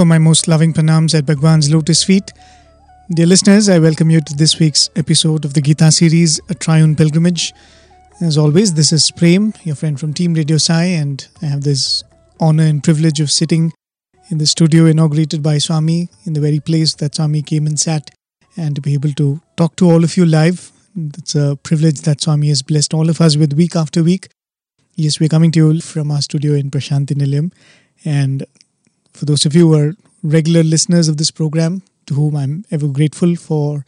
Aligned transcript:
offer 0.00 0.06
my 0.06 0.18
most 0.18 0.48
loving 0.48 0.72
pranams 0.72 1.14
at 1.14 1.26
Bhagwan's 1.26 1.70
lotus 1.70 2.02
feet. 2.02 2.32
Dear 3.10 3.26
listeners, 3.26 3.68
I 3.68 3.78
welcome 3.78 4.08
you 4.08 4.22
to 4.22 4.34
this 4.34 4.58
week's 4.58 4.88
episode 4.96 5.44
of 5.44 5.52
the 5.52 5.60
Gita 5.60 5.92
series, 5.92 6.40
A 6.48 6.54
Triune 6.54 6.96
Pilgrimage. 6.96 7.52
As 8.22 8.38
always, 8.38 8.72
this 8.72 8.92
is 8.92 9.10
Prem, 9.10 9.52
your 9.62 9.74
friend 9.74 10.00
from 10.00 10.14
Team 10.14 10.32
Radio 10.32 10.56
Sai, 10.56 10.84
and 10.84 11.28
I 11.42 11.46
have 11.46 11.64
this 11.64 12.02
honor 12.38 12.62
and 12.64 12.82
privilege 12.82 13.20
of 13.20 13.30
sitting 13.30 13.74
in 14.30 14.38
the 14.38 14.46
studio 14.46 14.86
inaugurated 14.86 15.42
by 15.42 15.58
Swami 15.58 16.08
in 16.24 16.32
the 16.32 16.40
very 16.40 16.60
place 16.60 16.94
that 16.94 17.16
Swami 17.16 17.42
came 17.42 17.66
and 17.66 17.78
sat, 17.78 18.10
and 18.56 18.74
to 18.76 18.80
be 18.80 18.94
able 18.94 19.12
to 19.12 19.42
talk 19.58 19.76
to 19.76 19.90
all 19.90 20.02
of 20.02 20.16
you 20.16 20.24
live. 20.24 20.72
It's 20.96 21.34
a 21.34 21.58
privilege 21.62 22.00
that 22.02 22.22
Swami 22.22 22.48
has 22.48 22.62
blessed 22.62 22.94
all 22.94 23.10
of 23.10 23.20
us 23.20 23.36
with 23.36 23.52
week 23.52 23.76
after 23.76 24.02
week. 24.02 24.28
Yes, 24.96 25.20
we're 25.20 25.28
coming 25.28 25.52
to 25.52 25.58
you 25.58 25.80
from 25.82 26.10
our 26.10 26.22
studio 26.22 26.54
in 26.54 26.70
Prashanti 26.70 27.14
Nilayam, 27.14 27.52
and 28.02 28.46
for 29.12 29.24
those 29.24 29.46
of 29.46 29.54
you 29.54 29.68
who 29.68 29.78
are 29.78 29.94
regular 30.22 30.62
listeners 30.62 31.08
of 31.08 31.16
this 31.16 31.30
program, 31.30 31.82
to 32.06 32.14
whom 32.14 32.36
I'm 32.36 32.64
ever 32.70 32.88
grateful 32.88 33.36
for, 33.36 33.84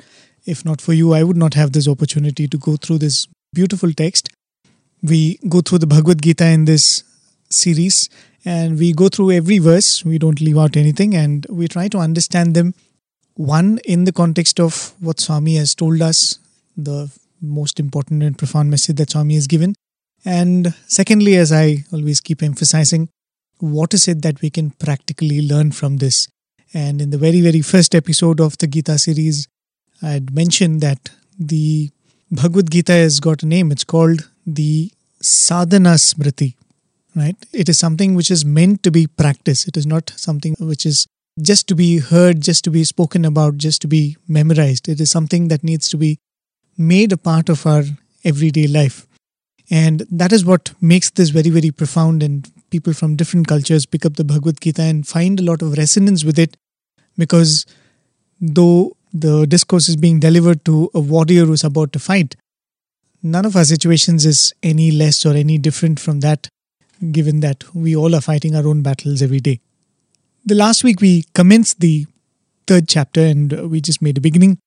if 0.46 0.64
not 0.64 0.80
for 0.80 0.92
you, 0.92 1.12
I 1.12 1.22
would 1.22 1.36
not 1.36 1.54
have 1.54 1.72
this 1.72 1.88
opportunity 1.88 2.48
to 2.48 2.58
go 2.58 2.76
through 2.76 2.98
this 2.98 3.26
beautiful 3.54 3.92
text. 3.92 4.28
We 5.02 5.38
go 5.48 5.60
through 5.60 5.78
the 5.78 5.86
Bhagavad 5.86 6.22
Gita 6.22 6.46
in 6.46 6.64
this 6.64 7.04
series 7.50 8.08
and 8.44 8.78
we 8.78 8.92
go 8.92 9.08
through 9.08 9.32
every 9.32 9.58
verse. 9.58 10.04
We 10.04 10.18
don't 10.18 10.40
leave 10.40 10.58
out 10.58 10.76
anything 10.76 11.14
and 11.14 11.46
we 11.48 11.68
try 11.68 11.88
to 11.88 11.98
understand 11.98 12.54
them. 12.54 12.74
One, 13.34 13.78
in 13.84 14.04
the 14.04 14.12
context 14.12 14.60
of 14.60 14.94
what 15.00 15.20
Swami 15.20 15.56
has 15.56 15.74
told 15.74 16.02
us, 16.02 16.38
the 16.76 17.10
most 17.40 17.80
important 17.80 18.22
and 18.22 18.38
profound 18.38 18.70
message 18.70 18.96
that 18.96 19.10
Swami 19.10 19.34
has 19.34 19.46
given. 19.46 19.74
And 20.24 20.74
secondly, 20.86 21.36
as 21.36 21.52
I 21.52 21.84
always 21.92 22.20
keep 22.20 22.42
emphasizing, 22.42 23.08
what 23.62 23.94
is 23.94 24.08
it 24.08 24.22
that 24.22 24.42
we 24.42 24.50
can 24.50 24.70
practically 24.70 25.40
learn 25.40 25.70
from 25.70 25.98
this? 25.98 26.28
And 26.74 27.00
in 27.00 27.10
the 27.10 27.18
very, 27.18 27.40
very 27.40 27.60
first 27.60 27.94
episode 27.94 28.40
of 28.40 28.58
the 28.58 28.66
Gita 28.66 28.98
series, 28.98 29.46
I 30.02 30.08
had 30.08 30.34
mentioned 30.34 30.80
that 30.80 31.10
the 31.38 31.90
Bhagavad 32.32 32.72
Gita 32.72 32.92
has 32.92 33.20
got 33.20 33.44
a 33.44 33.46
name. 33.46 33.70
It's 33.70 33.84
called 33.84 34.28
the 34.44 34.90
Sadhana 35.20 35.90
Smriti, 35.90 36.56
right? 37.14 37.36
It 37.52 37.68
is 37.68 37.78
something 37.78 38.14
which 38.14 38.32
is 38.32 38.44
meant 38.44 38.82
to 38.82 38.90
be 38.90 39.06
practiced. 39.06 39.68
It 39.68 39.76
is 39.76 39.86
not 39.86 40.12
something 40.16 40.56
which 40.58 40.84
is 40.84 41.06
just 41.40 41.68
to 41.68 41.76
be 41.76 41.98
heard, 41.98 42.40
just 42.40 42.64
to 42.64 42.70
be 42.70 42.82
spoken 42.82 43.24
about, 43.24 43.58
just 43.58 43.80
to 43.82 43.86
be 43.86 44.16
memorized. 44.26 44.88
It 44.88 45.00
is 45.00 45.10
something 45.10 45.46
that 45.48 45.62
needs 45.62 45.88
to 45.90 45.96
be 45.96 46.18
made 46.76 47.12
a 47.12 47.16
part 47.16 47.48
of 47.48 47.64
our 47.64 47.84
everyday 48.24 48.66
life. 48.66 49.06
And 49.70 50.04
that 50.10 50.32
is 50.32 50.44
what 50.44 50.72
makes 50.80 51.10
this 51.10 51.28
very, 51.28 51.50
very 51.50 51.70
profound. 51.70 52.24
And 52.24 52.50
people 52.72 52.92
from 52.92 53.16
different 53.16 53.46
cultures 53.46 53.86
pick 53.86 54.06
up 54.06 54.16
the 54.16 54.24
Bhagavad 54.24 54.60
Gita 54.60 54.82
and 54.82 55.06
find 55.06 55.38
a 55.38 55.44
lot 55.50 55.62
of 55.62 55.76
resonance 55.78 56.24
with 56.24 56.38
it 56.38 56.56
because 57.16 57.66
though 58.40 58.96
the 59.12 59.46
discourse 59.46 59.88
is 59.88 59.96
being 59.96 60.18
delivered 60.18 60.64
to 60.64 60.90
a 60.94 61.00
warrior 61.00 61.44
who's 61.44 61.64
about 61.64 61.92
to 61.92 61.98
fight, 61.98 62.34
none 63.22 63.44
of 63.44 63.56
our 63.56 63.64
situations 63.64 64.24
is 64.24 64.54
any 64.62 64.90
less 64.90 65.24
or 65.26 65.34
any 65.34 65.58
different 65.58 66.00
from 66.00 66.20
that, 66.20 66.48
given 67.10 67.40
that 67.40 67.64
we 67.74 67.94
all 67.94 68.14
are 68.14 68.20
fighting 68.20 68.56
our 68.56 68.66
own 68.66 68.82
battles 68.82 69.22
every 69.22 69.40
day. 69.40 69.60
The 70.44 70.54
last 70.54 70.82
week 70.82 71.00
we 71.00 71.24
commenced 71.34 71.80
the 71.80 72.06
third 72.66 72.88
chapter 72.88 73.20
and 73.20 73.70
we 73.70 73.80
just 73.80 74.02
made 74.02 74.18
a 74.18 74.20
beginning. 74.20 74.58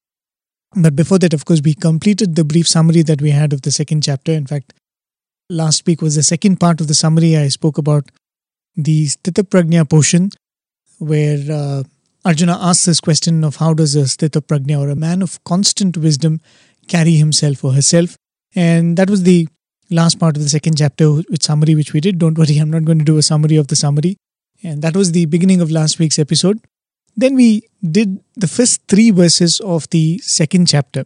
But 0.75 0.95
before 0.95 1.19
that, 1.19 1.33
of 1.33 1.45
course, 1.45 1.61
we 1.63 1.73
completed 1.73 2.35
the 2.35 2.43
brief 2.43 2.67
summary 2.67 3.01
that 3.03 3.21
we 3.21 3.31
had 3.31 3.53
of 3.53 3.61
the 3.61 3.71
second 3.71 4.03
chapter. 4.03 4.31
In 4.31 4.45
fact, 4.45 4.73
last 5.49 5.85
week 5.85 6.01
was 6.01 6.15
the 6.15 6.23
second 6.23 6.59
part 6.59 6.81
of 6.81 6.87
the 6.87 6.93
summary. 6.93 7.37
I 7.37 7.47
spoke 7.49 7.77
about 7.77 8.09
the 8.75 9.05
Sthita 9.05 9.43
Prajna 9.43 9.89
portion, 9.89 10.29
where 10.99 11.39
uh, 11.51 11.83
Arjuna 12.23 12.57
asks 12.59 12.85
this 12.85 12.99
question 12.99 13.43
of 13.43 13.57
how 13.57 13.73
does 13.73 13.95
a 13.95 14.03
Sthita 14.03 14.41
Prajna 14.41 14.79
or 14.79 14.89
a 14.89 14.95
man 14.95 15.21
of 15.21 15.43
constant 15.43 15.97
wisdom 15.97 16.41
carry 16.87 17.13
himself 17.13 17.63
or 17.63 17.73
herself. 17.73 18.17
And 18.55 18.97
that 18.97 19.09
was 19.09 19.23
the 19.23 19.47
last 19.89 20.19
part 20.19 20.35
of 20.35 20.43
the 20.43 20.49
second 20.49 20.77
chapter 20.77 21.11
with 21.11 21.43
summary 21.43 21.75
which 21.75 21.93
we 21.93 22.01
did. 22.01 22.19
Don't 22.19 22.37
worry, 22.37 22.57
I'm 22.57 22.71
not 22.71 22.85
going 22.85 22.99
to 22.99 23.05
do 23.05 23.17
a 23.17 23.23
summary 23.23 23.57
of 23.57 23.67
the 23.67 23.75
summary. 23.75 24.17
And 24.63 24.81
that 24.81 24.95
was 24.95 25.11
the 25.11 25.25
beginning 25.25 25.61
of 25.61 25.69
last 25.69 25.99
week's 25.99 26.17
episode. 26.17 26.59
Then 27.15 27.35
we 27.35 27.63
did 27.91 28.21
the 28.35 28.47
first 28.47 28.81
three 28.87 29.11
verses 29.11 29.59
of 29.61 29.89
the 29.89 30.17
second 30.19 30.67
chapter. 30.67 31.05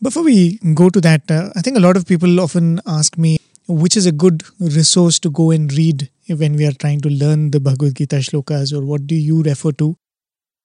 Before 0.00 0.22
we 0.22 0.58
go 0.74 0.88
to 0.90 1.00
that, 1.00 1.30
uh, 1.30 1.50
I 1.56 1.62
think 1.62 1.76
a 1.76 1.80
lot 1.80 1.96
of 1.96 2.06
people 2.06 2.38
often 2.40 2.80
ask 2.86 3.18
me 3.18 3.38
which 3.68 3.96
is 3.96 4.06
a 4.06 4.12
good 4.12 4.42
resource 4.60 5.18
to 5.20 5.30
go 5.30 5.50
and 5.50 5.72
read 5.72 6.10
when 6.28 6.56
we 6.56 6.66
are 6.66 6.72
trying 6.72 7.00
to 7.00 7.08
learn 7.08 7.50
the 7.50 7.60
Bhagavad 7.60 7.94
Gita 7.96 8.16
shlokas 8.16 8.72
or 8.72 8.84
what 8.84 9.06
do 9.06 9.14
you 9.14 9.42
refer 9.42 9.72
to? 9.72 9.96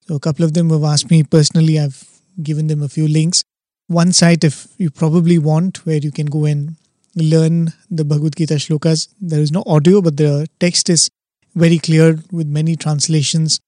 So 0.07 0.16
a 0.16 0.19
couple 0.19 0.45
of 0.45 0.53
them 0.53 0.69
have 0.69 0.84
asked 0.84 1.09
me 1.09 1.23
personally, 1.23 1.79
I've 1.79 2.03
given 2.41 2.67
them 2.67 2.81
a 2.81 2.90
few 2.90 3.07
links. 3.07 3.44
One 3.88 4.13
site, 4.13 4.44
if 4.44 4.67
you 4.78 4.90
probably 4.90 5.38
want, 5.38 5.85
where 5.85 5.97
you 5.97 6.11
can 6.11 6.28
go 6.28 6.45
and 6.45 6.75
learn 7.16 7.73
the 7.90 8.06
Bhagavad 8.06 8.35
Gita 8.35 8.56
shlokas. 8.56 9.09
There 9.19 9.41
is 9.41 9.51
no 9.51 9.63
audio, 9.66 10.01
but 10.01 10.17
the 10.17 10.47
text 10.59 10.90
is 10.90 11.09
very 11.56 11.78
clear 11.78 12.19
with 12.31 12.47
many 12.47 12.75
translations. 12.75 13.59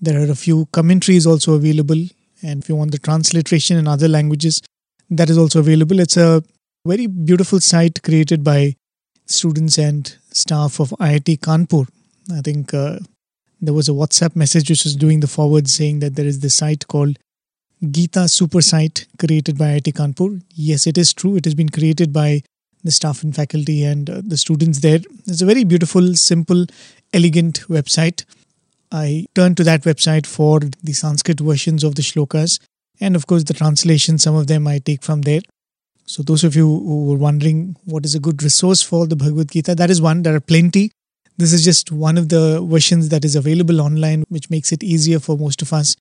There 0.00 0.20
are 0.20 0.30
a 0.30 0.34
few 0.34 0.66
commentaries 0.66 1.26
also 1.26 1.54
available, 1.54 2.02
and 2.42 2.62
if 2.62 2.68
you 2.68 2.76
want 2.76 2.90
the 2.92 2.98
transliteration 2.98 3.78
in 3.78 3.88
other 3.88 4.08
languages, 4.08 4.60
that 5.10 5.30
is 5.30 5.38
also 5.38 5.60
available. 5.60 5.98
It's 5.98 6.16
a 6.16 6.42
very 6.86 7.06
beautiful 7.06 7.60
site 7.60 8.02
created 8.02 8.44
by 8.44 8.74
students 9.26 9.78
and 9.78 10.16
staff 10.30 10.80
of 10.80 10.90
IIT 11.00 11.40
Kanpur. 11.40 11.88
I 12.30 12.42
think 12.42 12.74
uh, 12.74 12.98
there 13.60 13.72
was 13.72 13.88
a 13.88 13.92
WhatsApp 13.92 14.36
message 14.36 14.68
which 14.68 14.84
was 14.84 14.94
doing 14.94 15.20
the 15.20 15.26
forward 15.26 15.68
saying 15.68 16.00
that 16.00 16.14
there 16.14 16.26
is 16.26 16.40
this 16.40 16.56
site 16.56 16.86
called 16.86 17.18
Gita 17.90 18.28
Super 18.28 18.60
Site 18.60 19.06
created 19.18 19.56
by 19.56 19.80
IIT 19.80 19.94
Kanpur. 19.94 20.42
Yes, 20.54 20.86
it 20.86 20.98
is 20.98 21.14
true. 21.14 21.36
It 21.36 21.46
has 21.46 21.54
been 21.54 21.70
created 21.70 22.12
by 22.12 22.42
the 22.82 22.90
staff 22.90 23.22
and 23.22 23.34
faculty 23.34 23.82
and 23.82 24.10
uh, 24.10 24.20
the 24.22 24.36
students 24.36 24.80
there. 24.80 25.00
It's 25.26 25.40
a 25.40 25.46
very 25.46 25.64
beautiful, 25.64 26.14
simple, 26.14 26.66
elegant 27.14 27.60
website. 27.68 28.26
I 28.92 29.26
turned 29.34 29.56
to 29.56 29.64
that 29.64 29.82
website 29.82 30.26
for 30.26 30.60
the 30.60 30.92
Sanskrit 30.92 31.40
versions 31.40 31.82
of 31.82 31.94
the 31.94 32.02
shlokas 32.02 32.60
and 33.00 33.16
of 33.16 33.26
course 33.26 33.44
the 33.44 33.54
translation 33.54 34.18
some 34.18 34.34
of 34.34 34.48
them 34.48 34.68
I 34.68 34.80
take 34.80 35.02
from 35.02 35.22
there. 35.22 35.40
So, 36.06 36.22
those 36.22 36.44
of 36.44 36.54
you 36.54 36.66
who 36.66 37.06
were 37.06 37.16
wondering 37.16 37.76
what 37.84 38.04
is 38.04 38.14
a 38.14 38.20
good 38.20 38.42
resource 38.42 38.82
for 38.82 39.06
the 39.06 39.16
Bhagavad 39.16 39.50
Gita, 39.50 39.74
that 39.74 39.90
is 39.90 40.02
one. 40.02 40.22
There 40.22 40.34
are 40.34 40.40
plenty. 40.40 40.90
This 41.38 41.52
is 41.52 41.64
just 41.64 41.90
one 41.90 42.18
of 42.18 42.28
the 42.28 42.60
versions 42.62 43.08
that 43.08 43.24
is 43.24 43.34
available 43.34 43.80
online, 43.80 44.24
which 44.28 44.50
makes 44.50 44.70
it 44.70 44.84
easier 44.84 45.18
for 45.18 45.36
most 45.38 45.62
of 45.62 45.72
us 45.72 45.96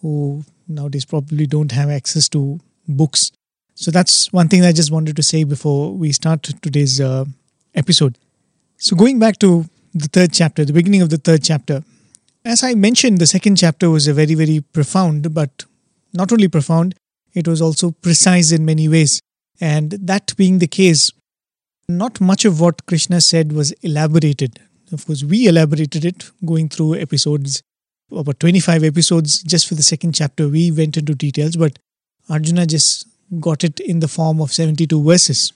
who 0.00 0.44
nowadays 0.68 1.04
probably 1.04 1.46
don't 1.46 1.72
have 1.72 1.90
access 1.90 2.28
to 2.30 2.60
books. 2.86 3.32
So, 3.74 3.90
that's 3.90 4.32
one 4.32 4.48
thing 4.48 4.64
I 4.64 4.72
just 4.72 4.92
wanted 4.92 5.16
to 5.16 5.22
say 5.22 5.42
before 5.44 5.92
we 5.92 6.12
start 6.12 6.44
today's 6.62 7.00
uh, 7.00 7.24
episode. 7.74 8.16
So, 8.76 8.94
going 8.94 9.18
back 9.18 9.38
to 9.40 9.66
the 9.92 10.06
third 10.06 10.32
chapter, 10.32 10.64
the 10.64 10.72
beginning 10.72 11.02
of 11.02 11.10
the 11.10 11.18
third 11.18 11.42
chapter, 11.42 11.82
as 12.44 12.62
I 12.62 12.74
mentioned, 12.74 13.18
the 13.18 13.26
second 13.26 13.56
chapter 13.56 13.90
was 13.90 14.06
a 14.06 14.14
very, 14.14 14.34
very 14.34 14.60
profound, 14.60 15.34
but 15.34 15.64
not 16.14 16.30
only 16.32 16.46
profound, 16.46 16.94
it 17.34 17.48
was 17.48 17.60
also 17.60 17.90
precise 17.90 18.52
in 18.52 18.64
many 18.64 18.88
ways. 18.88 19.20
And 19.60 19.92
that 19.92 20.36
being 20.36 20.58
the 20.58 20.66
case, 20.66 21.10
not 21.88 22.20
much 22.20 22.44
of 22.44 22.60
what 22.60 22.86
Krishna 22.86 23.20
said 23.20 23.52
was 23.52 23.72
elaborated. 23.82 24.60
Of 24.92 25.06
course, 25.06 25.24
we 25.24 25.46
elaborated 25.46 26.04
it 26.04 26.30
going 26.44 26.68
through 26.68 26.96
episodes, 26.96 27.62
about 28.10 28.40
25 28.40 28.84
episodes 28.84 29.42
just 29.42 29.66
for 29.66 29.74
the 29.74 29.82
second 29.82 30.14
chapter. 30.14 30.48
We 30.48 30.70
went 30.70 30.96
into 30.96 31.14
details, 31.14 31.56
but 31.56 31.78
Arjuna 32.28 32.66
just 32.66 33.06
got 33.40 33.64
it 33.64 33.80
in 33.80 34.00
the 34.00 34.08
form 34.08 34.40
of 34.40 34.52
72 34.52 35.02
verses. 35.02 35.52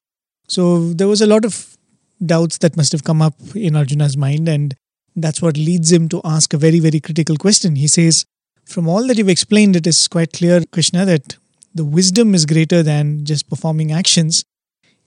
So 0.49 0.93
there 0.93 1.09
was 1.09 1.23
a 1.23 1.27
lot 1.27 1.45
of 1.45 1.77
doubts 2.25 2.59
that 2.59 2.77
must 2.77 2.93
have 2.93 3.05
come 3.05 3.23
up 3.23 3.35
in 3.55 3.77
Arjuna's 3.77 4.17
mind, 4.17 4.49
and 4.49 4.75
that's 5.17 5.43
what 5.43 5.57
leads 5.57 5.93
him 5.93 6.09
to 6.11 6.21
ask 6.25 6.53
a 6.53 6.59
very, 6.59 6.79
very 6.79 7.01
critical 7.01 7.37
question. 7.37 7.77
He 7.77 7.89
says, 7.89 8.25
From 8.65 8.89
all 8.89 9.07
that 9.07 9.19
you've 9.19 9.29
explained, 9.29 9.77
it 9.77 9.87
is 9.87 10.09
quite 10.09 10.33
clear, 10.33 10.63
Krishna, 10.73 11.05
that 11.05 11.37
the 11.75 11.85
wisdom 11.85 12.35
is 12.35 12.47
greater 12.47 12.83
than 12.83 13.25
just 13.25 13.49
performing 13.49 13.93
actions. 13.93 14.45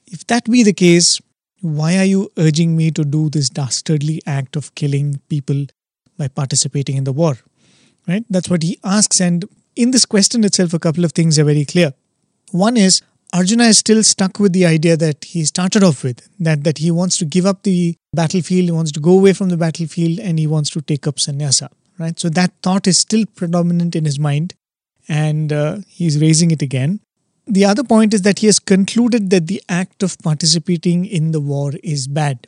If 0.08 0.26
that 0.28 0.46
be 0.46 0.64
the 0.64 0.74
case, 0.74 1.20
why 1.62 1.98
are 1.98 2.06
you 2.06 2.32
urging 2.38 2.76
me 2.76 2.92
to 2.92 3.04
do 3.04 3.30
this 3.30 3.50
dastardly 3.50 4.22
act 4.26 4.56
of 4.56 4.74
killing 4.76 5.22
people 5.30 5.66
by 6.18 6.28
participating 6.28 6.98
in 6.98 7.04
the 7.04 7.14
war? 7.14 7.38
Right? 8.08 8.24
That's 8.30 8.50
what 8.50 8.64
he 8.64 8.80
asks. 8.84 9.20
And 9.20 9.46
in 9.76 9.92
this 9.92 10.06
question 10.06 10.44
itself, 10.44 10.74
a 10.74 10.80
couple 10.80 11.04
of 11.04 11.12
things 11.12 11.40
are 11.40 11.44
very 11.44 11.66
clear. 11.66 11.94
One 12.52 12.78
is 12.78 13.02
Arjuna 13.34 13.66
is 13.66 13.80
still 13.80 14.04
stuck 14.04 14.40
with 14.40 14.54
the 14.54 14.66
idea 14.66 14.96
that 14.96 15.26
he 15.26 15.44
started 15.44 15.84
off 15.84 16.04
with 16.04 16.30
that, 16.40 16.64
that 16.64 16.78
he 16.78 16.92
wants 16.92 17.18
to 17.18 17.26
give 17.26 17.46
up 17.46 17.64
the 17.64 17.96
battlefield, 18.14 18.66
he 18.66 18.72
wants 18.72 18.92
to 18.94 19.00
go 19.00 19.18
away 19.18 19.34
from 19.34 19.50
the 19.50 19.58
battlefield, 19.58 20.20
and 20.20 20.40
he 20.40 20.48
wants 20.48 20.70
to 20.70 20.82
take 20.82 21.08
up 21.08 21.20
sannyasa. 21.20 21.70
Right? 21.98 22.18
So 22.20 22.30
that 22.30 22.52
thought 22.62 22.88
is 22.88 22.98
still 22.98 23.26
predominant 23.26 23.96
in 23.96 24.06
his 24.06 24.20
mind 24.20 24.54
and 25.08 25.52
uh, 25.52 25.78
he's 25.88 26.20
raising 26.20 26.52
it 26.52 26.62
again. 26.62 27.00
The 27.48 27.66
other 27.66 27.84
point 27.84 28.14
is 28.14 28.24
that 28.24 28.40
he 28.40 28.48
has 28.48 28.60
concluded 28.60 29.30
that 29.30 29.48
the 29.48 29.62
act 29.70 30.02
of 30.02 30.18
participating 30.20 31.06
in 31.06 31.32
the 31.32 31.40
war 31.40 31.74
is 31.84 32.08
bad. 32.08 32.48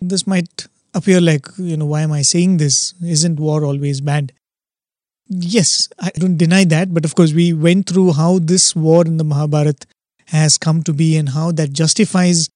This 0.00 0.26
might 0.26 0.68
appear 0.94 1.20
like, 1.20 1.46
you 1.58 1.76
know, 1.76 1.86
why 1.86 2.02
am 2.02 2.12
I 2.12 2.22
saying 2.22 2.58
this? 2.58 2.94
Isn't 3.02 3.40
war 3.40 3.64
always 3.64 4.00
bad? 4.00 4.32
Yes, 5.28 5.88
I 5.98 6.10
don't 6.10 6.36
deny 6.36 6.64
that, 6.64 6.92
but 6.92 7.04
of 7.04 7.14
course, 7.14 7.32
we 7.32 7.52
went 7.52 7.88
through 7.88 8.12
how 8.12 8.38
this 8.40 8.74
war 8.74 9.04
in 9.04 9.16
the 9.16 9.24
Mahabharata 9.24 9.86
has 10.26 10.58
come 10.58 10.82
to 10.84 10.92
be 10.92 11.16
and 11.16 11.28
how 11.28 11.52
that 11.52 11.72
justifies 11.72 12.48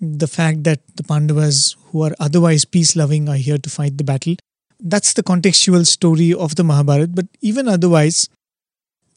the 0.00 0.26
fact 0.26 0.64
that 0.64 0.80
the 0.96 1.02
Pandavas, 1.02 1.76
who 1.86 2.02
are 2.02 2.14
otherwise 2.20 2.64
peace 2.64 2.96
loving, 2.96 3.28
are 3.28 3.36
here 3.36 3.58
to 3.58 3.70
fight 3.70 3.98
the 3.98 4.04
battle. 4.04 4.36
That's 4.80 5.12
the 5.12 5.22
contextual 5.22 5.86
story 5.86 6.32
of 6.32 6.54
the 6.56 6.64
Mahabharata, 6.64 7.08
but 7.08 7.26
even 7.40 7.68
otherwise, 7.68 8.28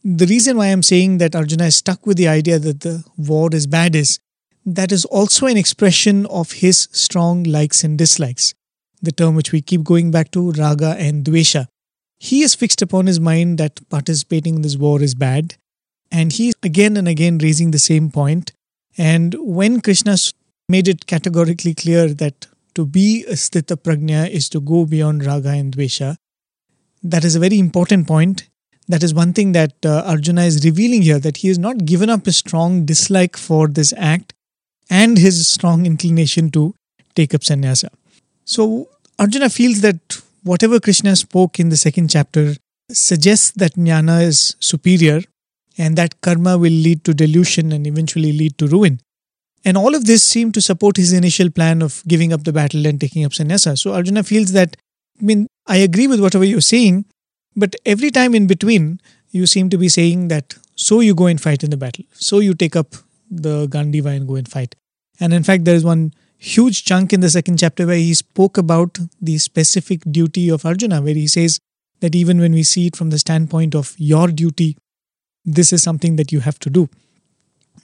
the 0.04 0.26
reason 0.26 0.58
why 0.58 0.68
I'm 0.68 0.84
saying 0.84 1.20
that 1.20 1.36
Arjuna 1.36 1.66
is 1.66 1.76
stuck 1.76 2.06
with 2.06 2.18
the 2.18 2.28
idea 2.28 2.58
that 2.60 2.82
the 2.82 3.04
war 3.18 3.50
is 3.54 3.68
bad 3.68 3.96
is 3.96 4.20
that 4.66 4.92
is 4.92 5.06
also 5.06 5.48
an 5.48 5.58
expression 5.58 6.26
of 6.28 6.52
his 6.52 6.88
strong 6.92 7.44
likes 7.44 7.84
and 7.84 7.98
dislikes. 7.98 8.54
The 9.02 9.12
term 9.12 9.36
which 9.36 9.52
we 9.52 9.62
keep 9.62 9.84
going 9.84 10.12
back 10.12 10.32
to, 10.32 10.52
raga 10.52 10.96
and 10.98 11.24
dvesha. 11.26 11.68
He 12.20 12.44
is 12.44 12.54
fixed 12.54 12.82
upon 12.84 13.08
his 13.08 13.20
mind 13.20 13.58
that 13.58 13.88
participating 13.90 14.56
in 14.56 14.62
this 14.62 14.78
war 14.78 15.02
is 15.02 15.16
bad, 15.16 15.56
and 16.12 16.32
he 16.32 16.54
again 16.62 16.98
and 16.98 17.08
again 17.08 17.40
raising 17.40 17.72
the 17.72 17.80
same 17.80 18.12
point. 18.12 18.52
And 18.98 19.36
when 19.40 19.82
Krishna 19.82 20.16
made 20.70 20.88
it 20.88 21.08
categorically 21.08 21.74
clear 21.74 22.14
that 22.14 22.48
to 22.76 22.86
be 22.86 23.26
a 23.26 23.34
sthita 23.34 23.78
prajna 23.78 24.30
is 24.30 24.50
to 24.50 24.62
go 24.62 24.86
beyond 24.86 25.26
raga 25.26 25.50
and 25.50 25.76
dvesha, 25.76 26.18
that 27.02 27.26
is 27.26 27.36
a 27.36 27.40
very 27.40 27.58
important 27.58 28.08
point. 28.08 28.51
That 28.88 29.04
is 29.04 29.14
one 29.14 29.34
thing 29.34 29.52
that 29.54 29.86
uh, 29.86 30.04
Arjuna 30.06 30.44
is 30.44 30.66
revealing 30.66 31.02
here 31.02 31.20
that 31.20 31.38
he 31.38 31.48
has 31.48 31.60
not 31.60 31.86
given 31.86 32.10
up 32.10 32.26
his 32.26 32.38
strong 32.38 32.86
dislike 32.86 33.38
for 33.38 33.68
this 33.68 33.94
act 33.98 34.34
and 34.90 35.18
his 35.18 35.48
strong 35.48 35.86
inclination 35.86 36.52
to 36.52 36.76
take 37.16 37.34
up 37.34 37.44
sannyasa. 37.44 37.90
So 38.44 38.90
Arjuna 39.20 39.50
feels 39.50 39.82
that 39.82 40.22
whatever 40.44 40.80
Krishna 40.80 41.16
spoke 41.16 41.60
in 41.60 41.70
the 41.70 41.78
second 41.78 42.10
chapter 42.10 42.56
suggests 42.92 43.52
that 43.52 43.74
jnana 43.76 44.24
is 44.24 44.56
superior 44.60 45.22
and 45.78 45.98
that 45.98 46.20
karma 46.22 46.58
will 46.58 46.72
lead 46.72 47.04
to 47.06 47.14
delusion 47.14 47.72
and 47.72 47.88
eventually 47.88 48.34
lead 48.34 48.58
to 48.58 48.68
ruin. 48.68 49.00
And 49.64 49.78
all 49.78 49.96
of 49.96 50.06
this 50.06 50.24
seemed 50.24 50.54
to 50.56 50.62
support 50.62 50.98
his 50.98 51.14
initial 51.14 51.50
plan 51.50 51.82
of 51.82 52.04
giving 52.08 52.34
up 52.34 52.44
the 52.44 52.52
battle 52.52 52.86
and 52.86 53.00
taking 53.00 53.24
up 53.24 53.34
sannyasa. 53.34 53.78
So 53.78 53.94
Arjuna 53.94 54.24
feels 54.24 54.52
that, 54.54 54.76
I 55.20 55.24
mean, 55.24 55.48
I 55.68 55.78
agree 55.78 56.08
with 56.08 56.20
whatever 56.20 56.44
you're 56.44 56.62
saying, 56.62 57.06
but 57.56 57.76
every 57.86 58.12
time 58.12 58.34
in 58.36 58.48
between, 58.48 59.00
you 59.32 59.46
seem 59.46 59.70
to 59.70 59.78
be 59.78 59.90
saying 59.90 60.28
that, 60.30 60.56
so 60.76 61.00
you 61.00 61.16
go 61.16 61.28
and 61.28 61.40
fight 61.40 61.64
in 61.64 61.70
the 61.70 61.78
battle, 61.78 62.06
so 62.14 62.40
you 62.40 62.54
take 62.54 62.76
up 62.76 62.96
the 63.30 63.68
Gandiva 63.68 64.16
and 64.16 64.28
go 64.28 64.36
and 64.36 64.48
fight. 64.48 64.76
And 65.20 65.34
in 65.34 65.44
fact, 65.44 65.66
there 65.66 65.76
is 65.76 65.84
one 65.84 66.14
huge 66.38 66.84
chunk 66.84 67.14
in 67.14 67.22
the 67.22 67.30
second 67.30 67.60
chapter 67.60 67.86
where 67.86 67.96
he 67.96 68.14
spoke 68.14 68.58
about 68.58 68.98
the 69.22 69.38
specific 69.38 70.02
duty 70.10 70.50
of 70.50 70.66
Arjuna, 70.66 71.02
where 71.02 71.14
he 71.14 71.28
says 71.28 71.60
that 72.00 72.16
even 72.16 72.40
when 72.40 72.52
we 72.52 72.64
see 72.64 72.88
it 72.88 72.96
from 72.96 73.12
the 73.12 73.20
standpoint 73.20 73.76
of 73.76 73.96
your 73.98 74.28
duty, 74.28 74.76
this 75.46 75.72
is 75.72 75.84
something 75.84 76.16
that 76.16 76.32
you 76.32 76.40
have 76.40 76.60
to 76.60 76.70
do. 76.70 76.90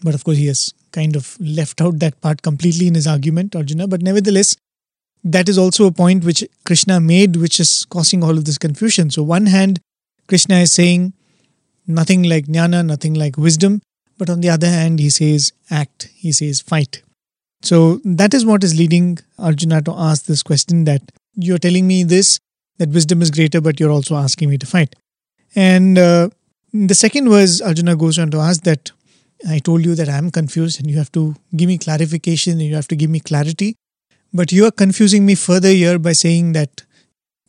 But 0.03 0.15
of 0.15 0.23
course, 0.23 0.37
he 0.37 0.47
has 0.47 0.73
kind 0.91 1.15
of 1.15 1.37
left 1.39 1.81
out 1.81 1.99
that 1.99 2.19
part 2.21 2.41
completely 2.41 2.87
in 2.87 2.95
his 2.95 3.07
argument, 3.07 3.55
Arjuna. 3.55 3.87
But 3.87 4.01
nevertheless, 4.01 4.55
that 5.31 5.49
is 5.49 5.57
also 5.57 5.87
a 5.87 5.91
point 5.91 6.23
which 6.23 6.43
Krishna 6.65 6.99
made, 6.99 7.35
which 7.35 7.59
is 7.59 7.85
causing 7.89 8.23
all 8.23 8.37
of 8.37 8.45
this 8.45 8.57
confusion. 8.57 9.09
So, 9.09 9.23
one 9.23 9.45
hand, 9.45 9.79
Krishna 10.27 10.57
is 10.57 10.73
saying 10.73 11.13
nothing 11.85 12.23
like 12.23 12.45
jnana, 12.45 12.85
nothing 12.85 13.13
like 13.13 13.37
wisdom. 13.37 13.81
But 14.17 14.29
on 14.29 14.41
the 14.41 14.49
other 14.49 14.67
hand, 14.67 14.99
he 14.99 15.09
says 15.09 15.53
act, 15.69 16.09
he 16.15 16.31
says 16.31 16.61
fight. 16.61 17.03
So 17.61 17.99
that 18.03 18.33
is 18.33 18.45
what 18.45 18.63
is 18.63 18.77
leading 18.77 19.19
Arjuna 19.37 19.81
to 19.83 19.91
ask 19.91 20.25
this 20.25 20.43
question 20.43 20.85
that 20.85 21.01
you're 21.35 21.57
telling 21.57 21.87
me 21.87 22.03
this, 22.03 22.39
that 22.77 22.89
wisdom 22.89 23.21
is 23.21 23.31
greater, 23.31 23.61
but 23.61 23.79
you're 23.79 23.91
also 23.91 24.15
asking 24.15 24.49
me 24.49 24.57
to 24.57 24.65
fight. 24.65 24.95
And 25.55 25.97
uh, 25.97 26.29
the 26.73 26.95
second 26.95 27.29
verse, 27.29 27.61
Arjuna 27.61 27.95
goes 27.95 28.19
on 28.19 28.31
to 28.31 28.37
ask 28.37 28.63
that 28.63 28.91
I 29.47 29.59
told 29.59 29.85
you 29.85 29.95
that 29.95 30.09
I'm 30.09 30.31
confused 30.31 30.79
and 30.79 30.89
you 30.89 30.97
have 30.97 31.11
to 31.13 31.35
give 31.55 31.67
me 31.67 31.77
clarification 31.77 32.53
and 32.53 32.63
you 32.63 32.75
have 32.75 32.87
to 32.89 32.95
give 32.95 33.09
me 33.09 33.19
clarity. 33.19 33.75
But 34.33 34.51
you 34.51 34.65
are 34.65 34.71
confusing 34.71 35.25
me 35.25 35.35
further 35.35 35.69
here 35.69 35.99
by 35.99 36.13
saying 36.13 36.53
that 36.53 36.83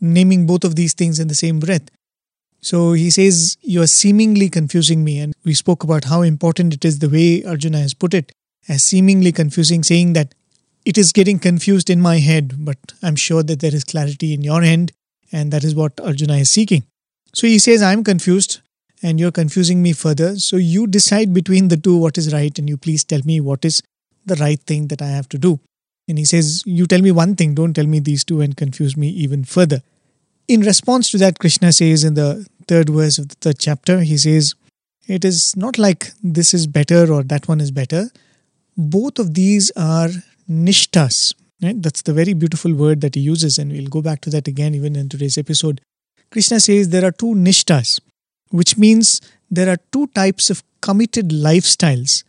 naming 0.00 0.46
both 0.46 0.64
of 0.64 0.76
these 0.76 0.94
things 0.94 1.18
in 1.18 1.28
the 1.28 1.34
same 1.34 1.60
breath. 1.60 1.90
So 2.60 2.92
he 2.92 3.10
says, 3.10 3.56
You 3.62 3.82
are 3.82 3.86
seemingly 3.86 4.48
confusing 4.48 5.04
me. 5.04 5.18
And 5.18 5.34
we 5.44 5.54
spoke 5.54 5.84
about 5.84 6.04
how 6.04 6.22
important 6.22 6.74
it 6.74 6.84
is 6.84 6.98
the 6.98 7.08
way 7.08 7.44
Arjuna 7.44 7.78
has 7.78 7.94
put 7.94 8.14
it 8.14 8.32
as 8.68 8.82
seemingly 8.82 9.32
confusing, 9.32 9.82
saying 9.82 10.12
that 10.14 10.34
it 10.84 10.96
is 10.98 11.12
getting 11.12 11.38
confused 11.38 11.90
in 11.90 12.00
my 12.00 12.18
head, 12.18 12.64
but 12.64 12.78
I'm 13.02 13.16
sure 13.16 13.42
that 13.42 13.60
there 13.60 13.74
is 13.74 13.84
clarity 13.84 14.32
in 14.32 14.42
your 14.42 14.62
end, 14.62 14.92
and 15.32 15.52
that 15.52 15.64
is 15.64 15.74
what 15.74 16.00
Arjuna 16.00 16.36
is 16.36 16.50
seeking. 16.50 16.84
So 17.34 17.46
he 17.46 17.58
says, 17.58 17.82
I'm 17.82 18.04
confused 18.04 18.60
and 19.02 19.20
you're 19.20 19.32
confusing 19.32 19.82
me 19.82 19.92
further. 19.92 20.36
So 20.36 20.56
you 20.56 20.86
decide 20.86 21.32
between 21.32 21.68
the 21.68 21.76
two 21.76 21.96
what 21.96 22.18
is 22.18 22.32
right, 22.32 22.58
and 22.58 22.68
you 22.68 22.76
please 22.76 23.04
tell 23.04 23.20
me 23.24 23.40
what 23.40 23.64
is 23.64 23.82
the 24.26 24.36
right 24.36 24.60
thing 24.60 24.88
that 24.88 25.02
I 25.02 25.08
have 25.08 25.28
to 25.30 25.38
do. 25.38 25.60
And 26.08 26.18
he 26.18 26.24
says, 26.24 26.62
You 26.66 26.86
tell 26.86 27.02
me 27.02 27.12
one 27.12 27.36
thing, 27.36 27.54
don't 27.54 27.74
tell 27.74 27.86
me 27.86 28.00
these 28.00 28.24
two 28.24 28.40
and 28.40 28.56
confuse 28.56 28.96
me 28.96 29.08
even 29.10 29.44
further. 29.44 29.82
In 30.48 30.62
response 30.62 31.10
to 31.10 31.18
that, 31.18 31.38
Krishna 31.38 31.72
says 31.72 32.02
in 32.02 32.14
the 32.14 32.46
third 32.66 32.88
verse 32.88 33.18
of 33.18 33.28
the 33.28 33.34
third 33.36 33.58
chapter, 33.58 34.00
he 34.00 34.16
says, 34.16 34.54
It 35.06 35.24
is 35.24 35.54
not 35.56 35.78
like 35.78 36.12
this 36.22 36.54
is 36.54 36.66
better 36.66 37.12
or 37.12 37.22
that 37.24 37.46
one 37.46 37.60
is 37.60 37.70
better 37.70 38.10
both 38.78 39.18
of 39.18 39.34
these 39.34 39.70
are 39.76 40.08
nishtas. 40.48 41.34
Right? 41.60 41.82
That's 41.82 42.02
the 42.02 42.12
very 42.12 42.32
beautiful 42.32 42.72
word 42.72 43.00
that 43.00 43.16
he 43.16 43.20
uses, 43.20 43.58
and 43.58 43.72
we'll 43.72 43.88
go 43.88 44.00
back 44.00 44.20
to 44.22 44.30
that 44.30 44.46
again 44.46 44.74
even 44.74 44.94
in 44.94 45.08
today's 45.08 45.36
episode. 45.36 45.80
Krishna 46.30 46.60
says 46.60 46.90
there 46.90 47.04
are 47.04 47.10
two 47.10 47.34
nishtas, 47.34 47.98
which 48.50 48.78
means 48.78 49.20
there 49.50 49.68
are 49.68 49.78
two 49.92 50.06
types 50.08 50.50
of 50.50 50.62
committed 50.80 51.30
lifestyles, 51.30 52.22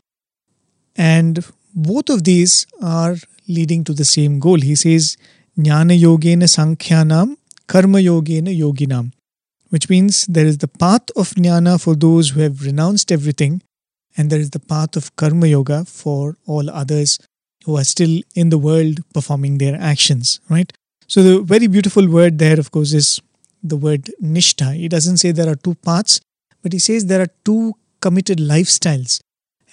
and 0.96 1.46
both 1.84 2.10
of 2.10 2.24
these 2.24 2.68
are 2.82 3.16
leading 3.48 3.84
to 3.86 3.94
the 3.94 4.06
same 4.06 4.40
goal. 4.40 4.60
He 4.60 4.76
says, 4.76 5.18
Jnana 5.58 6.00
Yogena 6.00 6.48
Sankhyanam, 6.56 7.38
Karma 7.68 8.00
Yogena 8.00 8.58
Yoginam, 8.58 9.12
which 9.70 9.90
means 9.90 10.26
there 10.26 10.46
is 10.46 10.60
the 10.60 10.68
path 10.68 11.10
of 11.16 11.30
jnana 11.32 11.82
for 11.82 11.96
those 11.96 12.30
who 12.30 12.42
have 12.42 12.64
renounced 12.64 13.12
everything, 13.12 13.62
and 14.18 14.30
there 14.30 14.40
is 14.40 14.50
the 14.52 14.60
path 14.60 14.96
of 14.96 15.16
karma 15.16 15.48
yoga 15.48 15.86
for 15.86 16.38
all 16.46 16.70
others 16.70 17.20
who 17.66 17.78
are 17.78 17.84
still 17.84 18.22
in 18.36 18.50
the 18.50 18.58
world 18.58 19.00
performing 19.14 19.58
their 19.58 19.76
actions 19.80 20.40
right 20.50 20.74
so 21.08 21.24
the 21.24 21.42
very 21.42 21.68
beautiful 21.68 22.08
word 22.08 22.40
there 22.40 22.60
of 22.60 22.72
course 22.72 22.94
is 23.02 23.22
the 23.64 23.78
word 23.86 24.12
nishtha 24.22 24.74
he 24.76 24.90
doesn't 24.96 25.18
say 25.18 25.32
there 25.32 25.52
are 25.54 25.62
two 25.68 25.76
paths 25.90 26.20
but 26.64 26.74
he 26.74 26.80
says 26.80 27.06
there 27.06 27.22
are 27.22 27.34
two 27.46 27.74
committed 28.02 28.40
lifestyles 28.40 29.20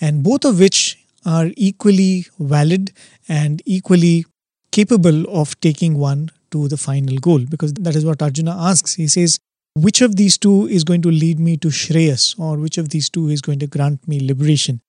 and 0.01 0.23
both 0.23 0.45
of 0.45 0.59
which 0.65 0.81
are 1.27 1.51
equally 1.57 2.27
valid 2.39 2.93
and 3.29 3.61
equally 3.67 4.25
capable 4.71 5.25
of 5.43 5.59
taking 5.61 5.99
one 5.99 6.31
to 6.51 6.69
the 6.69 6.77
final 6.77 7.17
goal 7.19 7.45
because 7.51 7.73
that 7.75 7.97
is 7.97 8.05
what 8.07 8.23
arjuna 8.23 8.55
asks 8.71 8.95
he 8.95 9.09
says 9.09 9.39
which 9.77 10.01
of 10.01 10.17
these 10.17 10.39
two 10.39 10.67
is 10.69 10.85
going 10.85 11.03
to 11.03 11.11
lead 11.11 11.39
me 11.39 11.59
to 11.59 11.69
Shreyas 11.69 12.39
or 12.39 12.57
which 12.57 12.79
of 12.79 12.89
these 12.89 13.11
two 13.11 13.29
is 13.29 13.43
going 13.43 13.59
to 13.59 13.67
grant 13.67 14.09
me 14.09 14.27
liberation. 14.27 14.81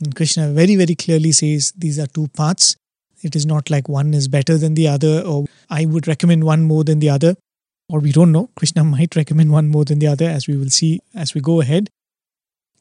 And 0.00 0.14
Krishna 0.14 0.48
very, 0.52 0.76
very 0.76 0.94
clearly 0.94 1.32
says 1.32 1.72
these 1.76 1.98
are 1.98 2.06
two 2.06 2.28
paths. 2.28 2.76
It 3.22 3.34
is 3.34 3.46
not 3.46 3.70
like 3.70 3.88
one 3.88 4.12
is 4.12 4.28
better 4.28 4.58
than 4.58 4.74
the 4.74 4.86
other, 4.86 5.22
or 5.22 5.46
I 5.70 5.86
would 5.86 6.06
recommend 6.06 6.44
one 6.44 6.62
more 6.62 6.84
than 6.84 6.98
the 6.98 7.08
other, 7.08 7.36
or 7.88 8.00
we 8.00 8.12
don't 8.12 8.30
know. 8.30 8.50
Krishna 8.54 8.84
might 8.96 9.16
recommend 9.16 9.50
one 9.50 9.68
more 9.68 9.86
than 9.86 9.98
the 9.98 10.06
other, 10.06 10.28
as 10.28 10.46
we 10.46 10.58
will 10.58 10.70
see 10.70 11.00
as 11.14 11.34
we 11.34 11.40
go 11.40 11.62
ahead. 11.62 11.88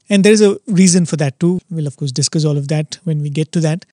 And 0.09 0.23
there 0.23 0.31
is 0.31 0.41
a 0.41 0.57
reason 0.67 1.05
for 1.05 1.17
that 1.17 1.39
too. 1.39 1.59
We'll, 1.69 1.87
of 1.87 1.97
course, 1.97 2.11
discuss 2.11 2.45
all 2.45 2.57
of 2.57 2.67
that 2.69 2.99
when 3.03 3.21
we 3.21 3.29
get 3.29 3.51
to 3.53 3.59
that. 3.61 3.85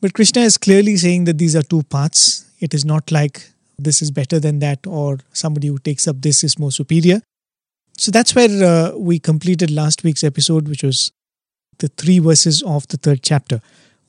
But 0.00 0.14
Krishna 0.14 0.42
is 0.42 0.58
clearly 0.58 0.96
saying 0.96 1.24
that 1.24 1.38
these 1.38 1.56
are 1.56 1.62
two 1.62 1.82
paths. 1.84 2.50
It 2.60 2.74
is 2.74 2.84
not 2.84 3.10
like 3.10 3.48
this 3.78 4.02
is 4.02 4.10
better 4.10 4.38
than 4.38 4.58
that 4.58 4.86
or 4.86 5.18
somebody 5.32 5.68
who 5.68 5.78
takes 5.78 6.06
up 6.06 6.20
this 6.20 6.44
is 6.44 6.58
more 6.58 6.72
superior. 6.72 7.20
So 7.96 8.10
that's 8.10 8.34
where 8.34 8.64
uh, 8.64 8.96
we 8.96 9.18
completed 9.18 9.70
last 9.70 10.02
week's 10.02 10.24
episode, 10.24 10.68
which 10.68 10.82
was 10.82 11.12
the 11.78 11.88
three 11.88 12.18
verses 12.18 12.62
of 12.62 12.86
the 12.88 12.96
third 12.96 13.22
chapter. 13.22 13.60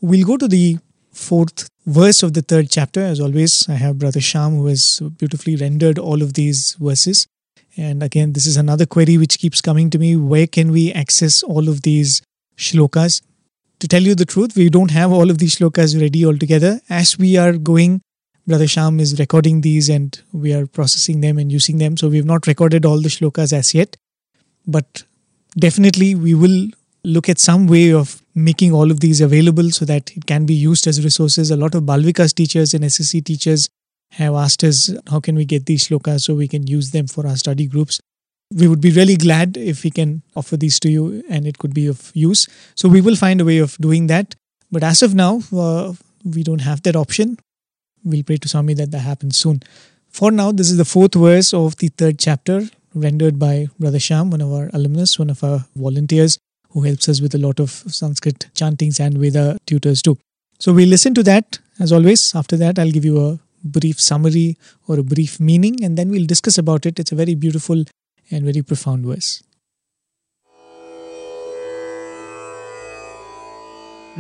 We'll 0.02 0.26
go 0.26 0.38
to 0.38 0.48
the 0.48 0.78
fourth 1.12 1.70
verse 1.86 2.24
of 2.24 2.34
the 2.34 2.42
third 2.42 2.70
chapter. 2.70 3.02
As 3.02 3.20
always, 3.20 3.68
I 3.70 3.74
have 3.74 4.00
Brother 4.00 4.22
Sham 4.22 4.58
who 4.58 4.68
has 4.68 5.02
beautifully 5.18 5.56
rendered 5.56 6.00
all 6.00 6.22
of 6.22 6.34
these 6.34 6.76
verses. 6.80 7.28
And 7.78 8.04
again, 8.04 8.34
this 8.34 8.46
is 8.46 8.58
another 8.58 8.86
query 8.86 9.18
which 9.18 9.40
keeps 9.40 9.62
coming 9.62 9.90
to 9.90 10.00
me. 10.00 10.16
Where 10.16 10.48
can 10.48 10.72
we 10.72 10.92
access 10.94 11.44
all 11.44 11.70
of 11.70 11.82
these 11.82 12.22
shlokas? 12.58 13.22
To 13.80 13.88
tell 13.88 14.02
you 14.02 14.16
the 14.16 14.26
truth, 14.26 14.56
we 14.56 14.70
don't 14.70 14.92
have 14.92 15.12
all 15.12 15.30
of 15.30 15.40
these 15.40 15.58
shlokas 15.58 16.00
ready 16.00 16.26
altogether. 16.26 16.80
As 16.90 17.18
we 17.18 17.36
are 17.38 17.54
going 17.54 18.02
Brother 18.46 18.68
Sham 18.68 19.00
is 19.00 19.18
recording 19.20 19.62
these 19.62 19.88
and 19.88 20.20
we 20.34 20.54
are 20.54 20.66
processing 20.66 21.22
them 21.22 21.38
and 21.38 21.50
using 21.50 21.78
them. 21.78 21.96
So 21.96 22.10
we've 22.10 22.26
not 22.26 22.46
recorded 22.46 22.86
all 22.86 23.00
the 23.02 23.08
shlokas 23.08 23.54
as 23.54 23.74
yet. 23.74 23.96
But 24.68 25.04
definitely 25.58 26.14
we 26.14 26.34
will 26.34 26.68
look 27.06 27.30
at 27.30 27.40
some 27.40 27.68
way 27.68 27.94
of 27.94 28.22
making 28.36 28.74
all 28.74 28.92
of 28.92 29.00
these 29.00 29.22
available 29.22 29.72
so 29.72 29.86
that 29.86 30.12
it 30.18 30.26
can 30.26 30.46
be 30.46 30.54
used 30.54 30.88
as 30.88 31.04
resources. 31.04 31.52
A 31.52 31.56
lot 31.56 31.74
of 31.74 31.84
Balvikas 31.84 32.34
teachers 32.34 32.74
and 32.74 32.84
SSC 32.84 33.24
teachers 33.24 33.70
have 34.14 34.36
asked 34.36 34.64
us 34.64 34.94
how 35.10 35.20
can 35.20 35.36
we 35.36 35.46
get 35.46 35.66
these 35.66 35.88
shlokas 35.88 36.22
so 36.22 36.36
we 36.36 36.48
can 36.48 36.68
use 36.68 36.92
them 36.92 37.08
for 37.08 37.26
our 37.28 37.36
study 37.36 37.66
groups. 37.68 38.00
We 38.54 38.68
would 38.68 38.82
be 38.82 38.92
really 38.92 39.16
glad 39.16 39.58
if 39.58 39.84
we 39.84 39.90
can 39.90 40.22
offer 40.36 40.58
these 40.58 40.80
to 40.82 40.90
you 40.90 41.24
and 41.30 41.48
it 41.48 41.58
could 41.58 41.74
be 41.74 41.88
of 41.88 42.12
use. 42.14 42.48
So 42.76 42.88
we 42.88 43.02
will 43.02 43.16
find 43.16 43.42
a 43.42 43.46
way 43.46 43.58
of 43.58 43.76
doing 43.78 44.08
that. 44.08 44.36
But 44.72 44.84
as 44.84 45.02
of 45.02 45.16
now, 45.16 45.42
uh, 45.52 45.94
we 46.24 46.44
don't 46.44 46.62
have 46.62 46.84
that 46.84 46.96
option. 46.96 47.38
We'll 48.04 48.24
pray 48.24 48.38
to 48.38 48.48
Swami 48.48 48.74
that 48.76 48.92
that 48.92 49.00
happens 49.00 49.38
soon. 49.38 49.64
For 50.10 50.32
now, 50.32 50.52
this 50.52 50.70
is 50.70 50.78
the 50.78 50.86
fourth 50.86 51.16
verse 51.16 51.54
of 51.54 51.78
the 51.78 51.88
third 51.88 52.20
chapter, 52.20 52.70
rendered 52.94 53.40
by 53.40 53.68
Brother 53.80 54.00
Sham, 54.00 54.30
one 54.30 54.42
of 54.42 54.54
our 54.54 54.70
alumnus, 54.74 55.18
one 55.18 55.32
of 55.32 55.44
our 55.44 55.66
volunteers 55.76 56.38
who 56.70 56.82
helps 56.82 57.10
us 57.10 57.22
with 57.22 57.34
a 57.34 57.38
lot 57.40 57.60
of 57.60 57.72
Sanskrit 57.72 58.48
chantings 58.54 59.00
and 59.00 59.18
Veda 59.18 59.58
tutors 59.66 60.02
too. 60.02 60.18
So 60.60 60.74
we 60.74 60.86
listen 60.86 61.14
to 61.16 61.24
that 61.24 61.60
as 61.80 61.92
always. 61.92 62.36
After 62.36 62.58
that, 62.58 62.78
I'll 62.78 62.92
give 62.92 63.06
you 63.06 63.20
a 63.20 63.40
brief 63.65 64.01
summary 64.01 64.57
or 64.87 64.99
a 64.99 65.03
brief 65.03 65.41
meaning 65.41 65.83
and 65.85 65.97
then 65.99 66.11
we'll 66.11 66.27
discuss 66.27 66.59
about 66.59 66.87
it. 66.87 66.99
It's 66.99 67.13
a 67.13 67.15
very 67.15 67.35
beautiful 67.35 67.85
and 68.31 68.45
very 68.45 68.63
profound 68.63 69.07
verse. 69.07 69.43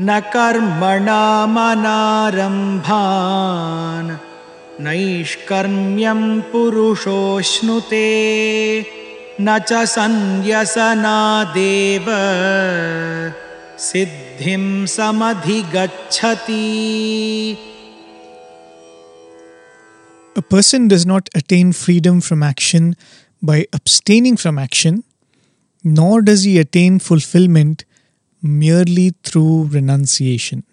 न 0.00 0.20
कर्मणामनारम्भान् 0.32 1.18
नैष्कर्म्यं 4.86 6.20
पुरुषोऽश्नुते 6.50 8.08
न 9.40 9.58
च 9.68 9.84
सन्न्यसनादेव 9.94 10.46
सिद्धिं 13.86 14.64
समधिगच्छति 14.94 16.62
a 20.35 20.41
person 20.41 20.87
does 20.87 21.05
not 21.05 21.29
attain 21.35 21.73
freedom 21.73 22.19
from 22.19 22.41
action 22.41 22.95
by 23.41 23.67
abstaining 23.71 24.35
from 24.35 24.57
action, 24.57 25.03
nor 25.83 26.21
does 26.21 26.43
he 26.43 26.57
attain 26.57 26.97
fulfillment 26.97 27.85
merely 28.41 29.11
through 29.23 29.65
renunciation. 29.65 30.63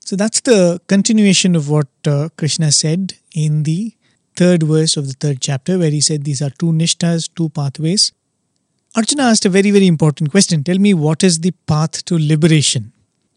So 0.00 0.16
that's 0.16 0.40
the 0.40 0.80
continuation 0.86 1.56
of 1.56 1.70
what 1.70 1.88
uh, 2.06 2.28
Krishna 2.36 2.72
said 2.72 3.14
in 3.34 3.62
the 3.62 3.94
third 4.36 4.64
verse 4.64 4.96
of 4.96 5.06
the 5.06 5.14
third 5.14 5.40
chapter, 5.40 5.78
where 5.78 5.90
he 5.90 6.00
said 6.00 6.24
these 6.24 6.42
are 6.42 6.50
two 6.50 6.72
nishtas, 6.72 7.28
two 7.34 7.48
pathways. 7.50 8.12
Arjuna 8.96 9.22
asked 9.22 9.46
a 9.46 9.48
very, 9.48 9.70
very 9.70 9.86
important 9.86 10.30
question 10.30 10.64
Tell 10.64 10.78
me, 10.78 10.92
what 10.94 11.22
is 11.22 11.40
the 11.40 11.52
path 11.66 12.04
to 12.06 12.18
liberation? 12.18 12.92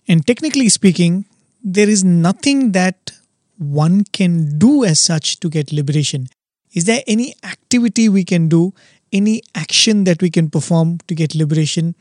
And 0.08 0.26
technically 0.26 0.68
speaking, 0.70 1.26
there 1.64 1.88
is 1.88 2.04
nothing 2.04 2.72
that 2.74 3.12
one 3.58 4.04
can 4.04 4.58
do 4.58 4.84
as 4.84 5.00
such 5.00 5.40
to 5.40 5.50
get 5.50 5.72
liberation. 5.72 6.28
Is 6.74 6.86
there 6.86 7.04
any 7.08 7.36
activity 7.44 8.10
we 8.10 8.24
can 8.24 8.48
do, 8.48 8.74
any 9.12 9.42
action 9.54 10.06
that 10.06 10.22
we 10.22 10.30
can 10.30 10.50
perform 10.50 10.98
to 11.08 11.16
get 11.16 11.36
liberation? 11.36 11.96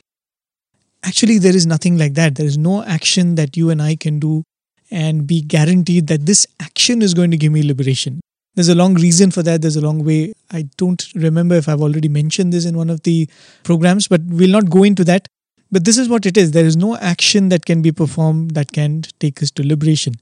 Actually, 1.04 1.38
there 1.38 1.54
is 1.54 1.66
nothing 1.66 1.98
like 1.98 2.14
that. 2.14 2.36
There 2.36 2.46
is 2.46 2.56
no 2.56 2.82
action 2.84 3.34
that 3.34 3.56
you 3.56 3.70
and 3.70 3.82
I 3.82 3.96
can 3.96 4.18
do 4.18 4.44
and 4.90 5.26
be 5.26 5.40
guaranteed 5.40 6.06
that 6.06 6.26
this 6.26 6.46
action 6.60 7.02
is 7.02 7.14
going 7.14 7.30
to 7.30 7.36
give 7.36 7.52
me 7.52 7.62
liberation. 7.62 8.20
There's 8.54 8.68
a 8.68 8.74
long 8.74 8.94
reason 8.94 9.30
for 9.30 9.42
that. 9.42 9.62
There's 9.62 9.76
a 9.76 9.80
long 9.80 10.04
way. 10.04 10.34
I 10.50 10.68
don't 10.76 11.02
remember 11.14 11.54
if 11.54 11.68
I've 11.68 11.80
already 11.80 12.08
mentioned 12.08 12.52
this 12.52 12.66
in 12.66 12.76
one 12.76 12.90
of 12.90 13.02
the 13.02 13.28
programs, 13.62 14.08
but 14.08 14.20
we'll 14.26 14.50
not 14.50 14.68
go 14.68 14.84
into 14.84 15.04
that. 15.04 15.26
But 15.70 15.86
this 15.86 15.96
is 15.96 16.08
what 16.08 16.26
it 16.26 16.36
is. 16.36 16.52
There 16.52 16.66
is 16.66 16.76
no 16.76 16.96
action 16.98 17.48
that 17.48 17.64
can 17.64 17.80
be 17.80 17.92
performed 17.92 18.50
that 18.52 18.72
can 18.72 19.02
take 19.20 19.42
us 19.42 19.50
to 19.52 19.66
liberation. 19.66 20.14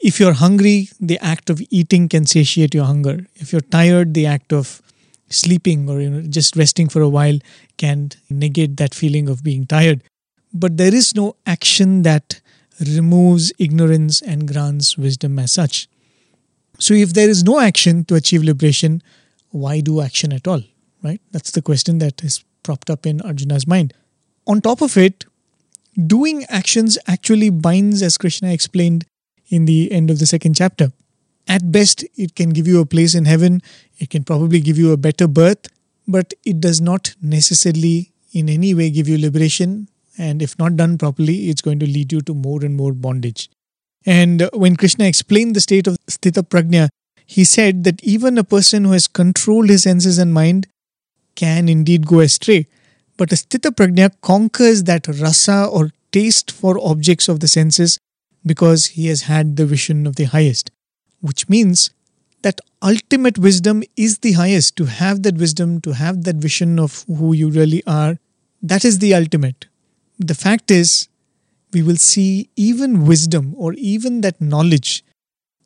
If 0.00 0.20
you're 0.20 0.34
hungry, 0.34 0.88
the 1.00 1.18
act 1.20 1.50
of 1.50 1.60
eating 1.70 2.08
can 2.08 2.26
satiate 2.26 2.74
your 2.74 2.84
hunger. 2.84 3.26
If 3.34 3.52
you're 3.52 3.62
tired, 3.62 4.14
the 4.14 4.26
act 4.26 4.52
of 4.52 4.82
sleeping 5.28 5.88
or 5.88 6.00
you 6.00 6.08
know 6.08 6.22
just 6.22 6.54
resting 6.54 6.88
for 6.88 7.02
a 7.02 7.08
while 7.08 7.38
can 7.78 8.10
negate 8.30 8.76
that 8.76 8.94
feeling 8.94 9.28
of 9.28 9.42
being 9.42 9.66
tired. 9.66 10.02
But 10.52 10.76
there 10.76 10.94
is 10.94 11.14
no 11.14 11.36
action 11.46 12.02
that 12.02 12.40
removes 12.80 13.52
ignorance 13.58 14.20
and 14.22 14.46
grants 14.46 14.96
wisdom 14.96 15.38
as 15.38 15.52
such. 15.52 15.88
So 16.78 16.94
if 16.94 17.14
there 17.14 17.28
is 17.28 17.42
no 17.42 17.58
action 17.58 18.04
to 18.04 18.14
achieve 18.14 18.42
liberation, 18.42 19.02
why 19.50 19.80
do 19.80 20.00
action 20.00 20.32
at 20.32 20.46
all? 20.46 20.62
Right? 21.02 21.20
That's 21.32 21.50
the 21.50 21.62
question 21.62 21.98
that 21.98 22.22
is 22.22 22.44
propped 22.62 22.90
up 22.90 23.06
in 23.06 23.20
Arjuna's 23.22 23.66
mind. 23.66 23.94
On 24.46 24.60
top 24.60 24.82
of 24.82 24.96
it, 24.96 25.24
doing 26.06 26.44
actions 26.48 26.98
actually 27.06 27.50
binds, 27.50 28.02
as 28.02 28.18
Krishna 28.18 28.52
explained 28.52 29.06
in 29.48 29.64
the 29.64 29.90
end 29.92 30.10
of 30.10 30.18
the 30.18 30.26
second 30.26 30.54
chapter. 30.54 30.92
At 31.48 31.70
best, 31.70 32.04
it 32.16 32.34
can 32.34 32.50
give 32.50 32.66
you 32.66 32.80
a 32.80 32.86
place 32.86 33.14
in 33.14 33.24
heaven, 33.24 33.62
it 33.98 34.10
can 34.10 34.24
probably 34.24 34.60
give 34.60 34.78
you 34.78 34.92
a 34.92 34.96
better 34.96 35.28
birth, 35.28 35.68
but 36.08 36.34
it 36.44 36.60
does 36.60 36.80
not 36.80 37.14
necessarily 37.22 38.12
in 38.32 38.48
any 38.48 38.74
way 38.74 38.90
give 38.90 39.08
you 39.08 39.18
liberation. 39.18 39.88
And 40.18 40.40
if 40.42 40.58
not 40.58 40.76
done 40.76 40.98
properly, 40.98 41.50
it's 41.50 41.60
going 41.60 41.78
to 41.80 41.86
lead 41.86 42.10
you 42.10 42.20
to 42.22 42.34
more 42.34 42.64
and 42.64 42.74
more 42.74 42.92
bondage. 42.92 43.50
And 44.06 44.48
when 44.52 44.76
Krishna 44.76 45.04
explained 45.04 45.54
the 45.54 45.60
state 45.60 45.86
of 45.86 45.96
Sthita 46.06 46.42
Prajna, 46.48 46.88
he 47.26 47.44
said 47.44 47.84
that 47.84 48.02
even 48.02 48.38
a 48.38 48.44
person 48.44 48.84
who 48.84 48.92
has 48.92 49.08
controlled 49.08 49.68
his 49.68 49.82
senses 49.82 50.18
and 50.18 50.32
mind 50.32 50.68
can 51.34 51.68
indeed 51.68 52.06
go 52.06 52.20
astray. 52.20 52.66
But 53.16 53.32
a 53.32 53.34
Sthita 53.34 53.72
Prajna 53.72 54.12
conquers 54.22 54.84
that 54.84 55.08
rasa 55.08 55.66
or 55.66 55.90
taste 56.12 56.50
for 56.50 56.78
objects 56.80 57.28
of 57.28 57.40
the 57.40 57.48
senses 57.48 57.98
because 58.46 58.86
he 58.86 59.08
has 59.08 59.22
had 59.22 59.56
the 59.56 59.66
vision 59.66 60.06
of 60.06 60.16
the 60.16 60.24
highest, 60.24 60.70
which 61.20 61.48
means 61.48 61.90
that 62.42 62.60
ultimate 62.80 63.38
wisdom 63.38 63.82
is 63.96 64.18
the 64.18 64.32
highest. 64.32 64.76
To 64.76 64.84
have 64.84 65.24
that 65.24 65.36
wisdom, 65.36 65.80
to 65.80 65.92
have 65.92 66.22
that 66.24 66.36
vision 66.36 66.78
of 66.78 67.04
who 67.08 67.32
you 67.32 67.50
really 67.50 67.82
are, 67.86 68.18
that 68.62 68.84
is 68.84 69.00
the 69.00 69.14
ultimate. 69.14 69.66
The 70.18 70.34
fact 70.34 70.70
is, 70.70 71.08
we 71.72 71.82
will 71.82 71.96
see 71.96 72.48
even 72.56 73.04
wisdom 73.04 73.54
or 73.56 73.74
even 73.74 74.20
that 74.20 74.40
knowledge 74.40 75.04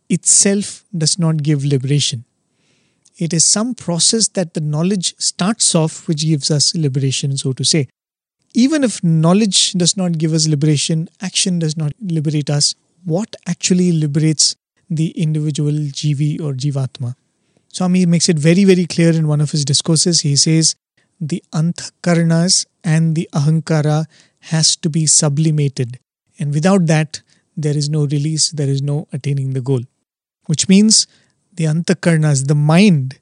itself 0.09 0.85
does 0.97 1.19
not 1.19 1.43
give 1.43 1.65
liberation. 1.65 2.25
It 3.19 3.35
is 3.35 3.45
some 3.45 3.75
process 3.75 4.29
that 4.29 4.55
the 4.55 4.61
knowledge 4.61 5.15
starts 5.19 5.75
off 5.75 6.09
which 6.09 6.25
gives 6.25 6.51
us 6.51 6.75
liberation, 6.75 7.37
so 7.37 7.53
to 7.53 7.65
say 7.65 7.89
even 8.54 8.85
if 8.85 9.02
knowledge 9.02 9.73
does 9.73 9.97
not 9.97 10.19
give 10.19 10.33
us 10.33 10.49
liberation, 10.49 11.09
action 11.21 11.59
does 11.59 11.76
not 11.76 11.92
liberate 12.00 12.50
us, 12.50 12.75
what 13.04 13.37
actually 13.47 13.92
liberates 13.92 14.57
the 14.88 15.11
individual 15.11 15.73
Jivi 15.73 16.40
or 16.40 16.52
Jivatma? 16.52 17.14
Swami 17.69 18.04
makes 18.07 18.28
it 18.28 18.38
very, 18.38 18.64
very 18.64 18.87
clear 18.87 19.11
in 19.11 19.28
one 19.28 19.40
of 19.40 19.52
his 19.52 19.64
discourses. 19.64 20.23
He 20.23 20.37
says, 20.37 20.75
the 21.21 21.42
anthakarnas 21.52 22.66
and 22.83 23.14
the 23.14 23.28
ahankara 23.33 24.07
has 24.40 24.75
to 24.76 24.90
be 24.90 25.07
sublimated. 25.07 25.99
And 26.38 26.52
without 26.52 26.87
that, 26.87 27.23
there 27.57 27.76
is 27.76 27.88
no 27.88 28.07
release, 28.07 28.50
there 28.50 28.69
is 28.69 28.83
no 28.83 29.07
attaining 29.12 29.52
the 29.52 29.61
goal. 29.61 29.83
Which 30.47 30.69
means 30.69 31.07
the 31.52 31.64
anthakarnas, 31.64 32.49
the 32.49 32.54
mind, 32.54 33.21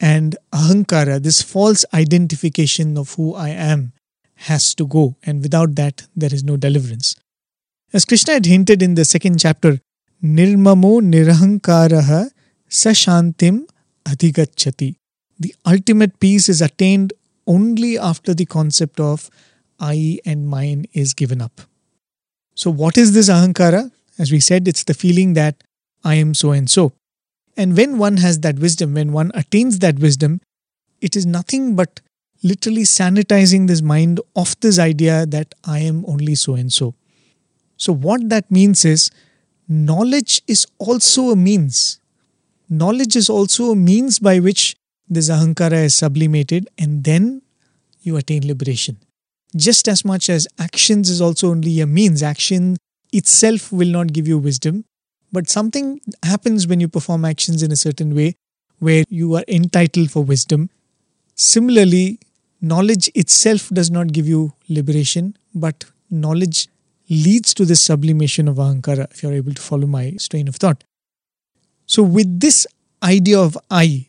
and 0.00 0.36
ahankara, 0.52 1.22
this 1.22 1.40
false 1.40 1.84
identification 1.94 2.98
of 2.98 3.14
who 3.14 3.34
I 3.34 3.50
am, 3.50 3.92
has 4.36 4.74
to 4.74 4.86
go, 4.86 5.16
and 5.24 5.42
without 5.42 5.74
that, 5.76 6.06
there 6.14 6.32
is 6.32 6.44
no 6.44 6.56
deliverance. 6.56 7.16
As 7.92 8.04
Krishna 8.04 8.34
had 8.34 8.46
hinted 8.46 8.82
in 8.82 8.94
the 8.94 9.04
second 9.04 9.38
chapter, 9.38 9.80
Nirmamo 10.22 11.00
Nirahankaraha 11.00 12.30
Sashantim 12.68 13.66
Adhigachati. 14.04 14.96
The 15.38 15.54
ultimate 15.66 16.18
peace 16.20 16.48
is 16.48 16.60
attained 16.60 17.12
only 17.46 17.98
after 17.98 18.34
the 18.34 18.46
concept 18.46 19.00
of 19.00 19.30
I 19.78 20.20
and 20.24 20.48
mine 20.48 20.86
is 20.92 21.14
given 21.14 21.40
up. 21.40 21.60
So, 22.54 22.70
what 22.70 22.96
is 22.96 23.12
this 23.12 23.28
ahankara? 23.28 23.90
As 24.18 24.32
we 24.32 24.40
said, 24.40 24.66
it's 24.66 24.84
the 24.84 24.94
feeling 24.94 25.34
that 25.34 25.62
I 26.02 26.14
am 26.14 26.34
so 26.34 26.52
and 26.52 26.70
so. 26.70 26.92
And 27.56 27.76
when 27.76 27.98
one 27.98 28.18
has 28.18 28.40
that 28.40 28.58
wisdom, 28.58 28.94
when 28.94 29.12
one 29.12 29.30
attains 29.34 29.78
that 29.80 29.98
wisdom, 29.98 30.40
it 31.00 31.16
is 31.16 31.26
nothing 31.26 31.74
but 31.74 32.00
literally 32.46 32.82
sanitizing 32.82 33.66
this 33.66 33.82
mind 33.82 34.20
of 34.34 34.58
this 34.60 34.78
idea 34.78 35.26
that 35.26 35.54
I 35.64 35.80
am 35.80 36.04
only 36.06 36.34
so 36.34 36.54
and 36.54 36.72
so. 36.72 36.94
So, 37.76 37.92
what 37.92 38.28
that 38.28 38.50
means 38.50 38.84
is 38.84 39.10
knowledge 39.68 40.42
is 40.46 40.66
also 40.78 41.30
a 41.30 41.36
means. 41.36 42.00
Knowledge 42.68 43.16
is 43.16 43.28
also 43.28 43.70
a 43.70 43.76
means 43.76 44.18
by 44.18 44.38
which 44.38 44.76
this 45.08 45.30
ahankara 45.30 45.84
is 45.84 45.96
sublimated 45.96 46.68
and 46.78 47.04
then 47.04 47.42
you 48.02 48.16
attain 48.16 48.46
liberation. 48.46 48.96
Just 49.54 49.88
as 49.88 50.04
much 50.04 50.28
as 50.28 50.46
actions 50.58 51.10
is 51.10 51.20
also 51.20 51.50
only 51.50 51.80
a 51.80 51.86
means, 51.86 52.22
action 52.22 52.76
itself 53.12 53.72
will 53.72 53.88
not 53.88 54.12
give 54.12 54.26
you 54.26 54.38
wisdom, 54.38 54.84
but 55.32 55.48
something 55.48 56.00
happens 56.22 56.66
when 56.66 56.80
you 56.80 56.88
perform 56.88 57.24
actions 57.24 57.62
in 57.62 57.72
a 57.72 57.76
certain 57.76 58.14
way 58.14 58.34
where 58.78 59.04
you 59.08 59.34
are 59.34 59.44
entitled 59.48 60.10
for 60.10 60.22
wisdom. 60.22 60.70
Similarly, 61.34 62.18
knowledge 62.60 63.10
itself 63.14 63.68
does 63.70 63.90
not 63.90 64.12
give 64.12 64.26
you 64.26 64.52
liberation, 64.68 65.36
but 65.54 65.84
knowledge 66.10 66.68
leads 67.08 67.54
to 67.54 67.64
this 67.64 67.80
sublimation 67.80 68.48
of 68.48 68.56
ahankara, 68.56 69.10
if 69.10 69.22
you're 69.22 69.32
able 69.32 69.52
to 69.52 69.62
follow 69.62 69.86
my 69.86 70.12
strain 70.18 70.48
of 70.48 70.56
thought. 70.56 70.82
So, 71.86 72.02
with 72.02 72.40
this 72.40 72.66
idea 73.02 73.38
of 73.38 73.56
I, 73.70 74.08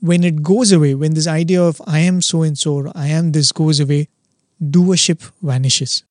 when 0.00 0.24
it 0.24 0.42
goes 0.42 0.72
away, 0.72 0.94
when 0.94 1.14
this 1.14 1.26
idea 1.26 1.62
of 1.62 1.80
I 1.86 2.00
am 2.00 2.22
so 2.22 2.42
and 2.42 2.56
so, 2.56 2.74
or 2.74 2.92
I 2.94 3.08
am 3.08 3.32
this 3.32 3.50
goes 3.50 3.80
away, 3.80 4.08
doership 4.62 5.30
vanishes. 5.42 6.04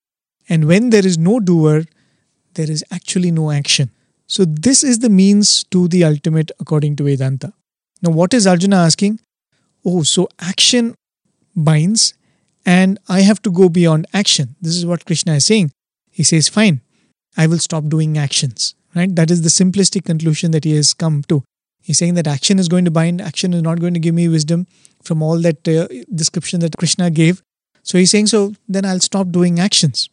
And 0.49 0.65
when 0.65 0.89
there 0.89 1.05
is 1.05 1.17
no 1.17 1.39
doer, 1.39 1.85
there 2.55 2.69
is 2.69 2.83
actually 2.91 3.31
no 3.31 3.51
action. 3.51 3.91
So, 4.27 4.45
this 4.45 4.83
is 4.83 4.99
the 4.99 5.09
means 5.09 5.63
to 5.71 5.87
the 5.87 6.03
ultimate 6.03 6.51
according 6.59 6.97
to 6.97 7.03
Vedanta. 7.03 7.53
Now, 8.01 8.11
what 8.11 8.33
is 8.33 8.47
Arjuna 8.47 8.77
asking? 8.77 9.19
Oh, 9.85 10.03
so 10.03 10.27
action 10.39 10.95
binds, 11.55 12.13
and 12.65 12.99
I 13.07 13.21
have 13.21 13.41
to 13.43 13.51
go 13.51 13.69
beyond 13.69 14.07
action. 14.13 14.55
This 14.61 14.75
is 14.75 14.85
what 14.85 15.05
Krishna 15.05 15.33
is 15.33 15.45
saying. 15.45 15.71
He 16.11 16.23
says, 16.23 16.49
Fine, 16.49 16.81
I 17.37 17.47
will 17.47 17.59
stop 17.59 17.85
doing 17.85 18.17
actions. 18.17 18.75
Right? 18.93 19.15
That 19.15 19.31
is 19.31 19.41
the 19.41 19.49
simplistic 19.49 20.03
conclusion 20.05 20.51
that 20.51 20.65
he 20.65 20.75
has 20.75 20.93
come 20.93 21.23
to. 21.29 21.43
He's 21.81 21.97
saying 21.97 22.15
that 22.15 22.27
action 22.27 22.59
is 22.59 22.67
going 22.67 22.85
to 22.85 22.91
bind, 22.91 23.21
action 23.21 23.53
is 23.53 23.63
not 23.63 23.79
going 23.79 23.93
to 23.93 23.99
give 23.99 24.13
me 24.13 24.27
wisdom 24.27 24.67
from 25.01 25.23
all 25.23 25.39
that 25.39 25.67
uh, 25.67 25.87
description 26.13 26.59
that 26.59 26.77
Krishna 26.77 27.09
gave. 27.09 27.41
So 27.83 27.97
he's 27.97 28.11
saying, 28.11 28.27
So 28.27 28.53
then 28.67 28.85
I'll 28.85 28.99
stop 28.99 29.29
doing 29.29 29.59
actions. 29.59 30.09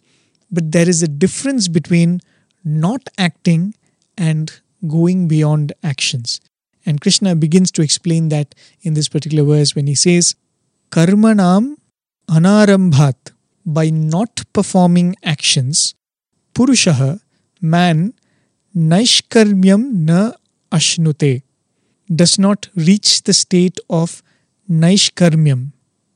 But 0.50 0.72
there 0.72 0.88
is 0.88 1.02
a 1.02 1.08
difference 1.08 1.68
between 1.68 2.20
not 2.64 3.08
acting 3.18 3.74
and 4.16 4.60
going 4.86 5.28
beyond 5.28 5.72
actions. 5.82 6.40
And 6.86 7.00
Krishna 7.00 7.36
begins 7.36 7.70
to 7.72 7.82
explain 7.82 8.28
that 8.30 8.54
in 8.80 8.94
this 8.94 9.08
particular 9.08 9.44
verse 9.44 9.74
when 9.74 9.86
he 9.86 9.94
says, 9.94 10.34
Karmanam 10.90 11.76
anarambhat, 12.28 13.32
by 13.66 13.90
not 13.90 14.42
performing 14.52 15.14
actions, 15.22 15.94
Purushaha, 16.54 17.20
man, 17.60 18.14
Naishkarmyam 18.74 19.92
na 19.92 20.32
ashnute, 20.72 21.42
does 22.14 22.38
not 22.38 22.68
reach 22.74 23.22
the 23.24 23.34
state 23.34 23.78
of 23.90 24.22
Naishkarmyam. 24.70 25.72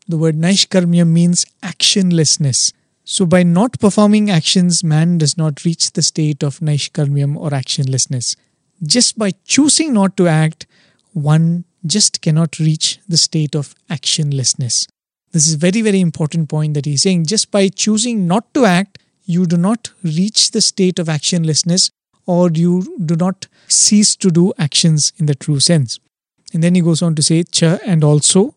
The 0.09 0.17
word 0.17 0.37
Naishkarmyam 0.37 1.09
means 1.09 1.45
actionlessness. 1.63 2.73
So, 3.05 3.27
by 3.27 3.43
not 3.43 3.79
performing 3.79 4.31
actions, 4.31 4.83
man 4.83 5.19
does 5.19 5.37
not 5.37 5.65
reach 5.65 5.93
the 5.93 6.03
state 6.03 6.43
of 6.43 6.61
Naishkarmyam 6.61 7.37
or 7.37 7.51
actionlessness. 7.51 8.37
Just 8.83 9.19
by 9.19 9.33
choosing 9.45 9.93
not 9.93 10.17
to 10.17 10.29
act, 10.29 10.67
one 11.13 11.65
just 11.87 12.21
cannot 12.21 12.59
reach 12.59 13.01
the 13.09 13.17
state 13.17 13.55
of 13.55 13.75
actionlessness. 13.91 14.87
This 15.33 15.49
is 15.49 15.55
a 15.55 15.59
very, 15.59 15.81
very 15.81 16.01
important 16.01 16.49
point 16.49 16.75
that 16.75 16.85
he's 16.85 17.03
saying. 17.03 17.27
Just 17.27 17.51
by 17.51 17.69
choosing 17.69 18.27
not 18.27 18.53
to 18.55 18.65
act, 18.65 18.99
you 19.25 19.47
do 19.47 19.57
not 19.57 19.91
reach 20.03 20.51
the 20.51 20.61
state 20.61 20.99
of 20.99 21.07
actionlessness 21.07 21.91
or 22.27 22.51
you 22.51 22.97
do 23.05 23.17
not 23.17 23.47
cease 23.67 24.15
to 24.17 24.31
do 24.31 24.53
actions 24.59 25.13
in 25.19 25.27
the 25.27 25.35
true 25.35 25.61
sense. 25.61 25.99
And 26.53 26.63
then 26.63 26.75
he 26.75 26.83
goes 26.83 27.03
on 27.03 27.15
to 27.15 27.23
say, 27.23 27.43
Cha 27.45 27.79
and 27.87 28.05
also 28.05 28.55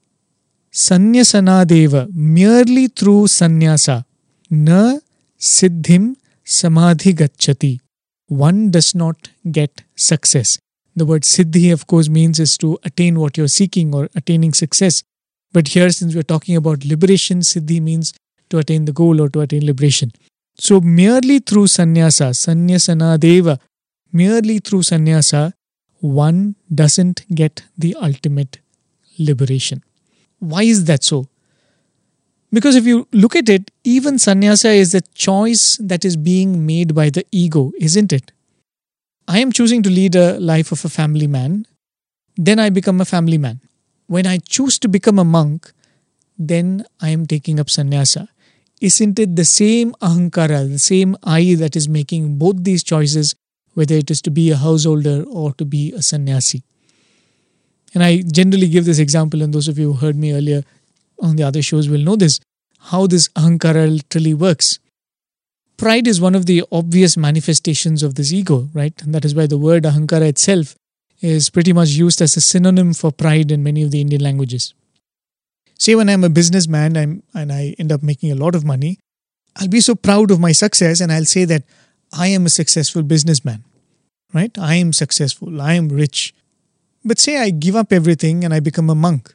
Sanyasanadeva, 0.75 2.13
merely 2.13 2.87
through 2.87 3.27
sannyasa, 3.27 4.03
na 4.49 4.99
siddhim 5.39 6.17
samadhi 6.43 7.13
gachati. 7.13 7.79
One 8.27 8.71
does 8.71 8.93
not 8.93 9.29
get 9.49 9.83
success. 9.95 10.59
The 10.95 11.05
word 11.05 11.23
siddhi, 11.23 11.73
of 11.73 11.87
course, 11.87 12.09
means 12.09 12.39
is 12.39 12.57
to 12.59 12.77
attain 12.83 13.19
what 13.19 13.37
you're 13.37 13.49
seeking 13.49 13.93
or 13.93 14.09
attaining 14.15 14.53
success. 14.53 15.03
But 15.51 15.69
here, 15.69 15.89
since 15.89 16.15
we're 16.15 16.23
talking 16.23 16.55
about 16.55 16.85
liberation, 16.85 17.39
siddhi 17.39 17.81
means 17.81 18.13
to 18.49 18.59
attain 18.59 18.85
the 18.85 18.93
goal 18.93 19.21
or 19.21 19.29
to 19.29 19.41
attain 19.41 19.65
liberation. 19.65 20.11
So, 20.57 20.79
merely 20.79 21.39
through 21.39 21.67
sannyasa, 21.67 22.31
sannyasana 22.31 23.19
deva, 23.19 23.59
merely 24.13 24.59
through 24.59 24.83
sannyasa, 24.83 25.53
one 25.99 26.55
doesn't 26.73 27.25
get 27.33 27.63
the 27.77 27.95
ultimate 27.95 28.59
liberation. 29.19 29.83
Why 30.39 30.63
is 30.63 30.85
that 30.85 31.03
so? 31.03 31.27
Because 32.53 32.75
if 32.77 32.85
you 32.85 33.07
look 33.11 33.35
at 33.35 33.49
it, 33.49 33.71
even 33.83 34.17
sannyasa 34.17 34.69
is 34.69 34.95
a 34.95 35.01
choice 35.01 35.77
that 35.81 36.05
is 36.05 36.15
being 36.15 36.65
made 36.65 36.95
by 36.95 37.09
the 37.09 37.25
ego, 37.31 37.73
isn't 37.79 38.13
it? 38.13 38.31
I 39.27 39.39
am 39.39 39.51
choosing 39.51 39.81
to 39.83 39.89
lead 39.89 40.15
a 40.15 40.39
life 40.39 40.71
of 40.71 40.85
a 40.85 40.89
family 40.89 41.27
man, 41.27 41.65
then 42.37 42.59
I 42.59 42.69
become 42.69 43.01
a 43.01 43.05
family 43.05 43.37
man. 43.37 43.61
When 44.07 44.27
I 44.27 44.37
choose 44.37 44.77
to 44.79 44.87
become 44.87 45.17
a 45.17 45.23
monk, 45.23 45.71
then 46.37 46.85
I 47.01 47.09
am 47.09 47.25
taking 47.25 47.59
up 47.59 47.67
sannyasa 47.67 48.27
isn't 48.81 49.19
it 49.19 49.35
the 49.35 49.45
same 49.45 49.93
ahankara, 50.01 50.69
the 50.69 50.79
same 50.79 51.15
I 51.23 51.55
that 51.55 51.75
is 51.75 51.87
making 51.87 52.37
both 52.37 52.63
these 52.63 52.83
choices, 52.83 53.35
whether 53.73 53.95
it 53.95 54.11
is 54.11 54.21
to 54.23 54.31
be 54.31 54.51
a 54.51 54.57
householder 54.57 55.23
or 55.23 55.53
to 55.53 55.65
be 55.65 55.93
a 55.93 56.01
sannyasi? 56.01 56.63
And 57.93 58.03
I 58.03 58.21
generally 58.21 58.67
give 58.67 58.85
this 58.85 58.99
example, 58.99 59.41
and 59.41 59.53
those 59.53 59.67
of 59.67 59.79
you 59.79 59.93
who 59.93 59.99
heard 60.05 60.17
me 60.17 60.33
earlier 60.33 60.63
on 61.21 61.37
the 61.37 61.43
other 61.43 61.61
shows 61.61 61.87
will 61.87 62.01
know 62.01 62.15
this 62.15 62.39
how 62.79 63.07
this 63.07 63.29
ahankara 63.29 63.91
literally 63.91 64.33
works. 64.33 64.79
Pride 65.77 66.07
is 66.07 66.21
one 66.21 66.35
of 66.35 66.45
the 66.45 66.63
obvious 66.71 67.17
manifestations 67.17 68.01
of 68.01 68.15
this 68.15 68.31
ego, 68.31 68.69
right? 68.73 68.99
And 69.01 69.13
that 69.13 69.25
is 69.25 69.35
why 69.35 69.47
the 69.47 69.57
word 69.57 69.83
ahankara 69.83 70.27
itself 70.27 70.75
is 71.21 71.49
pretty 71.49 71.73
much 71.73 71.89
used 71.89 72.21
as 72.21 72.37
a 72.37 72.41
synonym 72.41 72.93
for 72.93 73.11
pride 73.11 73.51
in 73.51 73.63
many 73.63 73.83
of 73.83 73.91
the 73.91 74.01
Indian 74.01 74.21
languages 74.21 74.73
say 75.77 75.95
when 75.95 76.09
I'm 76.09 76.23
a 76.23 76.29
businessman 76.29 76.97
I'm, 76.97 77.23
and 77.33 77.51
I 77.51 77.75
end 77.77 77.91
up 77.91 78.03
making 78.03 78.31
a 78.31 78.35
lot 78.35 78.55
of 78.55 78.65
money, 78.65 78.99
I'll 79.55 79.67
be 79.67 79.79
so 79.79 79.95
proud 79.95 80.31
of 80.31 80.39
my 80.39 80.51
success 80.51 80.99
and 81.01 81.11
I'll 81.11 81.25
say 81.25 81.45
that 81.45 81.63
I 82.13 82.27
am 82.27 82.45
a 82.45 82.49
successful 82.49 83.03
businessman, 83.03 83.63
right? 84.33 84.57
I 84.57 84.75
am 84.75 84.93
successful, 84.93 85.61
I 85.61 85.73
am 85.73 85.89
rich. 85.89 86.33
But 87.03 87.19
say 87.19 87.37
I 87.37 87.49
give 87.51 87.75
up 87.75 87.93
everything 87.93 88.43
and 88.43 88.53
I 88.53 88.59
become 88.59 88.89
a 88.89 88.95
monk. 88.95 89.33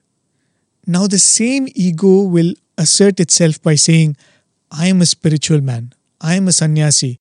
Now 0.87 1.07
the 1.07 1.19
same 1.19 1.69
ego 1.75 2.23
will 2.23 2.55
assert 2.77 3.21
itself 3.21 3.63
by 3.63 3.75
saying, 3.75 4.17
I 4.71 4.87
am 4.87 5.01
a 5.01 5.07
spiritual 5.07 5.61
man, 5.61 5.93
I 6.21 6.35
am 6.35 6.49
a 6.49 6.53
sannyasi, 6.53 7.19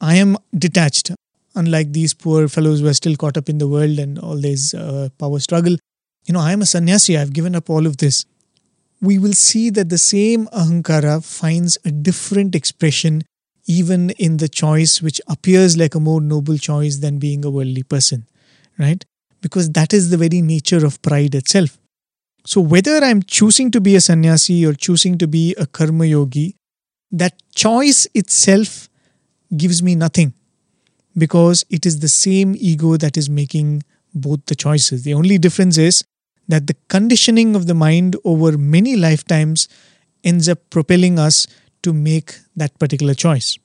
I 0.00 0.16
am 0.16 0.36
detached. 0.56 1.12
Unlike 1.56 1.92
these 1.92 2.14
poor 2.14 2.48
fellows 2.48 2.80
who 2.80 2.88
are 2.88 2.94
still 2.94 3.14
caught 3.14 3.36
up 3.36 3.48
in 3.48 3.58
the 3.58 3.68
world 3.68 3.98
and 4.00 4.18
all 4.18 4.36
this 4.36 4.74
uh, 4.74 5.08
power 5.18 5.38
struggle, 5.38 5.76
you 6.26 6.34
know, 6.34 6.40
I 6.40 6.52
am 6.52 6.62
a 6.62 6.66
sannyasi, 6.66 7.16
I've 7.16 7.32
given 7.32 7.54
up 7.54 7.70
all 7.70 7.86
of 7.86 7.98
this 7.98 8.24
we 9.04 9.18
will 9.18 9.34
see 9.34 9.70
that 9.70 9.90
the 9.90 9.98
same 9.98 10.46
ahankara 10.46 11.22
finds 11.24 11.76
a 11.84 11.90
different 11.90 12.54
expression 12.54 13.22
even 13.66 14.10
in 14.10 14.38
the 14.38 14.48
choice 14.48 15.02
which 15.02 15.20
appears 15.26 15.76
like 15.76 15.94
a 15.94 16.00
more 16.00 16.20
noble 16.20 16.58
choice 16.58 16.98
than 16.98 17.18
being 17.18 17.44
a 17.44 17.50
worldly 17.50 17.82
person, 17.82 18.26
right? 18.78 19.04
Because 19.40 19.70
that 19.70 19.92
is 19.92 20.10
the 20.10 20.16
very 20.16 20.40
nature 20.42 20.84
of 20.84 21.00
pride 21.02 21.34
itself. 21.34 21.78
So, 22.46 22.60
whether 22.60 22.98
I'm 22.98 23.22
choosing 23.22 23.70
to 23.70 23.80
be 23.80 23.94
a 23.96 24.00
sannyasi 24.00 24.66
or 24.66 24.74
choosing 24.74 25.16
to 25.18 25.26
be 25.26 25.54
a 25.56 25.66
karma 25.66 26.04
yogi, 26.04 26.56
that 27.18 27.34
choice 27.54 28.06
itself 28.14 28.88
gives 29.56 29.82
me 29.82 29.94
nothing 29.94 30.34
because 31.16 31.64
it 31.70 31.86
is 31.86 32.00
the 32.00 32.08
same 32.08 32.54
ego 32.58 32.96
that 32.96 33.16
is 33.16 33.30
making 33.30 33.82
both 34.14 34.44
the 34.46 34.56
choices. 34.56 35.04
The 35.04 35.14
only 35.14 35.38
difference 35.38 35.78
is 35.78 36.02
that 36.48 36.66
the 36.66 36.76
conditioning 36.88 37.54
of 37.54 37.66
the 37.66 37.74
mind 37.74 38.16
over 38.24 38.58
many 38.58 38.96
lifetimes 38.96 39.68
ends 40.24 40.48
up 40.48 40.58
propelling 40.70 41.18
us 41.18 41.46
to 41.82 41.92
make 41.92 42.34
that 42.56 42.76
particular 42.80 43.14
choice. 43.14 43.58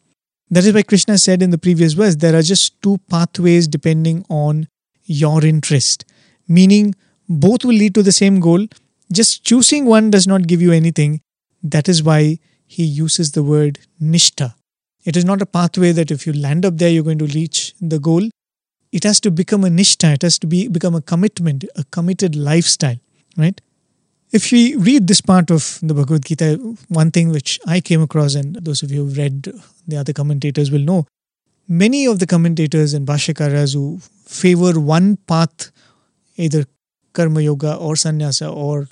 That 0.52 0.66
is 0.66 0.74
why 0.74 0.84
Krishna 0.84 1.18
said 1.18 1.42
in 1.42 1.50
the 1.50 1.58
previous 1.58 1.94
verse 1.94 2.16
there 2.16 2.36
are 2.36 2.44
just 2.44 2.80
two 2.84 3.00
pathways 3.10 3.68
depending 3.68 4.26
on 4.30 4.68
your 5.06 5.44
interest, 5.44 6.06
meaning 6.48 6.94
both 7.28 7.66
will 7.66 7.76
lead 7.76 7.96
to 7.96 8.04
the 8.04 8.12
same 8.12 8.40
goal. 8.40 8.68
Just 9.12 9.44
choosing 9.44 9.86
one 9.86 10.12
does 10.12 10.28
not 10.28 10.46
give 10.46 10.62
you 10.62 10.72
anything. 10.72 11.22
That 11.64 11.90
is 11.90 12.04
why 12.04 12.40
he 12.78 12.84
uses 12.84 13.32
the 13.34 13.44
word 13.52 13.80
nishtha. 14.02 14.54
It 15.04 15.18
is 15.22 15.26
not 15.26 15.42
a 15.42 15.46
pathway 15.46 15.92
that 15.94 16.12
if 16.12 16.28
you 16.28 16.34
land 16.34 16.66
up 16.66 16.78
there, 16.78 16.90
you're 16.90 17.10
going 17.12 17.24
to 17.26 17.34
reach 17.40 17.74
the 17.82 18.00
goal 18.00 18.30
it 18.92 19.04
has 19.04 19.20
to 19.22 19.32
become 19.32 19.64
a 19.64 19.70
nishtha, 19.70 20.14
it 20.16 20.22
has 20.24 20.40
to 20.40 20.48
be 20.48 20.68
become 20.68 20.96
a 20.96 21.02
commitment, 21.02 21.64
a 21.76 21.84
committed 21.86 22.36
lifestyle, 22.36 22.98
right? 23.38 23.60
If 24.32 24.52
we 24.52 24.76
read 24.76 25.08
this 25.08 25.22
part 25.22 25.50
of 25.50 25.80
the 25.82 25.94
Bhagavad 25.94 26.26
Gita, 26.26 26.56
one 26.88 27.12
thing 27.12 27.30
which 27.30 27.60
I 27.66 27.82
came 27.82 28.02
across, 28.02 28.36
and 28.36 28.56
those 28.56 28.84
of 28.84 28.92
you 28.92 29.06
who've 29.06 29.18
read 29.18 29.48
the 29.88 29.98
other 29.98 30.14
commentators 30.14 30.72
will 30.72 30.82
know, 30.82 31.08
many 31.68 32.06
of 32.06 32.20
the 32.20 32.28
commentators 32.28 32.94
and 32.94 33.08
Bhashyakaras 33.08 33.74
who 33.74 34.00
favor 34.26 34.80
one 34.80 35.18
path, 35.18 35.72
either 36.38 36.66
karma 37.14 37.42
yoga 37.42 37.76
or 37.76 37.96
sannyasa, 37.96 38.50
or 38.50 38.88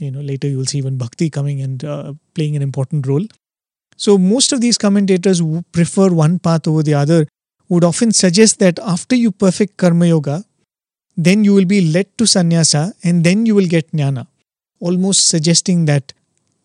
you 0.00 0.10
know 0.10 0.20
later 0.20 0.48
you 0.48 0.58
will 0.58 0.70
see 0.72 0.78
even 0.78 0.96
bhakti 0.96 1.30
coming 1.30 1.60
and 1.60 1.84
uh, 1.84 2.12
playing 2.34 2.56
an 2.56 2.62
important 2.62 3.06
role. 3.06 3.26
So 3.96 4.16
most 4.18 4.52
of 4.52 4.60
these 4.60 4.78
commentators 4.78 5.40
who 5.40 5.62
prefer 5.72 6.08
one 6.08 6.38
path 6.38 6.66
over 6.66 6.82
the 6.82 6.94
other 6.94 7.26
would 7.68 7.84
often 7.84 8.12
suggest 8.12 8.58
that 8.58 8.78
after 8.80 9.14
you 9.14 9.30
perfect 9.30 9.76
karma 9.76 10.06
yoga, 10.06 10.44
then 11.16 11.44
you 11.44 11.54
will 11.54 11.66
be 11.66 11.80
led 11.92 12.16
to 12.18 12.26
sannyasa 12.26 12.94
and 13.04 13.24
then 13.24 13.46
you 13.46 13.54
will 13.54 13.66
get 13.66 13.92
jnana, 13.92 14.26
almost 14.80 15.28
suggesting 15.28 15.84
that 15.84 16.12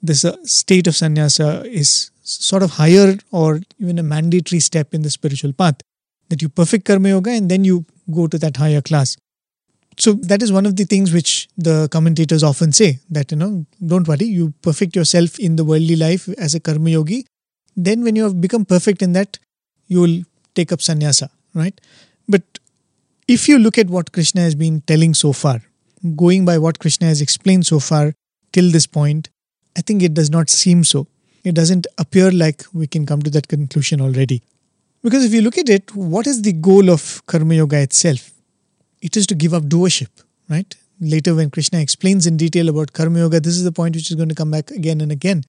this 0.01 0.25
state 0.43 0.87
of 0.87 0.95
sannyasa 0.95 1.65
is 1.65 2.11
sort 2.23 2.63
of 2.63 2.71
higher 2.71 3.17
or 3.31 3.61
even 3.79 3.99
a 3.99 4.03
mandatory 4.03 4.59
step 4.59 4.93
in 4.93 5.01
the 5.01 5.09
spiritual 5.09 5.53
path. 5.53 5.75
that 6.29 6.41
you 6.41 6.49
perfect 6.49 6.85
Karma 6.85 7.09
Yoga 7.09 7.31
and 7.31 7.49
then 7.49 7.63
you 7.63 7.85
go 8.11 8.27
to 8.27 8.37
that 8.39 8.57
higher 8.57 8.81
class. 8.81 9.17
So 9.97 10.13
that 10.13 10.41
is 10.41 10.51
one 10.51 10.65
of 10.65 10.75
the 10.75 10.83
things 10.83 11.13
which 11.13 11.47
the 11.57 11.87
commentators 11.89 12.43
often 12.43 12.71
say 12.73 12.99
that, 13.09 13.31
you 13.31 13.37
know, 13.37 13.65
don't 13.85 14.07
worry, 14.07 14.25
you 14.25 14.53
perfect 14.61 14.95
yourself 14.95 15.39
in 15.39 15.55
the 15.55 15.63
worldly 15.63 15.95
life 15.95 16.27
as 16.37 16.53
a 16.53 16.59
Karma 16.59 16.89
Yogi. 16.89 17.25
Then 17.77 18.03
when 18.03 18.15
you 18.15 18.23
have 18.23 18.41
become 18.41 18.65
perfect 18.65 19.01
in 19.01 19.13
that, 19.13 19.39
you 19.87 20.01
will 20.01 20.23
take 20.53 20.71
up 20.71 20.81
sannyasa, 20.81 21.29
right? 21.53 21.79
But 22.27 22.43
if 23.27 23.47
you 23.47 23.57
look 23.57 23.77
at 23.77 23.89
what 23.89 24.11
Krishna 24.11 24.41
has 24.41 24.55
been 24.55 24.81
telling 24.81 25.13
so 25.13 25.31
far, 25.33 25.61
going 26.15 26.45
by 26.45 26.57
what 26.57 26.79
Krishna 26.79 27.07
has 27.07 27.21
explained 27.21 27.65
so 27.65 27.79
far 27.79 28.13
till 28.51 28.71
this 28.71 28.87
point, 28.87 29.29
I 29.77 29.81
think 29.81 30.03
it 30.03 30.13
does 30.13 30.29
not 30.29 30.49
seem 30.49 30.83
so. 30.83 31.07
It 31.43 31.55
doesn't 31.55 31.87
appear 31.97 32.31
like 32.31 32.63
we 32.73 32.87
can 32.87 33.05
come 33.05 33.21
to 33.21 33.29
that 33.31 33.47
conclusion 33.47 34.01
already. 34.01 34.41
Because 35.03 35.23
if 35.23 35.33
you 35.33 35.41
look 35.41 35.57
at 35.57 35.69
it, 35.69 35.95
what 35.95 36.27
is 36.27 36.41
the 36.41 36.53
goal 36.53 36.89
of 36.89 37.25
Karma 37.27 37.55
Yoga 37.55 37.79
itself? 37.79 38.31
It 39.01 39.17
is 39.17 39.27
to 39.27 39.35
give 39.35 39.53
up 39.53 39.63
doership, 39.63 40.09
right? 40.49 40.75
Later, 40.99 41.35
when 41.35 41.49
Krishna 41.49 41.79
explains 41.79 42.25
in 42.25 42.37
detail 42.37 42.69
about 42.69 42.93
Karma 42.93 43.19
Yoga, 43.19 43.39
this 43.39 43.57
is 43.57 43.63
the 43.63 43.71
point 43.71 43.95
which 43.95 44.09
is 44.09 44.15
going 44.15 44.29
to 44.29 44.35
come 44.35 44.51
back 44.51 44.71
again 44.71 45.01
and 45.01 45.11
again. 45.11 45.43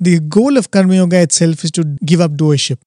The 0.00 0.18
goal 0.18 0.56
of 0.56 0.70
Karma 0.70 0.96
Yoga 0.96 1.20
itself 1.20 1.64
is 1.64 1.70
to 1.72 1.84
give 2.04 2.20
up 2.20 2.32
doership. 2.32 2.78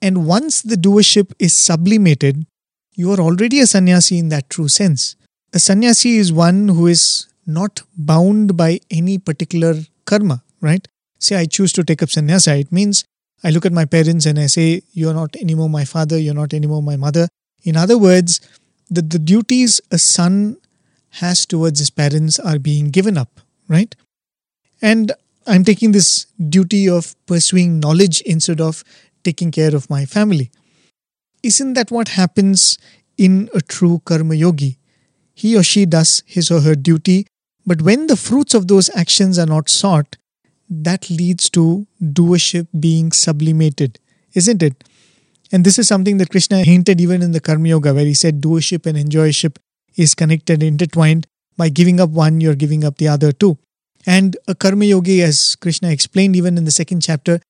And 0.00 0.26
once 0.26 0.62
the 0.62 0.76
doership 0.76 1.32
is 1.38 1.52
sublimated, 1.52 2.46
you 2.94 3.12
are 3.12 3.20
already 3.20 3.60
a 3.60 3.66
sannyasi 3.66 4.18
in 4.18 4.28
that 4.30 4.48
true 4.48 4.68
sense. 4.68 5.16
A 5.52 5.58
sannyasi 5.58 6.16
is 6.16 6.32
one 6.32 6.68
who 6.68 6.86
is 6.86 7.26
not 7.46 7.82
bound 7.96 8.56
by 8.56 8.80
any 8.90 9.18
particular 9.18 9.74
karma, 10.06 10.42
right? 10.60 10.86
Say, 11.18 11.36
I 11.36 11.46
choose 11.46 11.72
to 11.74 11.84
take 11.84 12.02
up 12.02 12.10
sannyasa, 12.10 12.58
it 12.58 12.72
means 12.72 13.04
I 13.42 13.50
look 13.50 13.66
at 13.66 13.72
my 13.72 13.84
parents 13.84 14.24
and 14.24 14.38
I 14.38 14.46
say, 14.46 14.82
You're 14.92 15.12
not 15.12 15.36
anymore 15.36 15.68
my 15.68 15.84
father, 15.84 16.18
you're 16.18 16.34
not 16.34 16.54
anymore 16.54 16.82
my 16.82 16.96
mother. 16.96 17.28
In 17.62 17.76
other 17.76 17.98
words, 17.98 18.40
the, 18.94 19.02
the 19.02 19.18
duties 19.18 19.80
a 19.90 19.98
son 19.98 20.56
has 21.20 21.46
towards 21.46 21.78
his 21.78 21.90
parents 21.90 22.38
are 22.38 22.58
being 22.58 22.90
given 22.90 23.16
up, 23.16 23.40
right? 23.68 23.94
And 24.82 25.12
I'm 25.46 25.64
taking 25.64 25.92
this 25.92 26.26
duty 26.48 26.88
of 26.88 27.14
pursuing 27.26 27.80
knowledge 27.80 28.20
instead 28.22 28.60
of 28.60 28.82
taking 29.22 29.50
care 29.50 29.74
of 29.74 29.88
my 29.88 30.04
family. 30.04 30.50
Isn't 31.42 31.74
that 31.74 31.90
what 31.90 32.08
happens 32.08 32.78
in 33.16 33.48
a 33.54 33.60
true 33.60 34.00
karma 34.04 34.34
yogi? 34.34 34.78
He 35.34 35.56
or 35.56 35.62
she 35.62 35.84
does 35.86 36.22
his 36.26 36.50
or 36.50 36.60
her 36.60 36.74
duty, 36.74 37.26
but 37.66 37.82
when 37.82 38.06
the 38.06 38.16
fruits 38.16 38.54
of 38.54 38.68
those 38.68 38.90
actions 38.94 39.38
are 39.38 39.46
not 39.46 39.68
sought, 39.68 40.16
that 40.70 41.10
leads 41.10 41.50
to 41.50 41.86
doership 42.02 42.68
being 42.78 43.12
sublimated, 43.12 43.98
isn't 44.34 44.62
it? 44.62 44.84
And 45.52 45.64
this 45.64 45.78
is 45.78 45.86
something 45.86 46.16
that 46.18 46.30
Krishna 46.30 46.64
hinted 46.64 47.00
even 47.00 47.22
in 47.22 47.32
the 47.32 47.40
Karma 47.40 47.68
Yoga, 47.68 47.94
where 47.94 48.04
he 48.04 48.14
said 48.14 48.40
doership 48.40 48.86
and 48.86 48.96
enjoyship 48.96 49.58
is 49.96 50.14
connected, 50.14 50.62
intertwined. 50.62 51.26
By 51.56 51.68
giving 51.68 52.00
up 52.00 52.10
one, 52.10 52.40
you're 52.40 52.56
giving 52.56 52.84
up 52.84 52.96
the 52.96 53.08
other 53.08 53.30
too. 53.30 53.58
And 54.06 54.36
a 54.48 54.54
Karma 54.54 54.86
Yogi, 54.86 55.22
as 55.22 55.56
Krishna 55.56 55.90
explained 55.90 56.36
even 56.36 56.58
in 56.58 56.64
the 56.64 56.70
second 56.70 57.00
chapter, 57.00 57.40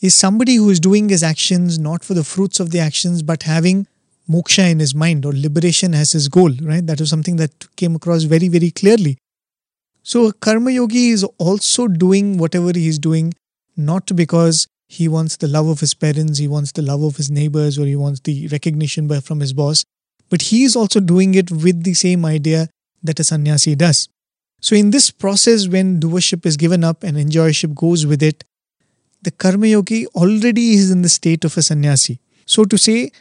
is 0.00 0.14
somebody 0.14 0.56
who 0.56 0.70
is 0.70 0.80
doing 0.80 1.08
his 1.08 1.22
actions 1.22 1.78
not 1.78 2.04
for 2.04 2.14
the 2.14 2.24
fruits 2.24 2.60
of 2.60 2.70
the 2.70 2.80
actions, 2.80 3.22
but 3.22 3.44
having 3.44 3.86
moksha 4.28 4.70
in 4.70 4.78
his 4.78 4.94
mind 4.94 5.24
or 5.24 5.32
liberation 5.32 5.94
as 5.94 6.12
his 6.12 6.28
goal, 6.28 6.52
right? 6.62 6.86
That 6.86 7.00
was 7.00 7.10
something 7.10 7.36
that 7.36 7.74
came 7.76 7.94
across 7.94 8.22
very, 8.24 8.48
very 8.48 8.70
clearly. 8.70 9.18
So 10.02 10.26
a 10.26 10.32
karma 10.32 10.72
yogi 10.72 11.10
is 11.10 11.24
also 11.38 11.86
doing 11.86 12.38
whatever 12.38 12.72
he 12.74 12.88
is 12.88 12.98
doing, 12.98 13.34
not 13.76 14.14
because 14.16 14.66
he 14.92 15.08
wants 15.08 15.38
the 15.38 15.48
love 15.48 15.68
of 15.68 15.80
his 15.80 15.94
parents, 15.94 16.38
he 16.38 16.46
wants 16.46 16.72
the 16.72 16.82
love 16.82 17.02
of 17.02 17.16
his 17.16 17.30
neighbors, 17.30 17.78
or 17.78 17.86
he 17.86 17.96
wants 17.96 18.20
the 18.20 18.46
recognition 18.48 19.06
by, 19.08 19.20
from 19.20 19.40
his 19.40 19.54
boss, 19.54 19.86
but 20.28 20.42
he 20.42 20.64
is 20.64 20.76
also 20.76 21.00
doing 21.00 21.34
it 21.34 21.50
with 21.50 21.82
the 21.82 21.94
same 21.94 22.26
idea 22.26 22.68
that 23.02 23.18
a 23.18 23.24
sannyasi 23.24 23.74
does. 23.74 24.10
So 24.60 24.76
in 24.76 24.90
this 24.90 25.10
process, 25.10 25.66
when 25.66 25.98
doership 25.98 26.44
is 26.44 26.58
given 26.58 26.84
up 26.84 27.04
and 27.04 27.16
enjoyship 27.16 27.74
goes 27.74 28.04
with 28.04 28.22
it, 28.22 28.44
the 29.22 29.30
karma 29.30 29.68
yogi 29.68 30.06
already 30.08 30.74
is 30.74 30.90
in 30.90 31.00
the 31.00 31.08
state 31.08 31.46
of 31.46 31.56
a 31.56 31.62
sannyasi. 31.62 32.20
So 32.44 32.64
to 32.64 32.76
say, 32.76 33.12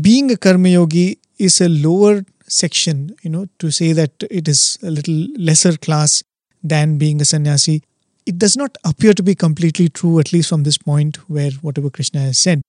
being 0.00 0.30
a 0.30 0.36
karma 0.36 0.68
yogi 0.68 1.18
is 1.36 1.60
a 1.60 1.68
lower 1.68 2.24
section, 2.46 3.16
you 3.22 3.30
know, 3.30 3.48
to 3.58 3.72
say 3.72 3.92
that 3.92 4.12
it 4.30 4.46
is 4.46 4.78
a 4.84 4.90
little 4.92 5.26
lesser 5.36 5.76
class 5.76 6.22
than 6.62 6.96
being 6.96 7.20
a 7.20 7.24
sannyasi, 7.24 7.82
it 8.26 8.38
does 8.38 8.56
not 8.56 8.76
appear 8.84 9.12
to 9.14 9.22
be 9.22 9.34
completely 9.34 9.88
true, 9.88 10.18
at 10.18 10.32
least 10.32 10.48
from 10.48 10.64
this 10.64 10.78
point 10.78 11.16
where 11.28 11.50
whatever 11.62 11.90
Krishna 11.90 12.20
has 12.20 12.38
said. 12.38 12.62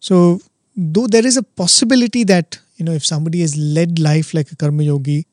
So, 0.00 0.40
though 0.76 1.06
there 1.06 1.26
is 1.26 1.36
a 1.36 1.42
possibility 1.42 2.24
that, 2.24 2.58
you 2.76 2.84
know, 2.84 2.92
if 2.92 3.04
somebody 3.04 3.40
has 3.40 3.56
led 3.56 3.98
life 3.98 4.34
like 4.34 4.50
a 4.52 4.56
karma 4.56 4.82
yogi, 4.82 5.26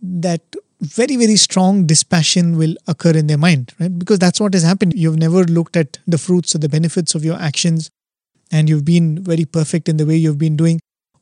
that 0.00 0.40
very, 0.80 1.16
very 1.16 1.36
strong 1.36 1.86
dispassion 1.86 2.56
will 2.56 2.74
occur 2.86 3.10
in 3.10 3.26
their 3.26 3.38
mind, 3.38 3.74
right? 3.78 3.98
Because 3.98 4.18
that's 4.18 4.40
what 4.40 4.54
has 4.54 4.62
happened. 4.62 4.94
You've 4.94 5.18
never 5.18 5.44
looked 5.44 5.76
at 5.76 5.98
the 6.06 6.18
fruits 6.18 6.54
or 6.54 6.58
the 6.58 6.68
benefits 6.68 7.14
of 7.14 7.24
your 7.24 7.36
actions, 7.36 7.90
and 8.50 8.68
you've 8.68 8.84
been 8.84 9.22
very 9.22 9.44
perfect 9.44 9.88
in 9.88 9.96
the 9.96 10.06
way 10.06 10.16
you've 10.16 10.38
been 10.38 10.56
doing 10.56 10.80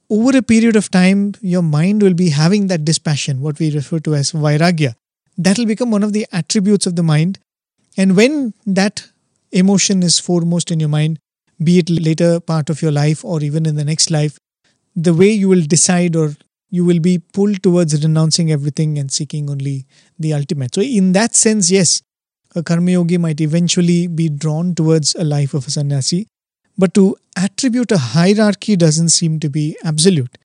over 0.08 0.36
a 0.36 0.42
period 0.42 0.76
of 0.76 0.90
time, 0.90 1.34
your 1.40 1.62
mind 1.62 2.02
will 2.02 2.14
be 2.14 2.30
having 2.30 2.68
that 2.68 2.84
dispassion, 2.84 3.40
what 3.40 3.58
we 3.58 3.74
refer 3.74 3.98
to 4.00 4.14
as 4.14 4.32
vairagya. 4.32 4.94
That 5.36 5.58
will 5.58 5.66
become 5.66 5.90
one 5.90 6.02
of 6.02 6.12
the 6.12 6.26
attributes 6.32 6.86
of 6.86 6.96
the 6.96 7.02
mind. 7.02 7.38
And 7.96 8.16
when 8.16 8.54
that 8.66 9.08
emotion 9.52 10.02
is 10.02 10.18
foremost 10.18 10.70
in 10.70 10.80
your 10.80 10.88
mind, 10.88 11.18
be 11.62 11.78
it 11.78 11.88
later 11.88 12.40
part 12.40 12.68
of 12.68 12.82
your 12.82 12.92
life 12.92 13.24
or 13.24 13.42
even 13.42 13.64
in 13.66 13.76
the 13.76 13.84
next 13.84 14.10
life, 14.10 14.38
the 14.94 15.14
way 15.14 15.30
you 15.30 15.48
will 15.48 15.62
decide 15.62 16.14
or 16.16 16.36
you 16.70 16.84
will 16.84 17.00
be 17.00 17.18
pulled 17.18 17.62
towards 17.62 18.02
renouncing 18.02 18.50
everything 18.50 18.98
and 18.98 19.10
seeking 19.10 19.48
only 19.48 19.86
the 20.18 20.34
ultimate. 20.34 20.74
So, 20.74 20.82
in 20.82 21.12
that 21.12 21.34
sense, 21.36 21.70
yes, 21.70 22.02
a 22.54 22.62
karma 22.62 22.92
yogi 22.92 23.18
might 23.18 23.40
eventually 23.40 24.06
be 24.06 24.28
drawn 24.28 24.74
towards 24.74 25.14
a 25.14 25.24
life 25.24 25.54
of 25.54 25.66
a 25.66 25.70
sannyasi. 25.70 26.26
But 26.76 26.92
to 26.94 27.16
attribute 27.36 27.92
a 27.92 27.98
hierarchy 27.98 28.76
doesn't 28.76 29.10
seem 29.10 29.40
to 29.40 29.48
be 29.48 29.76
absolute. 29.84 30.36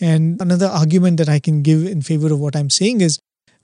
And 0.00 0.40
another 0.40 0.66
argument 0.66 1.16
that 1.18 1.28
I 1.28 1.40
can 1.40 1.62
give 1.62 1.84
in 1.86 2.02
favor 2.02 2.32
of 2.32 2.38
what 2.40 2.56
I'm 2.56 2.70
saying 2.70 3.00
is 3.00 3.18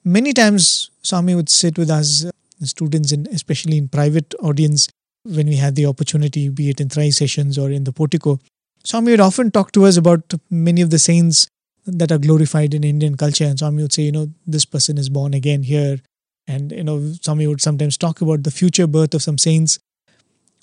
many 0.04 0.32
times 0.32 0.90
Swami 1.02 1.34
would 1.34 1.48
sit 1.48 1.78
with 1.78 1.90
us, 1.90 2.26
students, 2.62 3.12
and 3.12 3.26
especially 3.28 3.78
in 3.78 3.88
private 3.88 4.34
audience, 4.42 4.88
when 5.24 5.46
we 5.46 5.56
had 5.56 5.74
the 5.74 5.86
opportunity, 5.86 6.48
be 6.48 6.70
it 6.70 6.80
in 6.80 6.88
Trayee 6.88 7.12
sessions 7.12 7.58
or 7.58 7.70
in 7.70 7.84
the 7.84 7.92
portico. 7.92 8.38
Swami 8.84 9.10
would 9.10 9.20
often 9.20 9.50
talk 9.50 9.72
to 9.72 9.84
us 9.84 9.96
about 9.96 10.34
many 10.48 10.80
of 10.80 10.90
the 10.90 10.98
saints 10.98 11.48
that 11.86 12.12
are 12.12 12.18
glorified 12.18 12.74
in 12.74 12.84
Indian 12.84 13.16
culture. 13.16 13.44
And 13.44 13.58
Swami 13.58 13.82
would 13.82 13.92
say, 13.92 14.02
you 14.02 14.12
know, 14.12 14.28
this 14.46 14.64
person 14.64 14.98
is 14.98 15.08
born 15.08 15.34
again 15.34 15.64
here. 15.64 15.98
And, 16.46 16.70
you 16.70 16.84
know, 16.84 17.12
Swami 17.20 17.46
would 17.48 17.60
sometimes 17.60 17.96
talk 17.96 18.20
about 18.20 18.44
the 18.44 18.52
future 18.52 18.86
birth 18.86 19.14
of 19.14 19.22
some 19.22 19.38
saints 19.38 19.78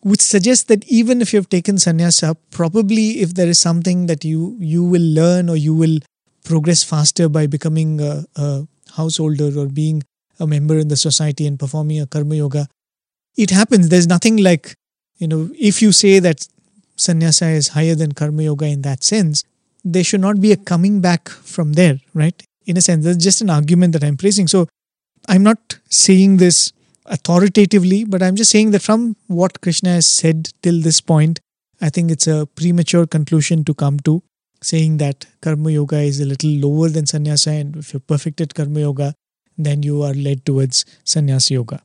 which 0.04 0.22
suggests 0.22 0.66
that 0.66 0.86
even 0.86 1.22
if 1.22 1.34
you've 1.34 1.50
taken 1.50 1.78
sannyasa, 1.80 2.36
probably 2.52 3.22
if 3.22 3.34
there 3.36 3.48
is 3.48 3.60
something 3.60 4.06
that 4.08 4.24
you 4.26 4.58
you 4.60 4.84
will 4.84 5.08
learn 5.20 5.50
or 5.50 5.56
you 5.56 5.74
will 5.74 6.00
progress 6.44 6.84
faster 6.84 7.30
by 7.30 7.48
becoming 7.48 8.02
a, 8.02 8.26
a 8.36 8.68
householder 8.96 9.58
or 9.58 9.68
being 9.68 10.04
a 10.40 10.48
member 10.48 10.78
in 10.78 10.88
the 10.88 10.98
society 10.98 11.46
and 11.46 11.60
performing 11.60 12.00
a 12.00 12.08
karma 12.08 12.36
yoga, 12.36 12.68
it 13.38 13.50
happens. 13.50 13.90
There's 13.90 14.08
nothing 14.08 14.38
like, 14.38 14.76
you 15.18 15.28
know, 15.28 15.50
if 15.60 15.82
you 15.82 15.92
say 15.92 16.20
that 16.20 16.48
sannyasa 16.96 17.50
is 17.50 17.70
higher 17.70 17.96
than 17.96 18.12
karma 18.12 18.44
yoga 18.44 18.66
in 18.66 18.82
that 18.84 19.04
sense, 19.04 19.44
there 19.84 20.04
should 20.04 20.22
not 20.22 20.40
be 20.40 20.52
a 20.52 20.58
coming 20.58 21.02
back 21.02 21.30
from 21.30 21.74
there, 21.74 22.00
right? 22.14 22.42
In 22.66 22.78
a 22.78 22.82
sense, 22.82 23.06
that's 23.06 23.24
just 23.24 23.42
an 23.42 23.50
argument 23.50 23.94
that 23.94 24.04
I'm 24.04 24.18
praising. 24.18 24.48
So 24.48 24.68
I'm 25.28 25.44
not 25.44 25.80
saying 25.90 26.38
this 26.38 26.72
authoritatively, 27.06 28.06
but 28.06 28.24
I'm 28.24 28.36
just 28.36 28.52
saying 28.52 28.72
that 28.72 28.82
from 28.82 29.16
what 29.28 29.62
Krishna 29.62 29.90
has 29.96 30.08
said 30.08 30.50
till 30.62 30.82
this 30.82 31.02
point, 31.02 31.40
I 31.82 31.90
think 31.90 32.12
it's 32.12 32.28
a 32.28 32.46
premature 32.46 33.06
conclusion 33.06 33.66
to 33.66 33.74
come 33.74 34.00
to, 34.02 34.24
saying 34.62 34.98
that 34.98 35.26
Karma 35.42 35.72
Yoga 35.72 36.00
is 36.00 36.22
a 36.22 36.26
little 36.26 36.50
lower 36.50 36.88
than 36.88 37.06
Sannyasa, 37.06 37.52
and 37.52 37.76
if 37.76 37.92
you're 37.92 38.00
perfect 38.00 38.40
at 38.40 38.54
Karma 38.54 38.80
Yoga, 38.80 39.14
then 39.58 39.84
you 39.84 40.02
are 40.04 40.14
led 40.14 40.46
towards 40.46 40.86
sannyas 41.06 41.50
Yoga. 41.50 41.82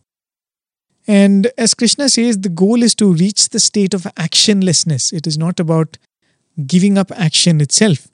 And 1.06 1.50
as 1.56 1.72
Krishna 1.72 2.08
says, 2.08 2.38
the 2.38 2.50
goal 2.50 2.82
is 2.82 2.94
to 2.96 3.12
reach 3.12 3.48
the 3.48 3.60
state 3.60 3.94
of 3.94 4.02
actionlessness. 4.16 5.12
It 5.12 5.26
is 5.26 5.38
not 5.38 5.58
about 5.58 5.96
giving 6.66 6.98
up 6.98 7.10
action 7.12 7.60
itself, 7.60 8.08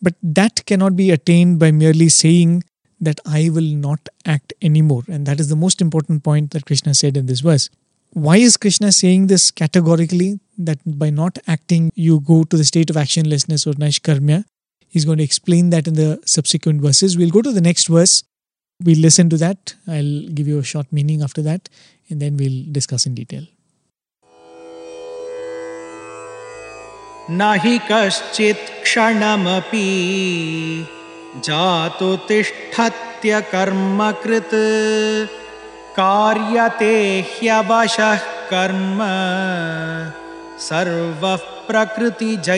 but 0.00 0.14
that 0.22 0.64
cannot 0.64 0.96
be 0.96 1.10
attained 1.10 1.58
by 1.58 1.72
merely 1.72 2.08
saying 2.08 2.64
that 3.00 3.20
I 3.26 3.50
will 3.50 3.70
not 3.86 4.08
act 4.24 4.52
anymore. 4.62 5.02
And 5.08 5.26
that 5.26 5.40
is 5.40 5.48
the 5.48 5.56
most 5.56 5.80
important 5.80 6.24
point 6.24 6.52
that 6.52 6.64
Krishna 6.64 6.94
said 6.94 7.16
in 7.16 7.26
this 7.26 7.40
verse. 7.40 7.68
Why 8.12 8.38
is 8.38 8.56
Krishna 8.56 8.92
saying 8.92 9.26
this 9.26 9.50
categorically? 9.50 10.40
That 10.56 10.78
by 10.84 11.10
not 11.10 11.38
acting, 11.46 11.92
you 11.94 12.20
go 12.20 12.44
to 12.44 12.56
the 12.56 12.64
state 12.64 12.90
of 12.90 12.96
actionlessness 12.96 13.66
or 13.66 13.74
naishkarmya. 13.74 14.44
He's 14.88 15.04
going 15.04 15.18
to 15.18 15.24
explain 15.24 15.70
that 15.70 15.86
in 15.86 15.94
the 15.94 16.20
subsequent 16.24 16.80
verses. 16.80 17.16
We'll 17.18 17.30
go 17.30 17.42
to 17.42 17.52
the 17.52 17.60
next 17.60 17.88
verse. 17.88 18.22
We'll 18.80 19.00
listen 19.00 19.28
to 19.30 19.36
that. 19.38 19.74
I'll 19.88 20.28
give 20.28 20.46
you 20.46 20.58
a 20.60 20.62
short 20.62 20.92
meaning 20.92 21.22
after 21.22 21.42
that, 21.42 21.68
and 22.08 22.22
then 22.22 22.36
we'll 22.36 22.64
discuss 22.72 23.06
in 23.06 23.14
detail. 23.14 23.46
न 27.30 27.42
हि 27.62 27.78
कश्चित् 27.90 28.70
क्षणमपि 28.82 29.88
जातु 31.46 32.08
तिष्ठत्यकर्मकृत् 32.28 33.34
कार्यते 35.98 36.94
ह्यवशः 37.32 38.22
कर्म 38.50 39.00
सर्वः 40.68 41.42
प्रकृतिजैर्गुणैः 41.68 42.56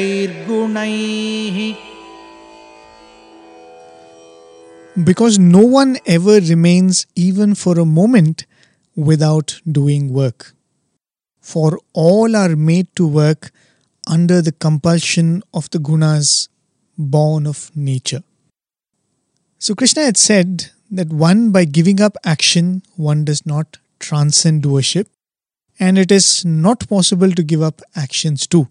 Because 4.97 5.39
no 5.39 5.61
one 5.61 5.99
ever 6.05 6.41
remains 6.41 7.07
even 7.15 7.55
for 7.55 7.79
a 7.79 7.85
moment 7.85 8.47
without 8.97 9.61
doing 9.71 10.13
work. 10.13 10.55
For 11.41 11.79
all 11.93 12.37
are 12.37 12.57
made 12.57 12.95
to 12.97 13.07
work 13.07 13.51
under 14.07 14.43
the 14.43 14.53
compulsion 14.53 15.43
of 15.55 15.71
the 15.71 15.79
gunas 15.79 16.49
born 16.99 17.47
of 17.47 17.71
nature. 17.75 18.23
So, 19.59 19.75
Krishna 19.75 20.03
had 20.03 20.17
said 20.17 20.71
that 20.91 21.09
one, 21.13 21.51
by 21.53 21.65
giving 21.67 22.01
up 22.01 22.17
action, 22.25 22.83
one 22.97 23.25
does 23.25 23.47
not 23.47 23.79
transcend 24.01 24.63
doership, 24.63 25.07
and 25.79 25.99
it 25.99 26.11
is 26.11 26.45
not 26.45 26.89
possible 26.89 27.31
to 27.31 27.43
give 27.43 27.63
up 27.63 27.81
actions 27.95 28.47
too. 28.47 28.69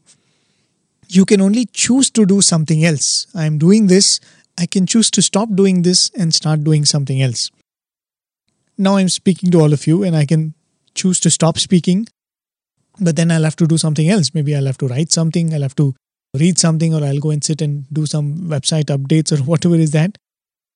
You 1.08 1.26
can 1.26 1.42
only 1.42 1.66
choose 1.66 2.10
to 2.12 2.26
do 2.26 2.42
something 2.42 2.84
else. 2.84 3.26
I 3.34 3.46
am 3.46 3.58
doing 3.58 3.88
this, 3.88 4.20
I 4.60 4.66
can 4.66 4.86
choose 4.86 5.10
to 5.12 5.22
stop 5.22 5.50
doing 5.56 5.84
this 5.84 6.12
and 6.18 6.36
start 6.36 6.66
doing 6.66 6.84
something 6.84 7.22
else. 7.22 7.50
Now 8.78 8.98
I'm 8.98 9.10
speaking 9.10 9.52
to 9.52 9.62
all 9.62 9.72
of 9.72 9.88
you, 9.88 10.04
and 10.04 10.16
I 10.16 10.26
can 10.26 10.54
choose 10.96 11.20
to 11.22 11.30
stop 11.30 11.58
speaking, 11.58 12.08
but 13.00 13.16
then 13.16 13.32
I'll 13.32 13.44
have 13.44 13.56
to 13.58 13.68
do 13.68 13.78
something 13.78 14.10
else. 14.10 14.34
Maybe 14.34 14.56
I'll 14.56 14.66
have 14.66 14.78
to 14.80 14.88
write 14.88 15.14
something, 15.14 15.54
I'll 15.54 15.62
have 15.62 15.76
to 15.76 15.96
read 16.38 16.60
something, 16.60 16.94
or 16.94 17.04
I'll 17.04 17.20
go 17.20 17.32
and 17.32 17.44
sit 17.44 17.62
and 17.62 17.86
do 17.94 18.06
some 18.06 18.36
website 18.56 18.86
updates 18.96 19.32
or 19.32 19.42
whatever 19.52 19.76
is 19.76 19.92
that. 19.92 20.18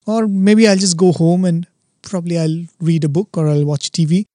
Or 0.05 0.27
maybe 0.27 0.67
I'll 0.67 0.77
just 0.77 0.97
go 0.97 1.11
home 1.11 1.45
and 1.45 1.67
probably 2.01 2.39
I'll 2.39 2.65
read 2.79 3.03
a 3.03 3.09
book 3.09 3.37
or 3.37 3.47
I'll 3.49 3.65
watch 3.65 3.91
TV. 3.91 4.25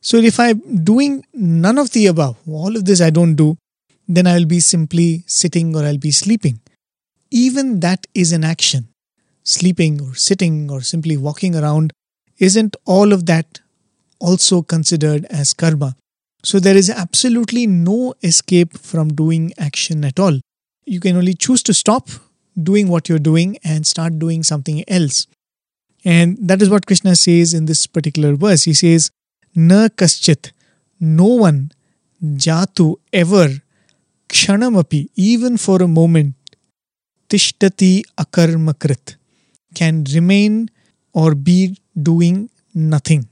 So 0.00 0.16
if 0.18 0.38
I'm 0.40 0.84
doing 0.84 1.24
none 1.32 1.78
of 1.78 1.90
the 1.90 2.06
above, 2.06 2.36
all 2.48 2.76
of 2.76 2.84
this 2.84 3.00
I 3.00 3.10
don't 3.10 3.34
do, 3.34 3.56
then 4.06 4.26
I'll 4.26 4.44
be 4.44 4.60
simply 4.60 5.24
sitting 5.26 5.74
or 5.76 5.84
I'll 5.84 5.98
be 5.98 6.12
sleeping. 6.12 6.60
Even 7.30 7.80
that 7.80 8.06
is 8.14 8.32
an 8.32 8.44
action. 8.44 8.87
Sleeping 9.54 10.00
or 10.02 10.14
sitting 10.14 10.70
or 10.70 10.80
simply 10.82 11.16
walking 11.16 11.56
around, 11.56 11.92
isn't 12.38 12.76
all 12.84 13.12
of 13.12 13.26
that 13.26 13.60
also 14.20 14.62
considered 14.62 15.24
as 15.30 15.52
karma? 15.52 15.94
So 16.44 16.60
there 16.60 16.76
is 16.76 16.90
absolutely 16.90 17.66
no 17.66 18.14
escape 18.22 18.76
from 18.78 19.08
doing 19.08 19.52
action 19.58 20.04
at 20.04 20.20
all. 20.20 20.40
You 20.84 21.00
can 21.00 21.16
only 21.16 21.34
choose 21.34 21.62
to 21.64 21.74
stop 21.74 22.08
doing 22.70 22.88
what 22.88 23.08
you're 23.08 23.26
doing 23.30 23.56
and 23.64 23.86
start 23.86 24.18
doing 24.18 24.42
something 24.42 24.84
else. 24.88 25.26
And 26.04 26.38
that 26.40 26.62
is 26.62 26.70
what 26.70 26.86
Krishna 26.86 27.16
says 27.16 27.54
in 27.54 27.66
this 27.66 27.86
particular 27.86 28.34
verse. 28.36 28.64
He 28.64 28.74
says, 28.74 29.10
Na 29.54 29.88
kaschit, 29.88 30.52
no 31.00 31.26
one, 31.26 31.72
jatu, 32.22 32.96
ever, 33.12 33.48
kshanamapi, 34.28 35.08
even 35.16 35.56
for 35.56 35.82
a 35.82 35.88
moment, 35.88 36.34
tishtati 37.28 38.02
akarmakrit, 38.16 39.16
can 39.74 40.04
remain 40.14 40.70
or 41.12 41.34
be 41.34 41.78
doing 42.00 42.50
nothing. 42.74 43.28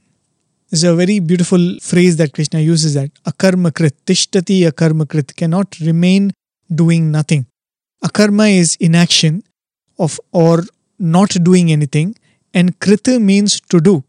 This 0.69 0.83
is 0.83 0.89
a 0.89 0.95
very 0.95 1.19
beautiful 1.19 1.79
phrase 1.81 2.17
that 2.17 2.33
Krishna 2.33 2.59
uses 2.59 2.93
that 2.95 3.11
akarmakrit, 3.23 3.93
tishtati 4.05 4.69
akarmakrit, 4.69 5.35
cannot 5.35 5.79
remain 5.79 6.31
doing 6.73 7.11
nothing. 7.11 7.45
Akarma 8.03 8.51
is 8.51 8.75
inaction 8.79 9.43
of 9.97 10.19
or 10.31 10.63
not 10.99 11.29
doing 11.43 11.71
anything, 11.71 12.15
and 12.53 12.79
krita 12.79 13.19
means 13.19 13.59
to 13.69 13.79
do. 13.79 14.03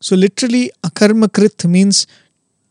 So 0.00 0.16
literally, 0.16 0.70
akarma 0.84 1.28
krit 1.28 1.68
means 1.68 2.06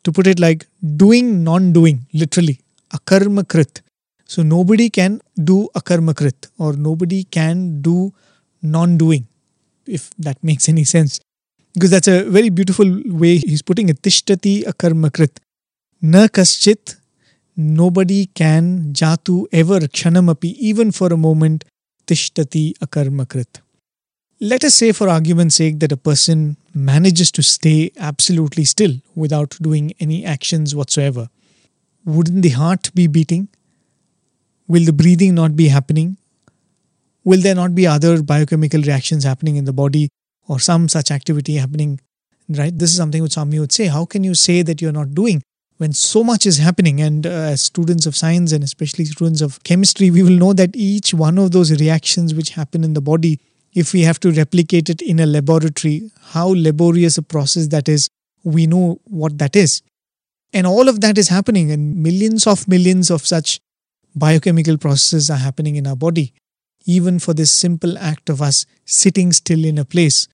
to 0.04 0.12
put 0.12 0.28
it 0.28 0.40
like 0.40 0.68
doing, 0.98 1.44
non-doing. 1.44 2.06
Literally, 2.14 2.60
akarma 2.94 3.44
krit. 3.44 3.82
So 4.26 4.44
nobody 4.44 4.90
can 4.90 5.22
do 5.44 5.70
akarma 5.76 6.14
krit 6.14 6.48
or 6.58 6.74
nobody 6.74 7.24
can 7.24 7.82
do 7.82 8.14
non-doing, 8.62 9.28
if 9.86 10.12
that 10.18 10.44
makes 10.44 10.70
any 10.70 10.84
sense. 10.84 11.20
Because 11.74 11.90
that's 11.90 12.08
a 12.08 12.24
very 12.24 12.50
beautiful 12.50 13.02
way 13.06 13.38
he's 13.38 13.62
putting 13.62 13.90
it. 13.90 14.02
Tishtati 14.02 14.64
akarmakrit. 14.64 15.38
Na 16.02 16.28
kaschit 16.28 16.98
nobody 17.56 18.26
can 18.28 18.92
jatu 18.94 19.46
ever 19.52 19.80
kshanamapi, 19.80 20.56
even 20.56 20.92
for 20.92 21.14
a 21.14 21.18
moment, 21.18 21.64
tishtati 22.08 22.74
akarmakrit. 22.80 23.62
Let 24.40 24.64
us 24.64 24.74
say, 24.74 24.92
for 24.92 25.08
argument's 25.08 25.56
sake, 25.56 25.80
that 25.80 25.92
a 25.92 25.98
person 25.98 26.58
manages 26.74 27.32
to 27.34 27.44
stay 27.44 27.92
absolutely 27.98 28.66
still 28.66 28.96
without 29.16 29.56
doing 29.62 29.94
any 30.00 30.26
actions 30.26 30.74
whatsoever. 30.76 31.30
Wouldn't 32.06 32.42
the 32.42 32.50
heart 32.50 32.90
be 32.96 33.06
beating? 33.06 33.50
Will 34.68 34.84
the 34.84 34.94
breathing 34.94 35.36
not 35.36 35.56
be 35.56 35.68
happening? 35.68 36.18
Will 37.24 37.42
there 37.42 37.56
not 37.56 37.76
be 37.76 37.86
other 37.86 38.22
biochemical 38.24 38.82
reactions 38.82 39.24
happening 39.24 39.56
in 39.56 39.66
the 39.66 39.74
body 39.74 40.10
or 40.48 40.60
some 40.60 40.90
such 40.90 41.12
activity 41.12 41.56
happening? 41.56 42.00
Right? 42.50 42.78
This 42.78 42.90
is 42.90 42.98
something 42.98 43.22
which 43.22 43.34
Swami 43.34 43.60
would 43.60 43.72
say. 43.72 43.88
How 43.88 44.06
can 44.06 44.24
you 44.24 44.36
say 44.36 44.62
that 44.64 44.82
you're 44.82 44.92
not 44.92 45.14
doing 45.14 45.42
when 45.82 45.94
so 45.94 46.24
much 46.24 46.46
is 46.46 46.60
happening 46.60 47.02
and 47.02 47.26
uh, 47.26 47.30
as 47.54 47.64
students 47.64 48.06
of 48.06 48.16
science 48.16 48.52
and 48.52 48.64
especially 48.64 49.04
students 49.04 49.42
of 49.42 49.64
chemistry 49.64 50.12
we 50.12 50.22
will 50.22 50.38
know 50.42 50.54
that 50.54 50.76
each 50.76 51.12
one 51.12 51.40
of 51.40 51.50
those 51.52 51.72
reactions 51.82 52.36
which 52.36 52.52
happen 52.52 52.84
in 52.84 52.94
the 52.94 53.02
body 53.02 53.40
if 53.74 53.92
we 53.92 54.02
have 54.02 54.20
to 54.20 54.32
replicate 54.32 54.92
it 54.92 55.02
in 55.02 55.20
a 55.20 55.26
laboratory 55.26 56.12
how 56.34 56.54
laborious 56.56 57.18
a 57.18 57.24
process 57.24 57.70
that 57.70 57.90
is 57.90 58.10
we 58.44 58.68
know 58.68 59.00
what 59.06 59.40
that 59.40 59.56
is 59.56 59.82
and 60.54 60.68
all 60.68 60.88
of 60.88 61.02
that 61.02 61.18
is 61.18 61.30
happening 61.30 61.72
and 61.72 61.98
millions 62.04 62.46
of 62.46 62.68
millions 62.68 63.10
of 63.10 63.26
such 63.26 63.60
biochemical 64.16 64.78
processes 64.78 65.32
are 65.32 65.44
happening 65.48 65.78
in 65.78 65.88
our 65.88 65.96
body 65.96 66.32
even 66.86 67.20
for 67.20 67.34
this 67.34 67.52
simple 67.52 67.98
act 67.98 68.30
of 68.30 68.42
us 68.42 68.66
sitting 68.86 69.32
still 69.32 69.64
in 69.66 69.78
a 69.78 69.86
place 69.86 70.28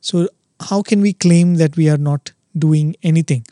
so 0.00 0.28
how 0.68 0.82
can 0.82 1.00
we 1.00 1.12
claim 1.12 1.56
that 1.56 1.76
we 1.76 1.88
are 1.88 1.98
not 1.98 2.32
doing 2.56 2.94
anything 3.02 3.44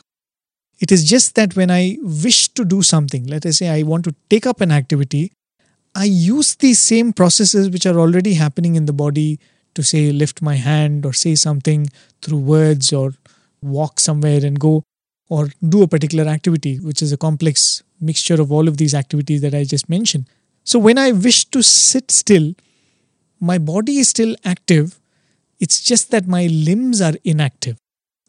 it 0.81 0.93
is 0.93 1.05
just 1.05 1.35
that 1.35 1.57
when 1.57 1.71
I 1.71 1.99
wish 2.01 2.49
to 2.51 2.65
do 2.65 2.83
something, 2.83 3.27
let 3.27 3.45
us 3.45 3.59
say 3.59 3.69
I 3.69 3.83
want 3.83 4.05
to 4.05 4.15
take 4.31 4.47
up 4.47 4.61
an 4.61 4.71
activity, 4.71 5.33
I 5.95 6.05
use 6.05 6.55
these 6.55 6.79
same 6.79 7.13
processes 7.13 7.71
which 7.71 7.87
are 7.87 7.99
already 7.99 8.35
happening 8.35 8.77
in 8.77 8.87
the 8.87 8.93
body 8.93 9.41
to 9.75 9.83
say, 9.83 10.13
lift 10.13 10.41
my 10.41 10.55
hand 10.55 11.05
or 11.05 11.13
say 11.13 11.35
something 11.35 11.89
through 12.23 12.39
words 12.39 12.93
or 12.93 13.15
walk 13.61 13.99
somewhere 13.99 14.45
and 14.45 14.59
go 14.59 14.85
or 15.29 15.49
do 15.69 15.83
a 15.83 15.89
particular 15.89 16.25
activity, 16.25 16.77
which 16.77 17.03
is 17.03 17.13
a 17.13 17.17
complex 17.17 17.83
mixture 18.01 18.41
of 18.41 18.53
all 18.53 18.69
of 18.69 18.77
these 18.77 18.95
activities 18.95 19.41
that 19.41 19.55
I 19.55 19.65
just 19.65 19.89
mentioned. 19.89 20.27
So 20.70 20.78
when 20.78 20.98
I 20.98 21.12
wish 21.12 21.44
to 21.57 21.62
sit 21.62 22.11
still, 22.11 22.54
my 23.40 23.59
body 23.59 23.98
is 23.98 24.09
still 24.14 24.35
active. 24.44 24.98
It's 25.61 25.81
just 25.81 26.11
that 26.11 26.26
my 26.26 26.46
limbs 26.46 27.00
are 27.00 27.14
inactive 27.24 27.78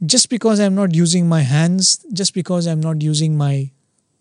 just 0.06 0.30
because 0.30 0.60
I'm 0.60 0.76
not 0.76 0.96
using 0.96 1.28
my 1.28 1.42
hands, 1.42 2.06
just 2.14 2.34
because 2.34 2.68
I'm 2.68 2.80
not 2.80 3.02
using 3.02 3.38
my 3.38 3.72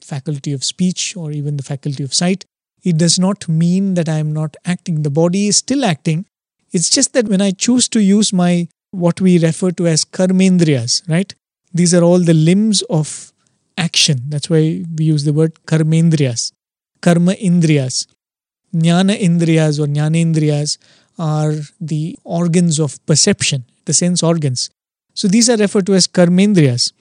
faculty 0.00 0.52
of 0.52 0.64
speech 0.64 1.16
or 1.16 1.30
even 1.30 1.56
the 1.56 1.62
faculty 1.62 2.02
of 2.02 2.14
sight, 2.14 2.44
it 2.82 2.96
does 2.96 3.18
not 3.18 3.48
mean 3.48 3.94
that 3.94 4.08
I'm 4.08 4.32
not 4.32 4.56
acting. 4.64 5.02
The 5.02 5.10
body 5.10 5.48
is 5.48 5.58
still 5.58 5.84
acting. 5.84 6.26
It's 6.72 6.90
just 6.90 7.12
that 7.12 7.28
when 7.28 7.40
I 7.40 7.50
choose 7.52 7.88
to 7.90 8.02
use 8.02 8.32
my 8.32 8.68
what 8.90 9.20
we 9.20 9.38
refer 9.38 9.70
to 9.72 9.86
as 9.86 10.04
karmendriyas, 10.04 11.08
right? 11.08 11.34
These 11.72 11.94
are 11.94 12.02
all 12.02 12.18
the 12.18 12.34
limbs 12.34 12.82
of 12.82 13.32
action. 13.76 14.22
That's 14.28 14.48
why 14.48 14.84
we 14.96 15.04
use 15.04 15.24
the 15.24 15.32
word 15.32 15.54
karmendriyas, 15.66 16.52
karma 17.00 17.32
indriyas. 17.32 18.06
Jnana 18.74 19.18
indriyas 19.18 19.78
or 19.80 19.86
jnanendriyas 19.86 20.78
are 21.18 21.54
the 21.80 22.18
organs 22.24 22.78
of 22.78 23.04
perception, 23.06 23.64
the 23.86 23.92
sense 23.92 24.22
organs. 24.22 24.70
So 25.14 25.26
these 25.26 25.48
are 25.50 25.56
referred 25.56 25.86
to 25.86 25.94
as 25.94 26.06
karmendriyas. 26.06 26.92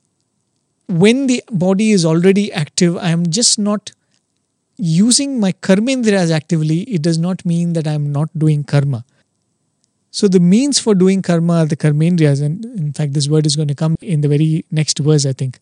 When 0.87 1.27
the 1.27 1.43
body 1.51 1.91
is 1.91 2.05
already 2.05 2.51
active, 2.53 2.97
I 2.97 3.09
am 3.09 3.27
just 3.29 3.59
not 3.59 3.91
using 4.77 5.39
my 5.39 5.51
karmendriyas 5.51 6.31
actively. 6.31 6.81
It 6.83 7.01
does 7.01 7.17
not 7.17 7.45
mean 7.45 7.73
that 7.73 7.87
I 7.87 7.93
am 7.93 8.11
not 8.11 8.29
doing 8.37 8.63
karma. 8.63 9.03
So 10.11 10.27
the 10.27 10.39
means 10.39 10.79
for 10.79 10.95
doing 10.95 11.21
karma 11.21 11.57
are 11.57 11.65
the 11.65 11.75
karmendriyas, 11.75 12.41
and 12.41 12.65
in 12.65 12.93
fact, 12.93 13.13
this 13.13 13.27
word 13.27 13.45
is 13.45 13.55
going 13.55 13.67
to 13.67 13.75
come 13.75 13.97
in 14.01 14.21
the 14.21 14.27
very 14.27 14.65
next 14.71 14.97
verse, 14.99 15.25
I 15.25 15.33
think. 15.33 15.59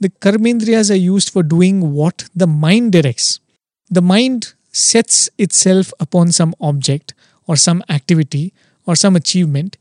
The 0.00 0.10
karmendriyas 0.10 0.90
are 0.90 0.96
used 0.96 1.30
for 1.30 1.42
doing 1.42 1.92
what 1.92 2.28
the 2.34 2.46
mind 2.46 2.92
directs. 2.92 3.40
The 3.94 4.02
mind 4.02 4.54
sets 4.72 5.30
itself 5.38 5.92
upon 6.00 6.32
some 6.32 6.54
object 6.60 7.14
or 7.46 7.56
some 7.56 7.82
activity 7.88 8.52
or 8.86 8.96
some 8.96 9.14
achievement 9.14 9.76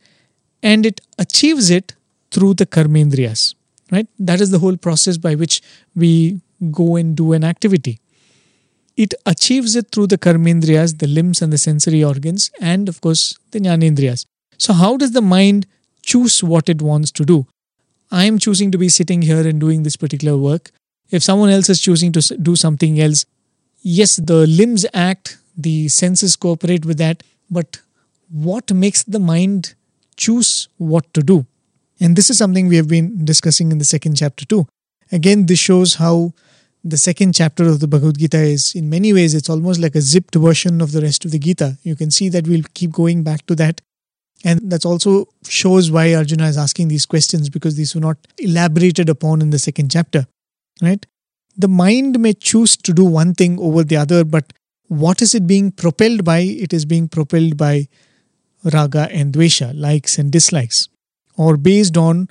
and 0.62 0.86
it 0.86 1.02
achieves 1.17 1.69
it 1.69 1.95
through 2.32 2.54
the 2.56 2.65
karmendriyas. 2.65 3.56
Right? 3.91 4.08
That 4.19 4.39
is 4.39 4.52
the 4.52 4.60
whole 4.60 4.78
process 4.78 5.17
by 5.17 5.34
which 5.36 5.62
we 5.95 6.39
go 6.71 6.95
and 6.95 7.15
do 7.15 7.34
an 7.34 7.43
activity. 7.43 7.99
it 9.04 9.13
achieves 9.26 9.76
it 9.76 9.88
through 9.91 10.08
the 10.08 10.17
karmendriyas, 10.17 10.99
the 10.99 11.08
limbs 11.08 11.41
and 11.41 11.52
the 11.52 11.58
sensory 11.58 12.04
organs, 12.04 12.52
and 12.62 12.89
of 12.91 13.02
course 13.02 13.23
the 13.52 13.60
jnanendriyas. 13.60 14.26
So, 14.58 14.73
how 14.73 14.97
does 14.97 15.12
the 15.12 15.21
mind 15.21 15.65
choose 16.04 16.43
what 16.43 16.69
it 16.69 16.82
wants 16.89 17.12
to 17.19 17.26
do? 17.26 17.47
I 18.12 18.26
am 18.26 18.38
choosing 18.38 18.69
to 18.71 18.78
be 18.78 18.89
sitting 18.89 19.23
here 19.23 19.47
and 19.47 19.60
doing 19.60 19.84
this 19.84 19.95
particular 19.95 20.38
work. 20.38 20.71
If 21.10 21.23
someone 21.23 21.49
else 21.49 21.69
is 21.69 21.82
choosing 21.82 22.12
to 22.13 22.21
do 22.49 22.56
something 22.56 22.99
else, 22.99 23.26
yes, 23.84 24.15
the 24.15 24.48
limbs 24.48 24.86
act, 24.93 25.38
the 25.56 25.88
senses 25.89 26.36
cooperate 26.36 26.86
with 26.86 26.98
that, 26.98 27.22
but 27.52 27.82
what 28.32 28.72
makes 28.74 29.04
the 29.04 29.19
mind 29.19 29.76
choose 30.15 30.67
what 30.78 31.13
to 31.13 31.22
do? 31.22 31.46
And 32.00 32.15
this 32.15 32.30
is 32.30 32.38
something 32.38 32.67
we 32.67 32.78
have 32.78 32.88
been 32.88 33.24
discussing 33.24 33.72
in 33.72 33.78
the 33.78 33.86
second 33.86 34.15
chapter 34.15 34.46
too. 34.46 34.67
Again, 35.12 35.46
this 35.46 35.60
shows 35.60 35.96
how 35.96 36.34
the 36.84 36.98
second 36.98 37.34
chapter 37.34 37.65
of 37.65 37.80
the 37.80 37.88
Bhagavad 37.88 38.17
Gita 38.17 38.39
is, 38.39 38.74
in 38.76 38.89
many 38.89 39.13
ways, 39.13 39.34
it's 39.34 39.50
almost 39.50 39.80
like 39.80 39.96
a 39.96 40.02
zipped 40.02 40.36
version 40.36 40.82
of 40.82 40.91
the 40.91 41.02
rest 41.02 41.24
of 41.24 41.32
the 41.32 41.39
Gita. 41.39 41.78
You 41.84 41.96
can 41.96 42.12
see 42.12 42.30
that 42.30 42.48
we'll 42.48 42.63
keep 42.74 42.91
going 42.91 43.24
back 43.24 43.46
to 43.46 43.56
that. 43.56 43.80
And 44.43 44.69
that 44.69 44.86
also 44.86 45.30
shows 45.48 45.91
why 45.91 46.13
Arjuna 46.13 46.48
is 46.48 46.58
asking 46.58 46.89
these 46.89 47.06
questions 47.06 47.50
because 47.50 47.78
these 47.78 47.96
were 47.96 48.02
not 48.02 48.17
elaborated 48.38 49.08
upon 49.08 49.41
in 49.41 49.52
the 49.52 49.60
second 49.60 49.91
chapter, 49.91 50.28
right? 50.82 51.06
The 51.56 51.68
mind 51.68 52.20
may 52.20 52.34
choose 52.34 52.76
to 52.78 52.94
do 52.94 53.04
one 53.06 53.34
thing 53.34 53.60
over 53.60 53.84
the 53.84 53.98
other, 53.98 54.24
but 54.24 54.54
what 54.88 55.22
is 55.22 55.36
it 55.36 55.48
being 55.48 55.72
propelled 55.72 56.24
by? 56.24 56.39
It 56.39 56.74
is 56.74 56.86
being 56.86 57.08
propelled 57.08 57.58
by 57.58 57.88
raga 58.63 59.10
and 59.12 59.34
dvesha, 59.34 59.72
likes 59.76 60.18
and 60.18 60.32
dislikes, 60.32 60.88
or 61.38 61.58
based 61.58 61.98
on 61.98 62.30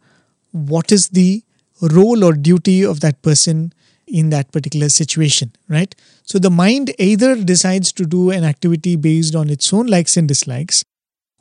what 0.52 0.90
is 0.90 1.08
the 1.08 1.42
role 1.80 2.24
or 2.24 2.32
duty 2.32 2.84
of 2.84 3.00
that 3.00 3.22
person 3.22 3.72
in 4.06 4.30
that 4.30 4.52
particular 4.52 4.88
situation, 4.88 5.52
right? 5.68 5.94
So 6.24 6.38
the 6.38 6.50
mind 6.50 6.92
either 6.98 7.36
decides 7.36 7.92
to 7.92 8.04
do 8.04 8.30
an 8.30 8.44
activity 8.44 8.96
based 8.96 9.34
on 9.34 9.50
its 9.50 9.72
own 9.72 9.86
likes 9.86 10.16
and 10.16 10.28
dislikes, 10.28 10.84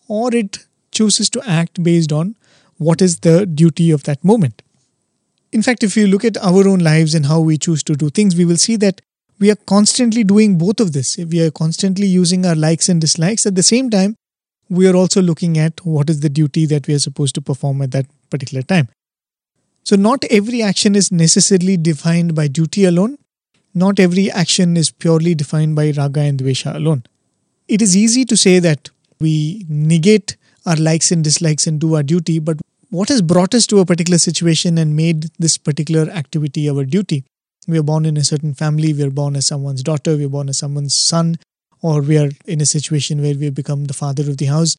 or 0.08 0.34
it 0.34 0.65
chooses 0.91 1.30
to 1.32 1.41
act 1.48 1.84
based 1.84 2.12
on 2.12 2.36
what 2.78 3.02
is 3.02 3.20
the 3.20 3.46
duty 3.46 3.91
of 3.91 4.04
that 4.04 4.24
moment. 4.24 4.62
In 5.51 5.61
fact, 5.61 5.83
if 5.83 5.97
you 5.97 6.07
look 6.07 6.23
at 6.23 6.37
our 6.37 6.67
own 6.67 6.79
lives 6.79 7.13
and 7.13 7.25
how 7.25 7.39
we 7.41 7.57
choose 7.57 7.83
to 7.83 7.95
do 7.95 8.09
things, 8.09 8.35
we 8.35 8.45
will 8.45 8.57
see 8.57 8.77
that 8.77 9.01
we 9.39 9.51
are 9.51 9.57
constantly 9.67 10.23
doing 10.23 10.57
both 10.57 10.79
of 10.79 10.93
this. 10.93 11.17
We 11.17 11.41
are 11.41 11.51
constantly 11.51 12.07
using 12.07 12.45
our 12.45 12.55
likes 12.55 12.87
and 12.87 13.01
dislikes. 13.01 13.45
At 13.45 13.55
the 13.55 13.63
same 13.63 13.89
time, 13.89 14.15
we 14.69 14.87
are 14.87 14.95
also 14.95 15.21
looking 15.21 15.57
at 15.57 15.85
what 15.85 16.09
is 16.09 16.21
the 16.21 16.29
duty 16.29 16.65
that 16.67 16.87
we 16.87 16.93
are 16.93 16.99
supposed 16.99 17.35
to 17.35 17.41
perform 17.41 17.81
at 17.81 17.91
that 17.91 18.05
particular 18.29 18.61
time. 18.61 18.87
So, 19.83 19.95
not 19.95 20.23
every 20.29 20.61
action 20.61 20.95
is 20.95 21.11
necessarily 21.11 21.75
defined 21.75 22.35
by 22.35 22.47
duty 22.47 22.85
alone. 22.85 23.17
Not 23.73 23.99
every 23.99 24.31
action 24.31 24.77
is 24.77 24.91
purely 24.91 25.35
defined 25.35 25.75
by 25.75 25.91
raga 25.91 26.21
and 26.21 26.39
dvesha 26.39 26.75
alone. 26.75 27.03
It 27.67 27.81
is 27.81 27.97
easy 27.97 28.23
to 28.25 28.37
say 28.37 28.59
that 28.59 28.89
we 29.19 29.65
negate 29.67 30.37
our 30.65 30.75
likes 30.75 31.11
and 31.11 31.23
dislikes 31.23 31.67
and 31.67 31.79
do 31.79 31.95
our 31.95 32.03
duty, 32.03 32.39
but 32.39 32.57
what 32.91 33.08
has 33.08 33.21
brought 33.21 33.56
us 33.56 33.65
to 33.67 33.80
a 33.80 33.86
particular 33.86 34.17
situation 34.17 34.77
and 34.77 34.95
made 34.95 35.30
this 35.39 35.58
particular 35.58 36.12
activity 36.12 36.69
our 36.69 36.84
duty? 36.84 37.23
We 37.67 37.80
are 37.80 37.84
born 37.84 38.06
in 38.06 38.17
a 38.17 38.23
certain 38.23 38.54
family, 38.54 38.93
we 38.93 39.04
are 39.04 39.10
born 39.10 39.38
as 39.38 39.47
someone's 39.47 39.82
daughter, 39.82 40.17
we 40.17 40.25
are 40.25 40.30
born 40.30 40.49
as 40.49 40.58
someone's 40.58 40.93
son, 40.93 41.38
or 41.82 42.01
we 42.01 42.17
are 42.17 42.30
in 42.45 42.60
a 42.60 42.65
situation 42.65 43.21
where 43.21 43.36
we 43.36 43.45
have 43.45 43.56
become 43.56 43.86
the 43.86 43.93
father 43.93 44.30
of 44.30 44.38
the 44.38 44.45
house. 44.45 44.75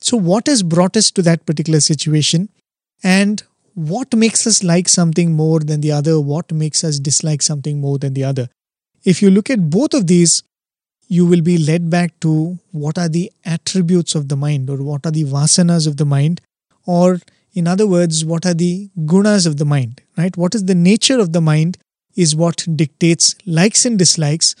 So, 0.00 0.16
what 0.16 0.46
has 0.46 0.62
brought 0.62 0.96
us 0.96 1.10
to 1.10 1.22
that 1.22 1.46
particular 1.46 1.80
situation? 1.80 2.48
And 3.02 3.42
what 3.74 4.14
makes 4.14 4.46
us 4.46 4.62
like 4.62 4.88
something 4.88 5.32
more 5.32 5.58
than 5.58 5.80
the 5.80 5.90
other, 5.90 6.20
what 6.20 6.52
makes 6.52 6.84
us 6.84 7.00
dislike 7.00 7.42
something 7.42 7.80
more 7.80 7.98
than 7.98 8.14
the 8.14 8.24
other. 8.24 8.48
If 9.04 9.20
you 9.20 9.30
look 9.30 9.50
at 9.50 9.68
both 9.68 9.94
of 9.94 10.06
these, 10.06 10.44
you 11.08 11.26
will 11.26 11.40
be 11.40 11.58
led 11.58 11.90
back 11.90 12.20
to 12.20 12.58
what 12.70 12.98
are 12.98 13.08
the 13.08 13.32
attributes 13.44 14.14
of 14.14 14.28
the 14.28 14.36
mind 14.36 14.70
or 14.70 14.76
what 14.76 15.06
are 15.06 15.10
the 15.10 15.24
vasanas 15.24 15.86
of 15.86 15.96
the 15.96 16.04
mind, 16.04 16.40
or 16.86 17.18
in 17.58 17.66
other 17.66 17.88
words, 17.88 18.24
what 18.24 18.46
are 18.46 18.54
the 18.54 18.88
gunas 19.00 19.44
of 19.44 19.56
the 19.56 19.64
mind, 19.64 20.00
right? 20.16 20.36
What 20.36 20.54
is 20.54 20.66
the 20.66 20.76
nature 20.76 21.18
of 21.18 21.32
the 21.32 21.40
mind 21.40 21.76
is 22.14 22.36
what 22.36 22.64
dictates 22.76 23.34
likes 23.46 23.84
and 23.84 23.98
dislikes, 23.98 24.54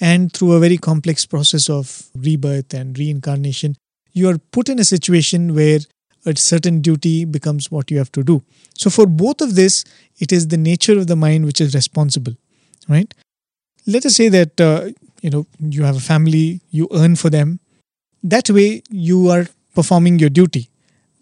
and 0.00 0.30
through 0.32 0.52
a 0.52 0.60
very 0.60 0.76
complex 0.76 1.24
process 1.24 1.70
of 1.70 2.10
rebirth 2.14 2.74
and 2.74 2.98
reincarnation, 2.98 3.76
you 4.12 4.28
are 4.28 4.36
put 4.36 4.68
in 4.68 4.78
a 4.78 4.84
situation 4.84 5.54
where 5.54 5.78
a 6.26 6.36
certain 6.36 6.82
duty 6.82 7.24
becomes 7.24 7.70
what 7.70 7.90
you 7.90 7.96
have 7.96 8.12
to 8.12 8.22
do. 8.22 8.42
So, 8.76 8.90
for 8.90 9.06
both 9.06 9.40
of 9.40 9.54
this, 9.54 9.84
it 10.18 10.30
is 10.30 10.48
the 10.48 10.58
nature 10.58 10.98
of 10.98 11.06
the 11.06 11.16
mind 11.16 11.46
which 11.46 11.60
is 11.60 11.74
responsible, 11.74 12.34
right? 12.86 13.12
Let 13.86 14.04
us 14.04 14.16
say 14.16 14.28
that 14.28 14.60
uh, 14.60 14.90
you 15.22 15.30
know 15.30 15.46
you 15.58 15.84
have 15.84 15.96
a 15.96 16.06
family, 16.12 16.60
you 16.70 16.88
earn 16.92 17.16
for 17.16 17.30
them. 17.30 17.60
That 18.22 18.50
way, 18.50 18.82
you 18.90 19.30
are 19.30 19.46
performing 19.74 20.18
your 20.18 20.30
duty. 20.30 20.68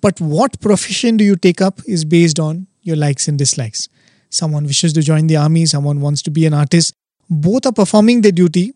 But 0.00 0.20
what 0.20 0.60
profession 0.60 1.16
do 1.16 1.24
you 1.24 1.36
take 1.36 1.60
up 1.60 1.80
is 1.86 2.04
based 2.04 2.38
on 2.38 2.66
your 2.82 2.96
likes 2.96 3.28
and 3.28 3.38
dislikes. 3.38 3.88
Someone 4.30 4.64
wishes 4.64 4.92
to 4.94 5.02
join 5.02 5.26
the 5.26 5.36
army, 5.36 5.66
someone 5.66 6.00
wants 6.00 6.22
to 6.22 6.30
be 6.30 6.46
an 6.46 6.54
artist. 6.54 6.94
Both 7.28 7.66
are 7.66 7.72
performing 7.72 8.22
their 8.22 8.32
duty, 8.32 8.72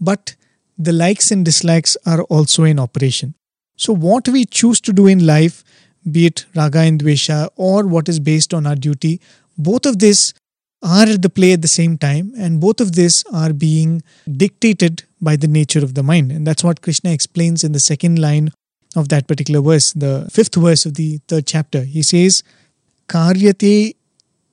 but 0.00 0.34
the 0.78 0.92
likes 0.92 1.30
and 1.30 1.44
dislikes 1.44 1.96
are 2.04 2.22
also 2.24 2.64
in 2.64 2.78
operation. 2.78 3.34
So, 3.76 3.94
what 3.94 4.28
we 4.28 4.44
choose 4.44 4.80
to 4.82 4.92
do 4.92 5.06
in 5.06 5.26
life, 5.26 5.64
be 6.10 6.26
it 6.26 6.46
raga 6.54 6.80
and 6.80 7.00
dvesha 7.00 7.48
or 7.56 7.86
what 7.86 8.08
is 8.08 8.20
based 8.20 8.52
on 8.52 8.66
our 8.66 8.76
duty, 8.76 9.20
both 9.58 9.86
of 9.86 9.98
this 9.98 10.34
are 10.82 11.06
at 11.06 11.22
the 11.22 11.30
play 11.30 11.52
at 11.52 11.62
the 11.62 11.68
same 11.68 11.96
time, 11.98 12.32
and 12.38 12.60
both 12.60 12.80
of 12.80 12.92
this 12.94 13.24
are 13.32 13.52
being 13.52 14.02
dictated 14.30 15.04
by 15.20 15.36
the 15.36 15.48
nature 15.48 15.82
of 15.82 15.94
the 15.94 16.02
mind. 16.02 16.30
And 16.30 16.46
that's 16.46 16.62
what 16.62 16.82
Krishna 16.82 17.10
explains 17.10 17.64
in 17.64 17.72
the 17.72 17.80
second 17.80 18.18
line 18.18 18.52
of 18.96 19.08
that 19.10 19.28
particular 19.28 19.60
verse, 19.60 19.92
the 19.92 20.28
fifth 20.32 20.54
verse 20.54 20.86
of 20.86 20.94
the 20.94 21.20
third 21.28 21.46
chapter. 21.46 21.82
He 21.82 22.02
says, 22.02 22.42
Karyate 23.08 23.94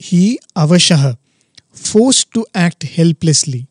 hi 0.02 0.38
avashaha, 0.56 1.18
forced 1.72 2.32
to 2.34 2.46
act 2.54 2.84
helplessly. 2.84 3.68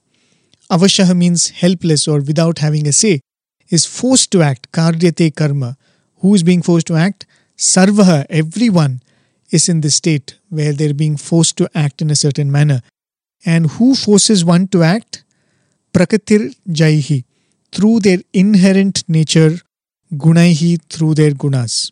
Avashaha 0.71 1.17
means 1.17 1.51
helpless 1.51 2.09
or 2.09 2.21
without 2.21 2.59
having 2.59 2.89
a 2.89 2.93
say 2.93 3.21
is 3.69 3.87
forced 3.87 4.31
to 4.31 4.43
act, 4.43 4.71
karyate 4.73 5.35
karma. 5.35 5.77
Who 6.21 6.35
is 6.35 6.43
being 6.43 6.63
forced 6.63 6.87
to 6.89 6.95
act? 6.95 7.27
Sarvaha, 7.57 8.27
everyone 8.29 9.03
is 9.51 9.69
in 9.69 9.81
this 9.81 9.97
state 9.97 10.39
where 10.51 10.73
they're 10.73 10.95
being 10.95 11.17
forced 11.17 11.57
to 11.59 11.69
act 11.75 12.03
in 12.03 12.11
a 12.11 12.17
certain 12.17 12.51
manner. 12.51 12.81
And 13.45 13.70
who 13.70 13.95
forces 13.95 14.45
one 14.45 14.68
to 14.68 14.83
act? 14.83 15.25
Prakatir 15.93 16.55
Jaihi, 16.68 17.25
through 17.73 18.01
their 18.01 18.18
inherent 18.33 19.05
nature, 19.09 19.59
Gunaihi, 20.15 20.81
through 20.89 21.15
their 21.15 21.31
gunas. 21.31 21.91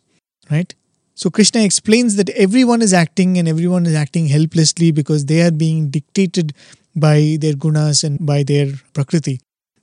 Right? 0.49 0.73
So 1.15 1.29
Krishna 1.29 1.63
explains 1.63 2.15
that 2.15 2.29
everyone 2.31 2.81
is 2.81 2.93
acting 2.93 3.37
and 3.37 3.47
everyone 3.47 3.85
is 3.85 3.95
acting 3.95 4.27
helplessly 4.27 4.91
because 4.91 5.25
they 5.25 5.41
are 5.41 5.51
being 5.51 5.89
dictated 5.89 6.53
by 6.95 7.37
their 7.39 7.53
gunas 7.53 8.03
and 8.03 8.25
by 8.25 8.43
their 8.43 8.67
prakriti. 8.93 9.39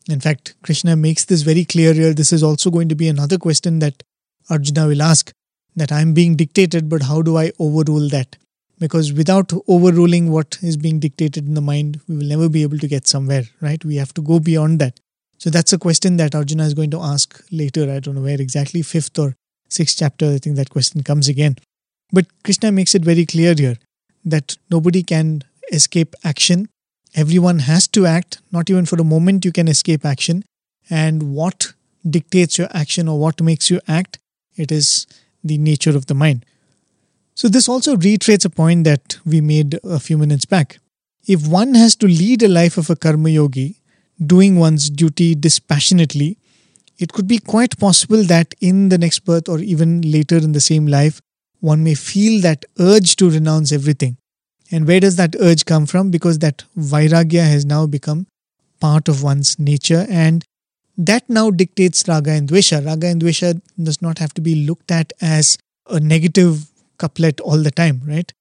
In 0.08 0.20
fact, 0.20 0.54
Krishna 0.62 0.96
makes 0.96 1.26
this 1.26 1.42
very 1.42 1.64
clear 1.64 1.92
here. 1.92 2.14
This 2.14 2.32
is 2.32 2.42
also 2.42 2.70
going 2.70 2.88
to 2.88 2.94
be 2.94 3.08
another 3.08 3.38
question 3.38 3.78
that 3.80 4.02
Arjuna 4.50 4.86
will 4.86 5.02
ask 5.02 5.30
that 5.76 5.92
I'm 5.92 6.12
being 6.14 6.34
dictated, 6.34 6.88
but 6.88 7.02
how 7.02 7.22
do 7.22 7.36
I 7.36 7.52
overrule 7.58 8.08
that? 8.08 8.36
Because 8.80 9.12
without 9.12 9.52
overruling 9.66 10.30
what 10.30 10.58
is 10.62 10.76
being 10.76 10.98
dictated 10.98 11.46
in 11.46 11.54
the 11.54 11.60
mind, 11.60 12.00
we 12.08 12.16
will 12.16 12.26
never 12.26 12.48
be 12.48 12.62
able 12.62 12.78
to 12.78 12.88
get 12.88 13.06
somewhere, 13.06 13.44
right? 13.60 13.84
We 13.84 13.96
have 13.96 14.14
to 14.14 14.22
go 14.22 14.40
beyond 14.40 14.78
that. 14.80 14.98
So 15.38 15.50
that's 15.50 15.72
a 15.72 15.78
question 15.78 16.16
that 16.16 16.34
Arjuna 16.34 16.64
is 16.64 16.74
going 16.74 16.90
to 16.90 17.00
ask 17.00 17.42
later. 17.50 17.90
I 17.90 18.00
don't 18.00 18.16
know 18.16 18.22
where 18.22 18.40
exactly, 18.40 18.82
fifth 18.82 19.18
or 19.18 19.34
sixth 19.68 19.98
chapter, 19.98 20.32
I 20.32 20.38
think 20.38 20.56
that 20.56 20.70
question 20.70 21.02
comes 21.02 21.28
again. 21.28 21.56
But 22.12 22.26
Krishna 22.42 22.72
makes 22.72 22.94
it 22.94 23.04
very 23.04 23.26
clear 23.26 23.54
here 23.56 23.76
that 24.24 24.56
nobody 24.70 25.02
can 25.02 25.44
escape 25.72 26.14
action 26.24 26.68
Everyone 27.14 27.60
has 27.60 27.88
to 27.88 28.06
act, 28.06 28.40
not 28.52 28.68
even 28.70 28.86
for 28.86 28.96
a 29.00 29.04
moment 29.04 29.44
you 29.44 29.52
can 29.52 29.68
escape 29.68 30.04
action. 30.04 30.44
And 30.90 31.34
what 31.34 31.72
dictates 32.08 32.58
your 32.58 32.68
action 32.72 33.08
or 33.08 33.18
what 33.18 33.40
makes 33.40 33.70
you 33.70 33.80
act? 33.88 34.18
It 34.56 34.70
is 34.70 35.06
the 35.42 35.58
nature 35.58 35.96
of 35.96 36.06
the 36.06 36.14
mind. 36.14 36.44
So, 37.34 37.48
this 37.48 37.68
also 37.68 37.96
reiterates 37.96 38.44
a 38.44 38.50
point 38.50 38.84
that 38.84 39.18
we 39.24 39.40
made 39.40 39.78
a 39.84 40.00
few 40.00 40.18
minutes 40.18 40.44
back. 40.44 40.78
If 41.26 41.46
one 41.46 41.74
has 41.74 41.94
to 41.96 42.06
lead 42.06 42.42
a 42.42 42.48
life 42.48 42.78
of 42.78 42.90
a 42.90 42.96
karma 42.96 43.30
yogi, 43.30 43.77
doing 44.24 44.58
one's 44.58 44.90
duty 44.90 45.34
dispassionately, 45.34 46.38
it 46.98 47.12
could 47.12 47.28
be 47.28 47.38
quite 47.38 47.78
possible 47.78 48.24
that 48.24 48.54
in 48.60 48.88
the 48.88 48.98
next 48.98 49.20
birth 49.20 49.48
or 49.48 49.60
even 49.60 50.00
later 50.02 50.36
in 50.36 50.52
the 50.52 50.60
same 50.60 50.86
life, 50.86 51.20
one 51.60 51.84
may 51.84 51.94
feel 51.94 52.40
that 52.42 52.64
urge 52.78 53.16
to 53.16 53.30
renounce 53.30 53.72
everything. 53.72 54.16
And 54.70 54.86
where 54.86 55.00
does 55.00 55.16
that 55.16 55.36
urge 55.40 55.64
come 55.64 55.86
from? 55.86 56.10
Because 56.10 56.40
that 56.40 56.64
vairagya 56.76 57.48
has 57.48 57.64
now 57.64 57.86
become 57.86 58.26
part 58.80 59.08
of 59.08 59.22
one's 59.22 59.58
nature 59.58 60.06
and 60.08 60.44
that 60.96 61.28
now 61.28 61.50
dictates 61.50 62.06
raga 62.08 62.32
and 62.32 62.48
dvesha. 62.48 62.84
Raga 62.84 63.06
and 63.06 63.22
dvesha 63.22 63.60
does 63.80 64.02
not 64.02 64.18
have 64.18 64.34
to 64.34 64.40
be 64.40 64.66
looked 64.66 64.90
at 64.90 65.12
as 65.20 65.56
a 65.88 66.00
negative 66.00 66.66
couplet 66.98 67.40
all 67.40 67.58
the 67.58 67.70
time, 67.70 68.02
right? 68.04 68.32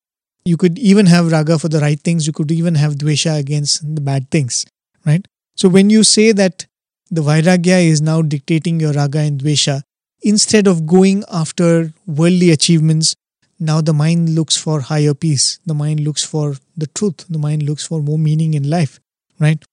You 0.44 0.58
could 0.58 0.80
even 0.80 1.06
have 1.06 1.32
raga 1.32 1.60
for 1.60 1.70
the 1.70 1.80
right 1.80 2.00
things, 2.00 2.26
you 2.26 2.34
could 2.34 2.52
even 2.52 2.76
have 2.76 2.96
dvesha 2.96 3.38
against 3.38 3.96
the 3.96 4.02
bad 4.02 4.30
things, 4.32 4.66
right? 5.06 5.26
So 5.58 5.70
when 5.70 5.90
you 5.90 6.04
say 6.04 6.32
that 6.34 6.68
the 7.10 7.22
Vairagya 7.22 7.84
is 7.84 8.00
now 8.00 8.22
dictating 8.22 8.80
your 8.80 8.94
Raga 8.94 9.20
and 9.20 9.42
Dvesha, 9.42 9.82
instead 10.22 10.68
of 10.68 10.86
going 10.86 11.24
after 11.32 11.94
worldly 12.06 12.52
achievements, 12.52 13.16
now 13.60 13.82
the 13.82 13.94
mind 13.94 14.36
looks 14.36 14.56
for 14.56 14.82
higher 14.82 15.16
peace. 15.16 15.60
The 15.66 15.74
mind 15.74 16.02
looks 16.02 16.24
for 16.24 16.58
the 16.76 16.86
truth. 16.86 17.26
The 17.28 17.40
mind 17.40 17.64
looks 17.64 17.88
for 17.88 18.04
more 18.04 18.20
meaning 18.20 18.54
in 18.54 18.70
life, 18.70 19.00
right? 19.40 19.64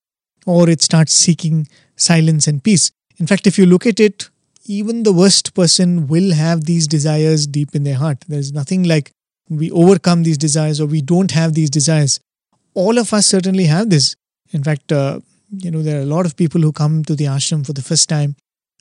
Or 0.46 0.70
it 0.70 0.80
starts 0.80 1.12
seeking 1.12 1.68
silence 1.96 2.46
and 2.46 2.64
peace. 2.64 2.90
In 3.18 3.26
fact, 3.26 3.46
if 3.46 3.58
you 3.58 3.66
look 3.66 3.86
at 3.86 4.00
it, 4.00 4.30
even 4.64 5.02
the 5.02 5.12
worst 5.12 5.52
person 5.52 6.06
will 6.06 6.32
have 6.32 6.64
these 6.64 6.88
desires 6.88 7.46
deep 7.46 7.74
in 7.74 7.84
their 7.84 7.96
heart. 7.96 8.24
There's 8.26 8.52
nothing 8.52 8.84
like 8.84 9.12
we 9.50 9.70
overcome 9.70 10.22
these 10.22 10.38
desires 10.38 10.80
or 10.80 10.86
we 10.86 11.02
don't 11.02 11.32
have 11.32 11.52
these 11.52 11.68
desires. 11.68 12.20
All 12.72 12.96
of 12.96 13.12
us 13.12 13.26
certainly 13.26 13.64
have 13.64 13.90
this. 13.90 14.16
In 14.52 14.64
fact, 14.64 14.90
uh, 14.90 15.20
you 15.62 15.70
know, 15.70 15.82
there 15.82 15.98
are 15.98 16.02
a 16.02 16.06
lot 16.06 16.26
of 16.26 16.36
people 16.36 16.60
who 16.60 16.72
come 16.72 17.04
to 17.04 17.14
the 17.14 17.24
ashram 17.24 17.64
for 17.64 17.72
the 17.72 17.82
first 17.82 18.08
time, 18.08 18.36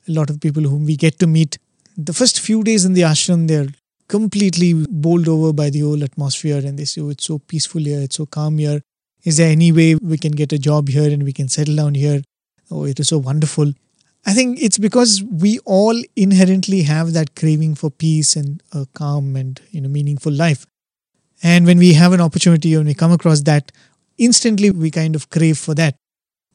a 0.07 0.11
lot 0.11 0.29
of 0.29 0.39
people 0.39 0.63
whom 0.63 0.85
we 0.85 0.95
get 0.95 1.19
to 1.19 1.27
meet. 1.27 1.57
The 1.97 2.13
first 2.13 2.39
few 2.39 2.63
days 2.63 2.85
in 2.85 2.93
the 2.93 3.01
ashram, 3.01 3.47
they're 3.47 3.67
completely 4.07 4.73
bowled 4.73 5.27
over 5.27 5.53
by 5.53 5.69
the 5.69 5.79
whole 5.79 6.03
atmosphere 6.03 6.57
and 6.57 6.77
they 6.77 6.85
say, 6.85 7.01
oh, 7.01 7.09
it's 7.09 7.25
so 7.25 7.39
peaceful 7.39 7.81
here, 7.81 8.01
it's 8.01 8.17
so 8.17 8.25
calm 8.25 8.57
here. 8.57 8.81
Is 9.23 9.37
there 9.37 9.49
any 9.49 9.71
way 9.71 9.95
we 9.95 10.17
can 10.17 10.33
get 10.33 10.51
a 10.51 10.57
job 10.57 10.89
here 10.89 11.09
and 11.09 11.23
we 11.23 11.31
can 11.31 11.47
settle 11.47 11.75
down 11.75 11.95
here? 11.95 12.21
Oh, 12.69 12.85
it 12.85 12.99
is 12.99 13.07
so 13.07 13.17
wonderful. 13.17 13.73
I 14.25 14.33
think 14.33 14.61
it's 14.61 14.77
because 14.77 15.21
we 15.23 15.59
all 15.59 16.01
inherently 16.15 16.83
have 16.83 17.13
that 17.13 17.35
craving 17.35 17.75
for 17.75 17.89
peace 17.91 18.35
and 18.35 18.61
a 18.71 18.85
calm 18.93 19.35
and 19.35 19.59
you 19.71 19.81
know 19.81 19.89
meaningful 19.89 20.31
life. 20.31 20.65
And 21.41 21.65
when 21.65 21.77
we 21.77 21.93
have 21.93 22.13
an 22.13 22.21
opportunity 22.21 22.73
and 22.73 22.85
we 22.85 22.93
come 22.93 23.11
across 23.11 23.41
that, 23.41 23.71
instantly 24.17 24.71
we 24.71 24.91
kind 24.91 25.15
of 25.15 25.29
crave 25.29 25.57
for 25.57 25.75
that. 25.75 25.95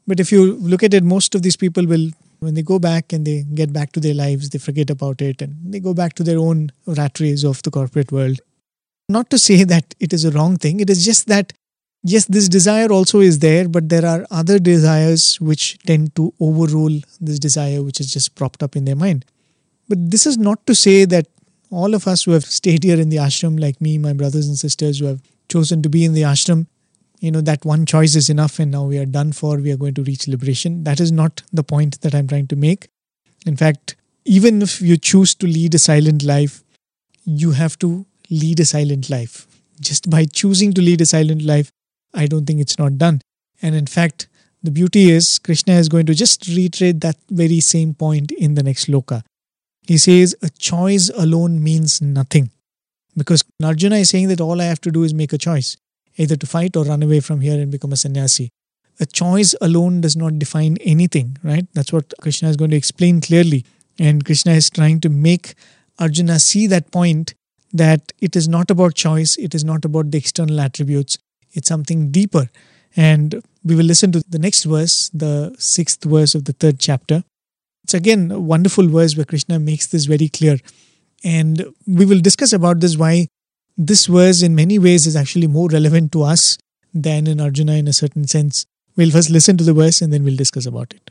But 0.09 0.19
if 0.19 0.33
you 0.33 0.55
look 0.55 0.83
at 0.83 0.95
it, 0.95 1.05
most 1.05 1.35
of 1.35 1.43
these 1.43 1.57
people 1.57 1.87
will 1.87 2.11
when 2.41 2.55
they 2.55 2.63
go 2.63 2.79
back 2.79 3.13
and 3.13 3.27
they 3.27 3.43
get 3.55 3.73
back 3.73 3.93
to 3.93 4.01
their 4.01 4.15
lives, 4.15 4.51
they 4.51 4.59
forget 4.59 4.91
about 4.91 5.21
it 5.21 5.43
and 5.43 5.57
they 5.73 5.81
go 5.81 5.93
back 5.93 6.15
to 6.15 6.23
their 6.23 6.39
own 6.39 6.71
rat 6.87 7.19
race 7.21 7.45
of 7.45 7.63
the 7.63 7.71
corporate 7.71 8.13
world. 8.13 8.41
Not 9.09 9.29
to 9.31 9.39
say 9.39 9.65
that 9.65 9.95
it 9.99 10.13
is 10.13 10.25
a 10.25 10.31
wrong 10.31 10.57
thing, 10.57 10.81
it 10.81 10.89
is 10.89 11.05
just 11.05 11.27
that, 11.27 11.53
yes, 12.05 12.27
this 12.27 12.49
desire 12.49 12.93
also 12.93 13.21
is 13.21 13.41
there, 13.41 13.69
but 13.69 13.89
there 13.89 14.07
are 14.07 14.25
other 14.31 14.59
desires 14.59 15.41
which 15.41 15.79
tend 15.81 16.15
to 16.15 16.33
overrule 16.41 17.01
this 17.21 17.39
desire 17.39 17.83
which 17.83 18.01
is 18.01 18.13
just 18.13 18.35
propped 18.35 18.63
up 18.63 18.77
in 18.77 18.85
their 18.85 18.97
mind. 18.97 19.25
But 19.89 20.11
this 20.11 20.27
is 20.27 20.39
not 20.39 20.65
to 20.67 20.75
say 20.75 21.07
that 21.07 21.27
all 21.71 21.95
of 21.95 22.07
us 22.07 22.23
who 22.23 22.31
have 22.33 22.45
stayed 22.45 22.85
here 22.85 23.01
in 23.01 23.09
the 23.09 23.17
ashram, 23.17 23.61
like 23.61 23.81
me, 23.81 23.99
my 23.99 24.13
brothers 24.13 24.47
and 24.47 24.57
sisters 24.57 25.01
who 25.01 25.07
have 25.07 25.23
chosen 25.49 25.83
to 25.83 25.89
be 25.89 26.05
in 26.05 26.13
the 26.13 26.23
ashram, 26.23 26.67
you 27.21 27.31
know 27.31 27.41
that 27.41 27.65
one 27.65 27.85
choice 27.87 28.15
is 28.15 28.31
enough 28.31 28.59
and 28.59 28.71
now 28.71 28.85
we 28.85 28.99
are 28.99 29.07
done 29.07 29.33
for 29.33 29.57
we 29.57 29.73
are 29.73 29.77
going 29.77 29.95
to 29.95 30.03
reach 30.03 30.29
liberation. 30.29 30.85
That 30.85 31.01
is 31.01 31.11
not 31.11 31.43
the 31.53 31.65
point 31.65 32.01
that 32.03 32.15
i'm 32.15 32.29
trying 32.29 32.47
to 32.49 32.57
make. 32.57 32.89
In 33.47 33.57
fact 33.57 33.97
even 34.25 34.63
if 34.63 34.81
you 34.81 34.97
choose 34.97 35.35
to 35.37 35.47
lead 35.47 35.75
a 35.75 35.79
silent 35.79 36.23
life 36.23 36.63
you 37.25 37.53
have 37.53 37.79
to 37.81 38.07
lead 38.31 38.61
a 38.61 38.65
silent 38.65 39.11
life. 39.11 39.47
Just 39.81 40.11
by 40.11 40.25
choosing 40.25 40.73
to 40.75 40.83
lead 40.83 41.01
a 41.01 41.07
silent 41.07 41.43
life 41.43 41.71
i 42.15 42.27
don't 42.27 42.47
think 42.47 42.61
it's 42.61 42.79
not 42.79 42.99
done. 42.99 43.21
And 43.63 43.75
in 43.75 43.87
fact 43.87 44.29
the 44.63 44.71
beauty 44.71 45.11
is 45.11 45.39
krishna 45.39 45.75
is 45.75 45.89
going 45.89 46.07
to 46.07 46.15
just 46.15 46.47
reiterate 46.47 47.01
that 47.01 47.17
very 47.31 47.61
same 47.61 47.95
point 47.95 48.31
in 48.33 48.55
the 48.55 48.63
next 48.63 48.87
shloka. 48.87 49.23
He 49.87 49.99
says 49.99 50.37
a 50.43 50.51
choice 50.51 51.11
alone 51.17 51.63
means 51.63 52.01
nothing. 52.03 52.51
Because 53.17 53.43
arjuna 53.65 53.97
is 53.97 54.11
saying 54.11 54.29
that 54.29 54.41
all 54.41 54.61
i 54.61 54.65
have 54.65 54.81
to 54.83 54.93
do 54.93 55.03
is 55.03 55.13
make 55.13 55.33
a 55.33 55.39
choice 55.39 55.77
either 56.19 56.37
to 56.37 56.47
fight 56.47 56.77
or 56.77 56.85
run 56.85 57.03
away 57.03 57.21
from 57.21 57.41
here 57.41 57.59
and 57.61 57.71
become 57.71 57.93
a 57.93 57.97
sannyasi. 57.97 58.51
A 59.01 59.07
choice 59.07 59.55
alone 59.61 60.01
does 60.01 60.17
not 60.17 60.39
define 60.39 60.77
anything, 60.81 61.39
right? 61.43 61.67
That's 61.73 61.93
what 61.93 62.13
Krishna 62.21 62.49
is 62.49 62.57
going 62.57 62.73
to 62.73 62.77
explain 62.77 63.21
clearly. 63.21 63.65
And 63.99 64.25
Krishna 64.25 64.53
is 64.53 64.69
trying 64.69 65.01
to 65.01 65.09
make 65.09 65.55
Arjuna 65.99 66.39
see 66.41 66.67
that 66.67 66.91
point 66.91 67.35
that 67.73 68.13
it 68.21 68.35
is 68.35 68.49
not 68.49 68.71
about 68.71 68.95
choice, 68.95 69.37
it 69.37 69.55
is 69.55 69.65
not 69.65 69.85
about 69.85 70.11
the 70.11 70.19
external 70.19 70.61
attributes, 70.61 71.19
it's 71.53 71.69
something 71.69 72.11
deeper. 72.11 72.49
And 72.97 73.43
we 73.65 73.77
will 73.77 73.85
listen 73.85 74.13
to 74.13 74.23
the 74.29 74.39
next 74.39 74.65
verse, 74.65 75.11
the 75.13 75.55
sixth 75.59 76.05
verse 76.05 76.35
of 76.35 76.45
the 76.47 76.53
third 76.53 76.79
chapter. 76.79 77.23
It's 77.85 77.95
again 77.95 78.31
a 78.31 78.41
wonderful 78.41 78.89
verse 78.89 79.17
where 79.17 79.25
Krishna 79.25 79.59
makes 79.59 79.87
this 79.87 80.07
very 80.07 80.29
clear. 80.29 80.59
And 81.25 81.67
we 81.87 82.05
will 82.07 82.21
discuss 82.21 82.53
about 82.53 82.81
this 82.81 82.97
why 82.97 83.29
this 83.78 84.06
verse 84.06 84.42
in 84.42 84.56
many 84.56 84.78
ways 84.80 85.08
is 85.08 85.16
actually 85.16 85.48
more 85.48 85.68
relevant 85.70 86.12
to 86.12 86.24
us 86.24 86.58
than 86.94 87.28
in 87.28 87.42
Arjuna 87.42 87.74
in 87.74 87.88
a 87.88 87.94
certain 87.94 88.28
sense. 88.28 88.66
We'll 88.96 89.12
first 89.12 89.30
listen 89.30 89.58
to 89.58 89.64
the 89.64 89.74
verse 89.74 90.02
and 90.02 90.14
then 90.14 90.24
we'll 90.24 90.36
discuss 90.36 90.66
about 90.66 90.94
it. 90.94 91.10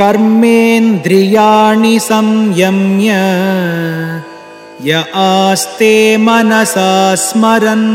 कर्मेन्द्रियाणि 0.00 1.98
संयम्य 2.00 3.14
य 4.86 5.04
आस्ते 5.20 5.94
मनसा 6.24 6.90
स्मरन् 7.22 7.88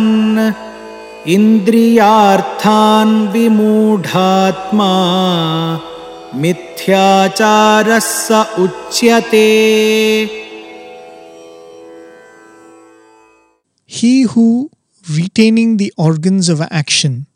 इन्द्रियार्थान् 1.36 3.16
विमूढात्मा 3.34 4.92
मिथ्याचारः 6.42 8.00
स 8.00 8.46
उच्यते 8.64 9.48
He 13.91 14.23
who, 14.23 14.71
retaining 15.11 15.79
the 15.79 15.95
organs 15.97 16.51
of 16.51 16.61
action, 16.61 17.27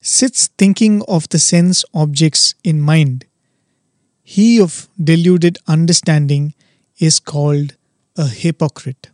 sits 0.00 0.46
thinking 0.56 1.02
of 1.06 1.28
the 1.28 1.38
sense 1.38 1.84
objects 1.92 2.54
in 2.64 2.80
mind, 2.80 3.26
he 4.22 4.58
of 4.58 4.88
deluded 5.02 5.58
understanding 5.68 6.54
is 6.98 7.20
called 7.20 7.76
a 8.16 8.26
hypocrite. 8.26 9.10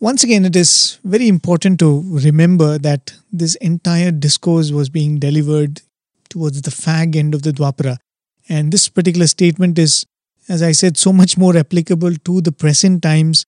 Once 0.00 0.24
again, 0.24 0.46
it 0.46 0.56
is 0.56 0.98
very 1.04 1.28
important 1.28 1.78
to 1.80 2.02
remember 2.06 2.78
that 2.78 3.12
this 3.30 3.54
entire 3.56 4.10
discourse 4.10 4.70
was 4.70 4.88
being 4.88 5.18
delivered 5.18 5.82
towards 6.30 6.62
the 6.62 6.70
fag 6.70 7.14
end 7.14 7.34
of 7.34 7.42
the 7.42 7.52
Dwapara. 7.52 7.98
And 8.48 8.72
this 8.72 8.88
particular 8.88 9.26
statement 9.26 9.78
is, 9.78 10.06
as 10.48 10.62
I 10.62 10.72
said, 10.72 10.96
so 10.96 11.12
much 11.12 11.36
more 11.36 11.58
applicable 11.58 12.14
to 12.24 12.40
the 12.40 12.52
present 12.52 13.02
times 13.02 13.44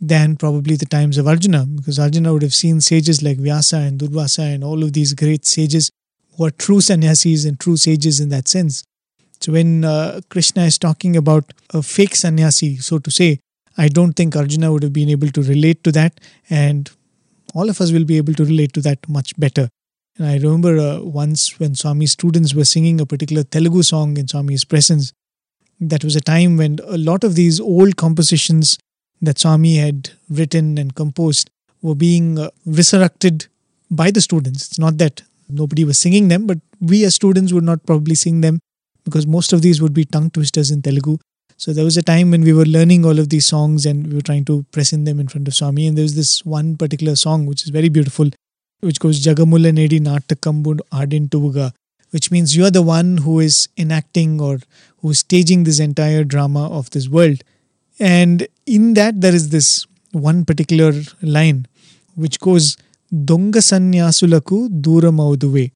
than 0.00 0.36
probably 0.36 0.76
the 0.76 0.86
times 0.86 1.18
of 1.18 1.26
Arjuna, 1.26 1.66
because 1.66 1.98
Arjuna 1.98 2.32
would 2.32 2.42
have 2.42 2.54
seen 2.54 2.80
sages 2.80 3.22
like 3.22 3.38
Vyasa 3.38 3.78
and 3.78 3.98
Durvasa 3.98 4.54
and 4.54 4.62
all 4.62 4.82
of 4.82 4.92
these 4.92 5.12
great 5.12 5.44
sages 5.44 5.90
who 6.36 6.44
are 6.44 6.50
true 6.50 6.80
sannyasis 6.80 7.44
and 7.44 7.58
true 7.58 7.76
sages 7.76 8.20
in 8.20 8.28
that 8.28 8.46
sense. 8.46 8.84
So 9.40 9.52
when 9.52 9.84
uh, 9.84 10.20
Krishna 10.30 10.64
is 10.64 10.78
talking 10.78 11.16
about 11.16 11.52
a 11.74 11.82
fake 11.82 12.14
sannyasi, 12.14 12.76
so 12.76 12.98
to 12.98 13.10
say, 13.10 13.40
I 13.76 13.88
don't 13.88 14.14
think 14.14 14.36
Arjuna 14.36 14.72
would 14.72 14.82
have 14.82 14.92
been 14.92 15.08
able 15.08 15.28
to 15.28 15.42
relate 15.42 15.84
to 15.84 15.92
that, 15.92 16.20
and 16.50 16.90
all 17.54 17.68
of 17.68 17.80
us 17.80 17.92
will 17.92 18.04
be 18.04 18.16
able 18.16 18.34
to 18.34 18.44
relate 18.44 18.72
to 18.74 18.80
that 18.82 19.08
much 19.08 19.38
better. 19.38 19.68
And 20.16 20.26
I 20.26 20.36
remember 20.36 20.78
uh, 20.78 21.00
once 21.00 21.60
when 21.60 21.74
Swami's 21.74 22.12
students 22.12 22.54
were 22.54 22.64
singing 22.64 23.00
a 23.00 23.06
particular 23.06 23.44
Telugu 23.44 23.82
song 23.82 24.16
in 24.16 24.26
Swami's 24.26 24.64
presence, 24.64 25.12
that 25.80 26.02
was 26.02 26.16
a 26.16 26.20
time 26.20 26.56
when 26.56 26.80
a 26.84 26.98
lot 26.98 27.22
of 27.22 27.36
these 27.36 27.60
old 27.60 27.96
compositions 27.96 28.76
that 29.22 29.38
Swami 29.38 29.76
had 29.76 30.10
written 30.28 30.78
and 30.78 30.94
composed 30.94 31.50
were 31.82 31.94
being 31.94 32.38
uh, 32.38 32.50
resurrected 32.66 33.46
by 33.90 34.10
the 34.10 34.20
students. 34.20 34.68
It's 34.68 34.78
not 34.78 34.98
that 34.98 35.22
nobody 35.48 35.84
was 35.84 35.98
singing 35.98 36.28
them, 36.28 36.46
but 36.46 36.58
we 36.80 37.04
as 37.04 37.14
students 37.14 37.52
would 37.52 37.64
not 37.64 37.84
probably 37.86 38.14
sing 38.14 38.40
them 38.40 38.60
because 39.04 39.26
most 39.26 39.52
of 39.52 39.62
these 39.62 39.80
would 39.80 39.94
be 39.94 40.04
tongue 40.04 40.30
twisters 40.30 40.70
in 40.70 40.82
Telugu. 40.82 41.18
So 41.56 41.72
there 41.72 41.84
was 41.84 41.96
a 41.96 42.02
time 42.02 42.30
when 42.30 42.42
we 42.42 42.52
were 42.52 42.64
learning 42.64 43.04
all 43.04 43.18
of 43.18 43.30
these 43.30 43.46
songs 43.46 43.84
and 43.84 44.06
we 44.06 44.14
were 44.14 44.22
trying 44.22 44.44
to 44.44 44.64
present 44.70 45.06
them 45.06 45.18
in 45.18 45.26
front 45.26 45.48
of 45.48 45.54
Swami. 45.54 45.86
And 45.88 45.96
there 45.96 46.04
was 46.04 46.14
this 46.14 46.44
one 46.44 46.76
particular 46.76 47.16
song 47.16 47.46
which 47.46 47.64
is 47.64 47.70
very 47.70 47.88
beautiful, 47.88 48.30
which 48.80 49.00
goes 49.00 49.20
Jagamulla 49.24 49.72
Nedi 49.72 49.98
Natakambud 49.98 50.80
Adintuvuga, 50.92 51.72
which 52.10 52.30
means 52.30 52.54
you 52.54 52.64
are 52.64 52.70
the 52.70 52.82
one 52.82 53.18
who 53.18 53.40
is 53.40 53.68
enacting 53.76 54.40
or 54.40 54.60
who 54.98 55.10
is 55.10 55.20
staging 55.20 55.64
this 55.64 55.80
entire 55.80 56.22
drama 56.22 56.68
of 56.70 56.90
this 56.90 57.08
world. 57.08 57.42
And 57.98 58.46
in 58.68 58.94
that, 58.94 59.20
there 59.20 59.34
is 59.34 59.48
this 59.48 59.86
one 60.12 60.44
particular 60.44 60.92
line 61.22 61.66
which 62.14 62.40
goes 62.40 62.76
Donga 63.24 63.60
Sanyasulaku 63.60 64.80
Duramauduve, 64.80 65.72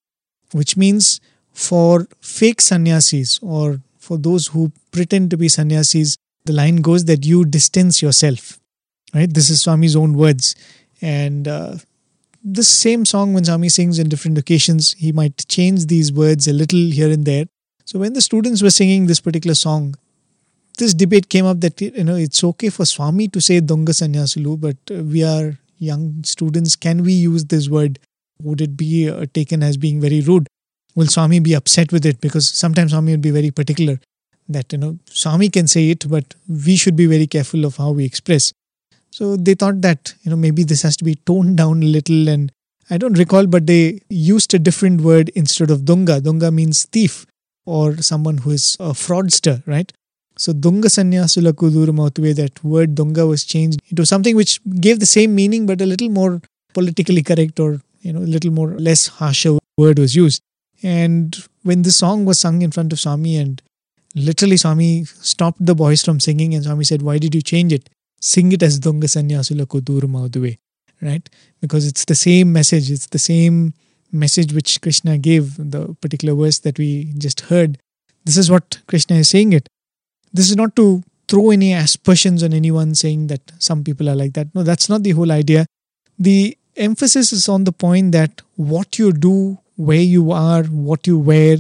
which 0.53 0.77
means 0.77 1.21
for 1.53 2.07
fake 2.21 2.61
sannyasis 2.61 3.39
or 3.43 3.81
for 3.99 4.19
those 4.19 4.49
who 4.49 4.73
pretend 4.91 5.31
to 5.31 5.37
be 5.37 5.49
sannyasis, 5.49 6.17
the 6.45 6.53
line 6.53 6.77
goes 6.77 7.05
that 7.05 7.25
you 7.25 7.45
distance 7.45 8.03
yourself. 8.03 8.59
Right? 9.15 9.33
This 9.33 9.49
is 9.51 9.63
Swami's 9.63 9.95
own 9.95 10.15
words. 10.15 10.57
And 11.01 11.47
uh, 11.47 11.77
this 12.43 12.69
same 12.69 13.05
song, 13.05 13.33
when 13.33 13.45
Swami 13.45 13.69
sings 13.69 13.99
in 13.99 14.09
different 14.09 14.39
occasions, 14.39 14.95
he 14.95 15.13
might 15.13 15.47
change 15.49 15.87
these 15.87 16.13
words 16.13 16.49
a 16.49 16.53
little 16.53 16.81
here 16.81 17.11
and 17.11 17.25
there. 17.25 17.47
So 17.85 17.99
when 17.99 18.15
the 18.15 18.23
students 18.23 18.63
were 18.63 18.71
singing 18.71 19.07
this 19.07 19.21
particular 19.21 19.55
song, 19.55 19.95
this 20.83 20.95
debate 20.95 21.29
came 21.29 21.47
up 21.47 21.61
that 21.61 21.81
you 21.81 22.05
know 22.05 22.17
it's 22.17 22.43
okay 22.51 22.71
for 22.77 22.85
Swami 22.85 23.29
to 23.29 23.41
say 23.41 23.61
Donga 23.61 23.93
Sanyasulu, 23.93 24.61
but 24.61 24.97
we 25.15 25.25
are 25.25 25.59
young 25.79 26.23
students. 26.25 26.77
Can 26.77 27.03
we 27.03 27.13
use 27.13 27.45
this 27.47 27.69
word 27.69 27.99
would 28.43 28.61
it 28.61 28.77
be 28.77 29.09
uh, 29.09 29.27
taken 29.33 29.63
as 29.63 29.77
being 29.77 30.01
very 30.01 30.21
rude? 30.21 30.49
Will 30.95 31.07
Swami 31.07 31.39
be 31.41 31.55
upset 31.55 31.93
with 31.93 32.05
it? 32.05 32.21
Because 32.21 32.49
sometimes 32.49 32.91
Swami 32.93 33.13
would 33.13 33.23
be 33.23 33.31
very 33.31 33.51
particular 33.51 34.01
that, 34.49 34.73
you 34.73 34.79
know, 34.79 34.99
Swami 35.07 35.49
can 35.49 35.69
say 35.69 35.91
it, 35.91 36.09
but 36.09 36.35
we 36.49 36.77
should 36.77 36.97
be 36.97 37.07
very 37.07 37.27
careful 37.27 37.65
of 37.65 37.77
how 37.77 37.91
we 37.91 38.05
express. 38.05 38.53
So 39.11 39.37
they 39.37 39.55
thought 39.55 39.81
that, 39.83 40.15
you 40.23 40.31
know, 40.31 40.37
maybe 40.37 40.65
this 40.65 40.83
has 40.83 40.97
to 40.99 41.05
be 41.05 41.15
toned 41.15 41.57
down 41.57 41.83
a 41.83 41.87
little. 41.87 42.29
And 42.29 42.51
I 42.91 42.99
don't 42.99 43.19
recall, 43.19 43.47
but 43.47 43.67
they 43.67 44.01
used 44.09 44.53
a 44.55 44.59
different 44.59 45.01
word 45.01 45.31
instead 45.31 45.71
of 45.71 45.83
dunga. 45.83 46.21
Dunga 46.21 46.53
means 46.53 46.85
thief 46.87 47.27
or 47.65 47.97
someone 47.99 48.39
who 48.39 48.51
is 48.51 48.77
a 48.81 48.91
fraudster, 48.91 49.63
right? 49.67 49.93
So 50.43 50.53
Dunga 50.53 50.89
Sanyasula 50.91 51.53
Kudur 51.53 52.35
that 52.35 52.65
word 52.65 52.97
Dunga 52.97 53.29
was 53.29 53.45
changed 53.45 53.81
into 53.91 54.05
something 54.05 54.35
which 54.35 54.61
gave 54.81 54.99
the 54.99 55.07
same 55.07 55.37
meaning 55.37 55.67
but 55.67 55.81
a 55.81 55.87
little 55.87 56.09
more 56.09 56.43
politically 56.75 57.23
correct 57.23 57.61
or 57.61 57.81
you 58.01 58.13
know 58.13 58.19
a 58.19 58.31
little 58.35 58.51
more 58.51 58.71
less 58.87 59.07
harsher 59.07 59.59
word 59.79 60.01
was 60.01 60.17
used. 60.17 60.43
And 60.83 61.37
when 61.63 61.83
the 61.83 61.93
song 61.93 62.25
was 62.25 62.41
sung 62.41 62.61
in 62.61 62.73
front 62.73 62.93
of 62.93 62.99
Swami 62.99 63.37
and 63.37 63.63
literally 64.17 64.57
Swami 64.57 65.05
stopped 65.05 65.65
the 65.65 65.77
boys 65.77 66.03
from 66.03 66.19
singing 66.19 66.55
and 66.55 66.65
Swami 66.65 66.83
said, 66.83 67.03
Why 67.03 67.19
did 67.19 67.37
you 67.37 67.43
change 67.43 67.73
it? 67.73 67.89
Sing 68.21 68.51
it 68.51 68.65
as 68.65 68.81
Dunga 68.81 69.05
Sanyasula 69.05 69.67
Kudur 69.67 70.59
Right? 71.01 71.31
Because 71.61 71.87
it's 71.87 72.05
the 72.05 72.17
same 72.17 72.53
message, 72.53 72.91
it's 72.91 73.07
the 73.07 73.21
same 73.21 73.75
message 74.11 74.53
which 74.53 74.81
Krishna 74.81 75.19
gave, 75.19 75.57
the 75.57 75.95
particular 76.01 76.35
verse 76.35 76.59
that 76.61 76.79
we 76.79 77.13
just 77.17 77.43
heard. 77.43 77.79
This 78.25 78.37
is 78.37 78.51
what 78.51 78.81
Krishna 78.89 79.19
is 79.19 79.29
saying 79.29 79.53
it. 79.53 79.69
This 80.33 80.51
is 80.51 80.57
not 80.57 80.75
to 80.77 81.03
throw 81.29 81.51
any 81.51 81.73
aspersions 81.73 82.43
on 82.43 82.53
anyone 82.53 82.95
saying 82.95 83.27
that 83.29 83.53
some 83.59 83.85
people 83.85 84.09
are 84.09 84.15
like 84.15 84.33
that. 84.35 84.55
No, 84.55 84.63
that's 84.63 84.89
not 84.89 85.03
the 85.03 85.11
whole 85.11 85.33
idea. 85.33 85.67
The 86.19 86.57
emphasis 86.77 87.33
is 87.33 87.49
on 87.49 87.65
the 87.65 87.73
point 87.73 88.13
that 88.13 88.43
what 88.57 88.99
you 88.99 89.13
do, 89.13 89.59
where 89.77 90.01
you 90.01 90.33
are, 90.33 90.65
what 90.65 91.07
you 91.07 91.19
wear, 91.19 91.59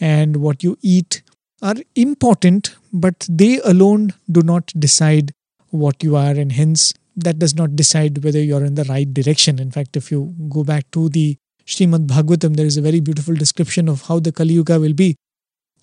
and 0.00 0.36
what 0.36 0.62
you 0.62 0.78
eat 0.82 1.22
are 1.60 1.74
important, 1.96 2.76
but 2.92 3.26
they 3.28 3.58
alone 3.60 4.14
do 4.30 4.42
not 4.42 4.72
decide 4.78 5.32
what 5.70 6.02
you 6.02 6.16
are, 6.16 6.30
and 6.30 6.52
hence 6.52 6.94
that 7.16 7.38
does 7.38 7.54
not 7.54 7.74
decide 7.74 8.22
whether 8.22 8.40
you're 8.40 8.64
in 8.64 8.76
the 8.76 8.84
right 8.84 9.12
direction. 9.12 9.58
In 9.58 9.70
fact, 9.72 9.96
if 9.96 10.10
you 10.10 10.34
go 10.48 10.62
back 10.62 10.88
to 10.92 11.08
the 11.08 11.36
Srimad 11.66 12.06
Bhagavatam, 12.06 12.56
there 12.56 12.64
is 12.64 12.76
a 12.76 12.82
very 12.82 13.00
beautiful 13.00 13.34
description 13.34 13.88
of 13.88 14.02
how 14.02 14.20
the 14.20 14.32
Kali 14.32 14.54
Yuga 14.54 14.78
will 14.78 14.94
be. 14.94 15.16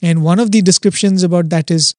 And 0.01 0.23
one 0.23 0.39
of 0.39 0.51
the 0.51 0.61
descriptions 0.61 1.23
about 1.23 1.49
that 1.49 1.69
is, 1.69 1.93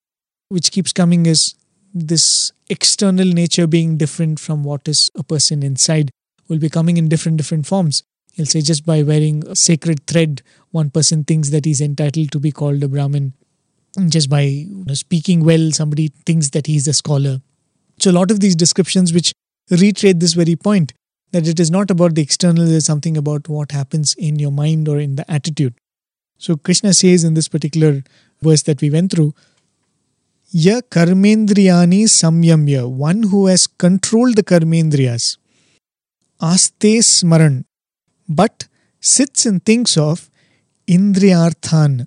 which 0.48 0.70
keeps 0.70 0.92
coming, 0.92 1.26
is 1.26 1.54
this 1.94 2.52
external 2.68 3.26
nature 3.26 3.66
being 3.66 3.96
different 3.96 4.38
from 4.38 4.64
what 4.64 4.86
is 4.86 5.10
a 5.16 5.22
person 5.22 5.62
inside 5.62 6.10
will 6.48 6.58
be 6.58 6.68
coming 6.68 6.96
in 6.96 7.08
different 7.08 7.38
different 7.38 7.66
forms. 7.66 8.02
He'll 8.32 8.46
say 8.46 8.60
just 8.60 8.84
by 8.84 9.02
wearing 9.02 9.46
a 9.46 9.56
sacred 9.56 10.06
thread, 10.06 10.42
one 10.70 10.90
person 10.90 11.24
thinks 11.24 11.50
that 11.50 11.64
he's 11.64 11.80
entitled 11.80 12.30
to 12.32 12.38
be 12.38 12.52
called 12.52 12.82
a 12.82 12.88
Brahmin. 12.88 13.32
Just 14.08 14.28
by 14.28 14.42
you 14.42 14.84
know, 14.84 14.94
speaking 14.94 15.42
well, 15.42 15.72
somebody 15.72 16.08
thinks 16.26 16.50
that 16.50 16.66
he's 16.66 16.86
a 16.86 16.92
scholar. 16.92 17.40
So 17.98 18.10
a 18.10 18.12
lot 18.12 18.30
of 18.30 18.40
these 18.40 18.54
descriptions 18.54 19.12
which 19.12 19.32
reiterate 19.70 20.20
this 20.20 20.34
very 20.34 20.54
point 20.54 20.92
that 21.32 21.48
it 21.48 21.58
is 21.58 21.70
not 21.70 21.90
about 21.90 22.14
the 22.14 22.22
external, 22.22 22.66
there's 22.66 22.84
something 22.84 23.16
about 23.16 23.48
what 23.48 23.72
happens 23.72 24.14
in 24.14 24.38
your 24.38 24.52
mind 24.52 24.86
or 24.86 24.98
in 24.98 25.16
the 25.16 25.28
attitude. 25.30 25.74
So 26.38 26.56
Krishna 26.56 26.92
says 26.92 27.24
in 27.24 27.34
this 27.34 27.48
particular 27.48 28.04
verse 28.42 28.62
that 28.64 28.82
we 28.82 28.90
went 28.90 29.12
through, 29.12 29.34
Ya 30.52 30.80
karmendriyani 30.80 32.04
samyamya, 32.04 32.88
one 32.88 33.24
who 33.24 33.46
has 33.46 33.66
controlled 33.66 34.36
the 34.36 34.44
karmendriyas, 34.44 35.38
aste 36.40 37.02
smaran, 37.02 37.64
but 38.28 38.68
sits 39.00 39.44
and 39.44 39.64
thinks 39.64 39.96
of 39.96 40.30
indriyarthan, 40.86 42.06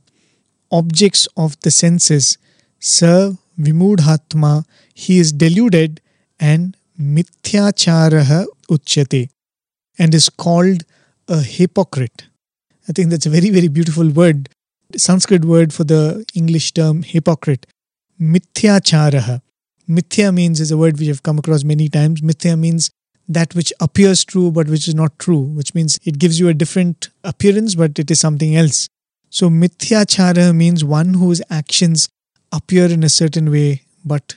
objects 0.71 1.27
of 1.35 1.59
the 1.61 1.71
senses, 1.71 2.37
sa 2.79 3.31
vimudhatma, 3.59 4.63
he 4.95 5.19
is 5.19 5.33
deluded 5.33 5.99
and 6.39 6.77
mithyacharaha 6.97 8.45
uchyate 8.69 9.29
and 9.97 10.15
is 10.15 10.29
called 10.29 10.83
a 11.27 11.41
hypocrite. 11.41 12.29
I 12.87 12.93
think 12.93 13.09
that's 13.09 13.25
a 13.25 13.29
very, 13.29 13.49
very 13.49 13.67
beautiful 13.67 14.09
word, 14.09 14.47
Sanskrit 14.95 15.43
word 15.43 15.73
for 15.73 15.83
the 15.83 16.25
English 16.33 16.73
term 16.73 17.03
hypocrite. 17.03 17.67
Mithyacharaha. 18.21 19.41
Mithya 19.89 20.33
means 20.33 20.59
is 20.59 20.71
a 20.71 20.77
word 20.77 20.99
we 20.99 21.07
have 21.07 21.23
come 21.23 21.39
across 21.39 21.63
many 21.63 21.87
times. 21.89 22.21
Mithya 22.21 22.57
means 22.59 22.91
that 23.27 23.55
which 23.55 23.71
appears 23.79 24.25
true 24.25 24.51
but 24.51 24.67
which 24.67 24.87
is 24.87 24.95
not 24.95 25.17
true, 25.19 25.39
which 25.41 25.73
means 25.73 25.99
it 26.03 26.19
gives 26.19 26.39
you 26.39 26.49
a 26.49 26.53
different 26.53 27.09
appearance 27.23 27.75
but 27.75 27.97
it 27.97 28.11
is 28.11 28.19
something 28.19 28.55
else. 28.55 28.89
So 29.29 29.49
mithyachara 29.49 30.55
means 30.55 30.83
one 30.83 31.13
whose 31.13 31.41
actions 31.49 32.09
appear 32.51 32.85
in 32.85 33.03
a 33.03 33.09
certain 33.09 33.51
way 33.51 33.83
but 34.03 34.35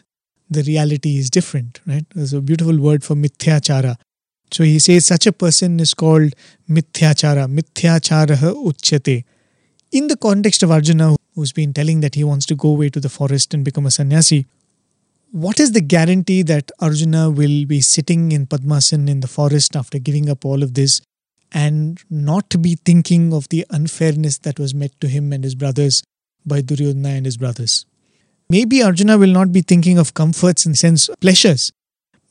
the 0.51 0.63
reality 0.63 1.17
is 1.17 1.31
different, 1.31 1.81
right? 1.87 2.05
There's 2.15 2.35
a 2.35 2.41
beautiful 2.41 2.79
word 2.79 3.03
for 3.03 3.15
mithyachara. 3.15 3.97
So 4.53 4.65
he 4.65 4.79
says 4.79 5.07
such 5.07 5.27
a 5.27 5.33
person 5.33 5.81
is 5.81 5.95
called 5.95 6.35
mithyachara, 6.69 7.49
mithyacharaha 7.49 8.55
uchyate. 8.65 9.25
In 9.91 10.09
the 10.09 10.17
context 10.17 10.63
of 10.63 10.71
Arjuna, 10.71 11.17
who's 11.35 11.53
been 11.53 11.73
telling 11.73 12.01
that 12.01 12.15
he 12.15 12.25
wants 12.25 12.47
to 12.47 12.55
go 12.55 12.69
away 12.69 12.89
to 12.91 13.01
the 13.01 13.09
forest 13.09 13.55
and 13.55 13.65
become 13.65 13.87
a 13.87 13.91
sannyasi, 13.91 14.47
what 15.31 15.59
is 15.59 15.73
the 15.73 15.81
guarantee 15.81 16.43
that 16.43 16.71
Arjuna 16.79 17.31
will 17.31 17.65
be 17.65 17.81
sitting 17.81 18.33
in 18.33 18.47
Padmasan 18.47 19.09
in 19.09 19.21
the 19.21 19.27
forest 19.29 19.75
after 19.75 19.99
giving 19.99 20.29
up 20.29 20.45
all 20.45 20.63
of 20.63 20.75
this 20.75 21.01
and 21.53 22.03
not 22.11 22.61
be 22.61 22.75
thinking 22.75 23.33
of 23.33 23.49
the 23.49 23.65
unfairness 23.71 24.39
that 24.39 24.59
was 24.59 24.75
met 24.75 24.93
to 25.01 25.09
him 25.09 25.33
and 25.33 25.43
his 25.43 25.55
brothers 25.55 26.03
by 26.45 26.61
Duryodhana 26.61 27.09
and 27.09 27.25
his 27.25 27.39
brothers? 27.39 27.87
Maybe 28.51 28.83
Arjuna 28.83 29.17
will 29.17 29.33
not 29.33 29.53
be 29.53 29.63
thinking 29.63 29.99
of 29.99 30.13
comforts 30.13 30.67
and 30.67 30.77
sense 30.77 31.09
pleasures, 31.23 31.73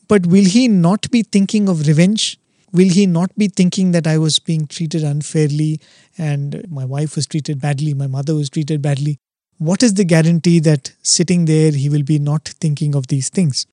but 0.07 0.27
will 0.27 0.45
he 0.45 0.67
not 0.67 1.09
be 1.09 1.23
thinking 1.23 1.67
of 1.67 1.87
revenge? 1.87 2.37
Will 2.71 2.89
he 2.89 3.07
not 3.07 3.35
be 3.35 3.47
thinking 3.47 3.91
that 3.91 4.05
I 4.05 4.19
was 4.19 4.37
being 4.37 4.67
treated 4.67 5.03
unfairly 5.03 5.79
and 6.21 6.63
my 6.69 6.85
wife 6.85 7.15
was 7.15 7.25
treated 7.25 7.59
badly, 7.59 7.95
my 7.95 8.05
mother 8.05 8.35
was 8.35 8.49
treated 8.49 8.81
badly? 8.81 9.17
What 9.57 9.81
is 9.81 9.95
the 9.95 10.05
guarantee 10.05 10.59
that 10.59 10.93
sitting 11.01 11.45
there 11.45 11.71
he 11.71 11.89
will 11.89 12.03
be 12.03 12.19
not 12.19 12.47
thinking 12.59 12.95
of 12.95 13.07
these 13.07 13.29
things? 13.29 13.65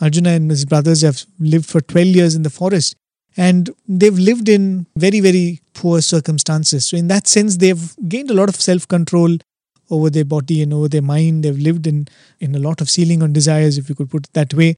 Arjuna 0.00 0.30
and 0.30 0.50
his 0.50 0.64
brothers 0.64 1.02
have 1.02 1.24
lived 1.40 1.66
for 1.66 1.80
12 1.80 2.06
years 2.06 2.34
in 2.36 2.42
the 2.42 2.50
forest 2.50 2.94
and 3.36 3.70
they've 3.88 4.18
lived 4.18 4.48
in 4.48 4.86
very, 4.96 5.20
very 5.20 5.60
poor 5.74 6.00
circumstances. 6.00 6.86
So, 6.86 6.96
in 6.96 7.08
that 7.08 7.26
sense, 7.26 7.56
they've 7.56 7.94
gained 8.08 8.30
a 8.30 8.34
lot 8.34 8.48
of 8.48 8.56
self 8.56 8.86
control 8.86 9.36
over 9.90 10.10
their 10.10 10.24
body 10.24 10.62
and 10.62 10.72
over 10.72 10.88
their 10.88 11.02
mind. 11.02 11.44
They've 11.44 11.58
lived 11.58 11.86
in, 11.86 12.06
in 12.38 12.54
a 12.54 12.58
lot 12.58 12.80
of 12.80 12.88
ceiling 12.88 13.22
on 13.22 13.32
desires, 13.32 13.78
if 13.78 13.88
you 13.88 13.94
could 13.94 14.10
put 14.10 14.26
it 14.26 14.32
that 14.34 14.54
way. 14.54 14.76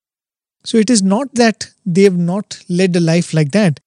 So 0.65 0.79
it 0.79 0.91
is 0.91 1.03
not 1.03 1.35
that 1.35 1.71
they 1.85 2.05
have 2.05 2.17
not 2.17 2.59
led 2.69 2.97
a 2.97 3.01
life 3.01 3.35
like 3.35 3.53
that, 3.53 3.81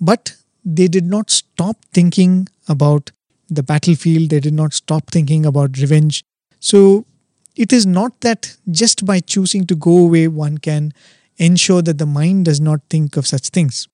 but 0.00 0.34
they 0.64 0.88
did 0.88 1.06
not 1.06 1.30
stop 1.30 1.76
thinking 1.92 2.48
about 2.68 3.10
the 3.48 3.62
battlefield, 3.62 4.30
they 4.30 4.40
did 4.40 4.54
not 4.54 4.74
stop 4.74 5.10
thinking 5.10 5.46
about 5.46 5.78
revenge. 5.78 6.24
So 6.60 7.06
it 7.54 7.72
is 7.72 7.86
not 7.86 8.20
that 8.20 8.56
just 8.70 9.06
by 9.06 9.20
choosing 9.20 9.66
to 9.66 9.74
go 9.74 9.98
away, 9.98 10.28
one 10.28 10.58
can 10.58 10.92
ensure 11.38 11.82
that 11.82 11.98
the 11.98 12.06
mind 12.06 12.44
does 12.44 12.60
not 12.60 12.80
think 12.90 13.16
of 13.16 13.26
such 13.26 13.48
things, 13.48 13.88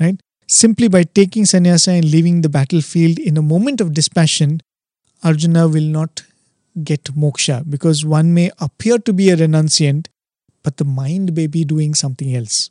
right? 0.00 0.18
Simply 0.48 0.88
by 0.88 1.04
taking 1.04 1.44
sannyasa 1.44 1.92
and 1.92 2.04
leaving 2.04 2.40
the 2.40 2.48
battlefield 2.48 3.18
in 3.18 3.36
a 3.36 3.42
moment 3.42 3.80
of 3.80 3.92
dispassion, 3.92 4.60
Arjuna 5.22 5.68
will 5.68 5.82
not 5.82 6.22
get 6.84 7.04
moksha 7.04 7.68
because 7.68 8.04
one 8.04 8.34
may 8.34 8.50
appear 8.60 8.98
to 8.98 9.12
be 9.12 9.30
a 9.30 9.36
renunciant, 9.36 10.06
but 10.62 10.76
the 10.76 10.84
mind 10.84 11.34
may 11.34 11.46
be 11.46 11.64
doing 11.64 11.94
something 11.94 12.34
else. 12.34 12.70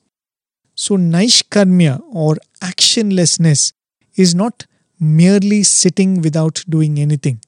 So, 0.75 0.97
naishkarmya 0.97 2.01
or 2.11 2.35
actionlessness 2.61 3.73
is 4.15 4.35
not 4.35 4.65
merely 4.99 5.63
sitting 5.63 6.21
without 6.21 6.63
doing 6.69 6.99
anything, 6.99 7.41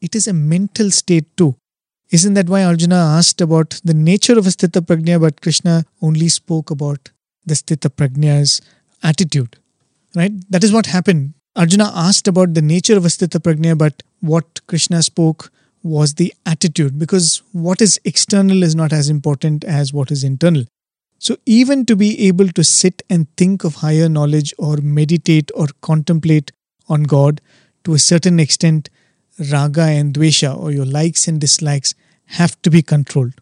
it 0.00 0.14
is 0.14 0.26
a 0.26 0.32
mental 0.32 0.90
state 0.90 1.36
too. 1.36 1.56
Isn't 2.10 2.34
that 2.34 2.48
why 2.48 2.64
Arjuna 2.64 2.96
asked 2.96 3.40
about 3.40 3.80
the 3.84 3.94
nature 3.94 4.38
of 4.38 4.46
a 4.46 4.50
sthita 4.50 4.80
prajna, 4.80 5.20
but 5.20 5.40
Krishna 5.40 5.84
only 6.02 6.28
spoke 6.28 6.70
about 6.70 7.10
the 7.46 7.54
sthita 7.54 7.88
prajna's 7.88 8.60
attitude? 9.02 9.56
Right? 10.14 10.32
That 10.50 10.62
is 10.62 10.72
what 10.72 10.86
happened. 10.86 11.34
Arjuna 11.56 11.90
asked 11.94 12.28
about 12.28 12.54
the 12.54 12.62
nature 12.62 12.96
of 12.96 13.04
a 13.04 13.08
sthita 13.08 13.40
prajna, 13.40 13.76
but 13.76 14.02
what 14.20 14.66
Krishna 14.66 15.02
spoke 15.02 15.50
was 15.82 16.14
the 16.14 16.32
attitude 16.46 16.98
because 16.98 17.42
what 17.52 17.80
is 17.80 18.00
external 18.04 18.62
is 18.62 18.74
not 18.74 18.92
as 18.92 19.08
important 19.08 19.64
as 19.64 19.92
what 19.92 20.10
is 20.10 20.24
internal. 20.24 20.64
So, 21.18 21.36
even 21.46 21.86
to 21.86 21.96
be 21.96 22.26
able 22.26 22.48
to 22.48 22.64
sit 22.64 23.02
and 23.08 23.26
think 23.36 23.64
of 23.64 23.76
higher 23.76 24.08
knowledge 24.08 24.52
or 24.58 24.78
meditate 24.78 25.50
or 25.54 25.68
contemplate 25.80 26.52
on 26.88 27.04
God 27.04 27.40
to 27.84 27.94
a 27.94 27.98
certain 27.98 28.40
extent, 28.40 28.88
raga 29.50 29.82
and 29.82 30.14
dvesha 30.14 30.56
or 30.56 30.70
your 30.70 30.86
likes 30.86 31.28
and 31.28 31.40
dislikes 31.40 31.94
have 32.26 32.60
to 32.62 32.70
be 32.70 32.82
controlled. 32.82 33.34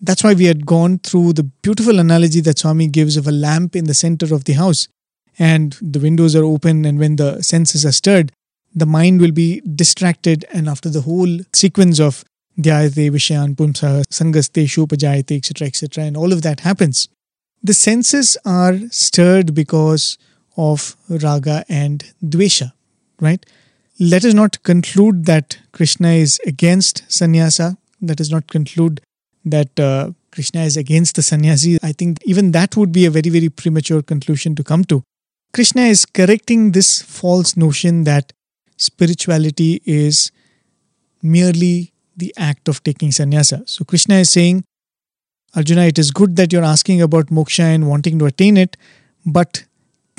That's 0.00 0.24
why 0.24 0.34
we 0.34 0.46
had 0.46 0.66
gone 0.66 0.98
through 0.98 1.34
the 1.34 1.44
beautiful 1.44 2.00
analogy 2.00 2.40
that 2.40 2.58
Swami 2.58 2.88
gives 2.88 3.16
of 3.16 3.28
a 3.28 3.32
lamp 3.32 3.76
in 3.76 3.84
the 3.84 3.94
center 3.94 4.34
of 4.34 4.44
the 4.44 4.54
house. 4.54 4.88
and 5.38 5.76
the 5.80 6.00
windows 6.00 6.34
are 6.36 6.44
open 6.44 6.84
and 6.84 6.98
when 6.98 7.16
the 7.16 7.42
senses 7.42 7.84
are 7.86 7.92
stirred, 7.92 8.32
the 8.74 8.86
mind 8.86 9.20
will 9.20 9.32
be 9.32 9.60
distracted 9.60 10.44
and 10.52 10.68
after 10.68 10.88
the 10.88 11.02
whole 11.02 11.38
sequence 11.52 12.00
of 12.00 12.24
dhyayate 12.60 13.10
vishayan 13.10 13.54
pumsa 13.54 14.04
sangaste 14.18 14.62
shupajayate 14.74 15.36
etc 15.36 15.66
etc 15.66 16.04
and 16.04 16.16
all 16.16 16.32
of 16.32 16.42
that 16.42 16.60
happens 16.60 17.08
the 17.62 17.74
senses 17.74 18.36
are 18.44 18.76
stirred 18.90 19.54
because 19.54 20.18
of 20.56 20.96
raga 21.08 21.64
and 21.68 22.04
dvesha 22.24 22.72
right? 23.22 23.46
Let 23.98 24.24
us 24.24 24.34
not 24.34 24.62
conclude 24.64 25.24
that 25.26 25.58
krishna 25.72 26.08
is 26.08 26.40
against 26.44 27.04
sannyasa. 27.08 27.78
Let 28.00 28.20
us 28.20 28.30
not 28.30 28.48
conclude 28.48 29.00
that 29.44 29.78
uh, 29.78 30.10
krishna 30.32 30.62
is 30.62 30.76
against 30.76 31.14
the 31.16 31.22
sannyasi. 31.22 31.78
I 31.82 31.92
think 31.92 32.18
even 32.24 32.50
that 32.52 32.76
would 32.76 32.92
be 32.92 33.06
a 33.06 33.10
very 33.10 33.30
very 33.30 33.48
premature 33.48 34.02
conclusion 34.02 34.54
to 34.56 34.64
come 34.64 34.84
to. 34.84 35.02
Krishna 35.54 35.82
is 35.82 36.04
correcting 36.04 36.72
this 36.72 37.00
false 37.02 37.56
notion 37.56 38.04
that 38.04 38.32
spirituality 38.76 39.82
is 39.84 40.32
merely 41.22 41.92
the 42.16 42.34
act 42.36 42.68
of 42.68 42.82
taking 42.82 43.10
sannyasa. 43.10 43.62
So 43.66 43.84
Krishna 43.84 44.16
is 44.16 44.30
saying, 44.30 44.64
Arjuna, 45.54 45.82
it 45.82 45.98
is 45.98 46.10
good 46.10 46.36
that 46.36 46.52
you're 46.52 46.64
asking 46.64 47.02
about 47.02 47.26
moksha 47.26 47.74
and 47.74 47.88
wanting 47.88 48.18
to 48.18 48.26
attain 48.26 48.56
it, 48.56 48.76
but 49.26 49.64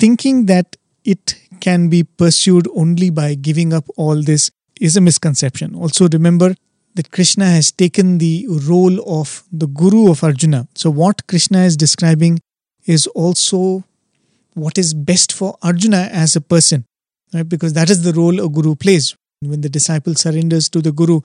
thinking 0.04 0.46
that 0.46 0.76
it 1.04 1.34
can 1.60 1.88
be 1.88 2.02
pursued 2.04 2.68
only 2.74 3.10
by 3.10 3.34
giving 3.34 3.72
up 3.72 3.88
all 3.96 4.22
this 4.22 4.50
is 4.80 4.96
a 4.96 5.00
misconception. 5.00 5.74
Also, 5.74 6.08
remember 6.08 6.54
that 6.94 7.10
Krishna 7.10 7.46
has 7.46 7.72
taken 7.72 8.18
the 8.18 8.46
role 8.68 8.98
of 9.20 9.44
the 9.52 9.66
guru 9.66 10.10
of 10.10 10.22
Arjuna. 10.22 10.66
So, 10.74 10.90
what 10.90 11.26
Krishna 11.26 11.64
is 11.64 11.76
describing 11.76 12.40
is 12.86 13.06
also 13.08 13.84
what 14.54 14.78
is 14.78 14.94
best 14.94 15.32
for 15.32 15.56
Arjuna 15.62 16.08
as 16.24 16.36
a 16.36 16.40
person 16.40 16.84
right? 17.34 17.48
Because 17.48 17.72
that 17.74 17.90
is 17.90 18.02
the 18.02 18.12
role 18.12 18.40
a 18.40 18.48
guru 18.48 18.74
plays. 18.74 19.14
When 19.40 19.60
the 19.60 19.68
disciple 19.68 20.14
surrenders 20.14 20.68
to 20.70 20.80
the 20.80 20.92
guru, 20.92 21.20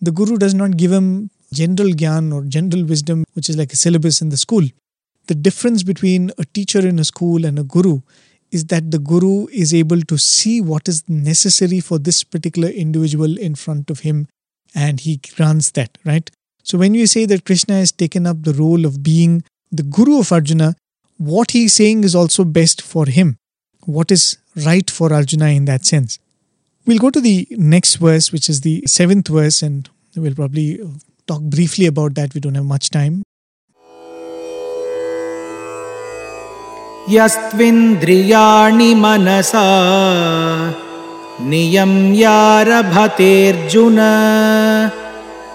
the 0.00 0.12
guru 0.12 0.36
does 0.36 0.54
not 0.54 0.76
give 0.76 0.92
him 0.92 1.30
general 1.52 1.90
gyan 1.90 2.32
or 2.32 2.44
general 2.44 2.84
wisdom, 2.84 3.24
which 3.32 3.48
is 3.48 3.56
like 3.56 3.72
a 3.72 3.76
syllabus 3.76 4.20
in 4.20 4.28
the 4.28 4.36
school. 4.36 4.64
The 5.26 5.34
difference 5.34 5.82
between 5.82 6.30
a 6.38 6.44
teacher 6.44 6.86
in 6.86 6.98
a 6.98 7.04
school 7.04 7.46
and 7.46 7.58
a 7.58 7.62
guru 7.62 8.00
is 8.54 8.66
that 8.66 8.90
the 8.90 8.98
guru 8.98 9.46
is 9.48 9.74
able 9.74 10.00
to 10.02 10.16
see 10.16 10.60
what 10.60 10.88
is 10.88 11.02
necessary 11.08 11.80
for 11.80 11.98
this 11.98 12.22
particular 12.22 12.68
individual 12.68 13.36
in 13.36 13.54
front 13.54 13.90
of 13.90 14.00
him 14.00 14.28
and 14.74 15.00
he 15.00 15.20
grants 15.34 15.70
that, 15.72 15.98
right? 16.04 16.30
So 16.62 16.78
when 16.78 16.94
you 16.94 17.06
say 17.06 17.26
that 17.26 17.44
Krishna 17.44 17.74
has 17.74 17.92
taken 17.92 18.26
up 18.26 18.42
the 18.42 18.54
role 18.54 18.86
of 18.86 19.02
being 19.02 19.44
the 19.70 19.82
guru 19.82 20.20
of 20.20 20.32
Arjuna, 20.32 20.76
what 21.18 21.50
he 21.50 21.64
is 21.64 21.74
saying 21.74 22.04
is 22.04 22.14
also 22.14 22.44
best 22.44 22.80
for 22.80 23.06
him. 23.06 23.36
What 23.84 24.10
is 24.10 24.38
right 24.56 24.88
for 24.90 25.12
Arjuna 25.12 25.48
in 25.48 25.64
that 25.66 25.84
sense. 25.84 26.18
We'll 26.86 26.98
go 26.98 27.10
to 27.10 27.20
the 27.20 27.46
next 27.50 27.96
verse, 27.96 28.30
which 28.30 28.48
is 28.48 28.60
the 28.60 28.82
seventh 28.86 29.28
verse, 29.28 29.62
and 29.62 29.88
we'll 30.16 30.34
probably 30.34 30.80
talk 31.26 31.42
briefly 31.42 31.86
about 31.86 32.14
that. 32.14 32.34
We 32.34 32.40
don't 32.40 32.54
have 32.54 32.64
much 32.64 32.90
time. 32.90 33.22
यस्त्विन्द्रियाणि 37.10 38.94
मनसा। 38.94 39.64
नियम्यारभतेऽर्जुन। 41.40 43.96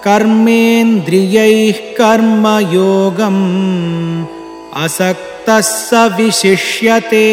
कर्मेन्द्रियैः 0.04 1.72
कर्मयोगम् 1.72 4.24
असक्तः 4.76 5.60
स 5.60 5.90
विशिष्यते 5.94 7.26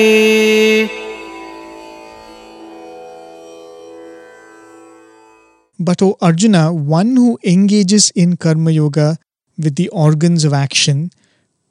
But, 5.82 6.02
O 6.02 6.30
Arjuna, 6.30 6.92
one 6.92 7.18
who 7.18 7.38
engages 7.48 8.12
in 8.18 8.46
Karma 8.46 8.66
Yoga 8.66 9.18
with 9.62 9.76
the 9.76 9.90
organs 10.06 10.46
of 10.46 10.66
action, 10.66 11.10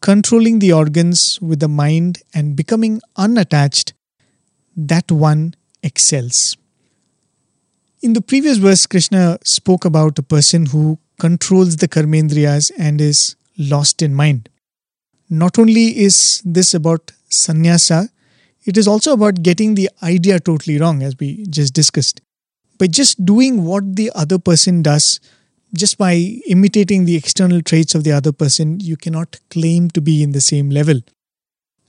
controlling 0.06 0.60
the 0.60 0.72
organs 0.72 1.40
with 1.42 1.58
the 1.58 1.66
mind 1.66 2.18
and 2.32 2.54
becoming 2.54 3.00
unattached, 3.16 3.92
that 4.76 5.10
one 5.10 5.52
excels. 5.82 6.56
In 8.02 8.12
the 8.12 8.20
previous 8.20 8.58
verse, 8.58 8.86
Krishna 8.86 9.38
spoke 9.42 9.84
about 9.84 10.16
a 10.20 10.22
person 10.22 10.66
who 10.66 11.00
controls 11.18 11.78
the 11.78 11.88
karmendriyas 11.88 12.70
and 12.78 13.00
is 13.00 13.34
lost 13.58 14.00
in 14.00 14.14
mind. 14.14 14.48
Not 15.28 15.58
only 15.58 15.98
is 15.98 16.40
this 16.44 16.72
about 16.72 17.10
sannyasa, 17.28 18.08
it 18.64 18.76
is 18.76 18.86
also 18.86 19.12
about 19.12 19.42
getting 19.42 19.74
the 19.74 19.90
idea 20.04 20.38
totally 20.38 20.78
wrong, 20.78 21.02
as 21.02 21.16
we 21.18 21.44
just 21.46 21.74
discussed 21.74 22.20
by 22.78 22.86
just 22.86 23.24
doing 23.24 23.64
what 23.64 23.96
the 23.96 24.12
other 24.14 24.38
person 24.38 24.82
does, 24.82 25.18
just 25.76 25.98
by 25.98 26.14
imitating 26.46 27.04
the 27.04 27.16
external 27.16 27.62
traits 27.62 27.94
of 27.94 28.04
the 28.04 28.12
other 28.12 28.32
person, 28.32 28.80
you 28.80 28.96
cannot 28.96 29.38
claim 29.50 29.90
to 29.90 30.00
be 30.00 30.22
in 30.22 30.32
the 30.32 30.40
same 30.40 30.70
level. 30.70 31.00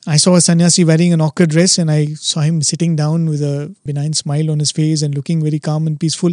I 0.06 0.18
saw 0.18 0.36
a 0.36 0.42
sannyasi 0.42 0.86
wearing 0.86 1.12
an 1.12 1.22
awkward 1.22 1.50
dress 1.50 1.78
and 1.78 1.92
I 1.92 2.06
saw 2.14 2.42
him 2.42 2.62
sitting 2.62 2.96
down 2.96 3.28
with 3.28 3.42
a 3.42 3.76
benign 3.86 4.14
smile 4.14 4.50
on 4.52 4.60
his 4.60 4.72
face 4.72 5.02
and 5.02 5.14
looking 5.14 5.44
very 5.44 5.60
calm 5.60 5.86
and 5.86 6.00
peaceful. 6.00 6.32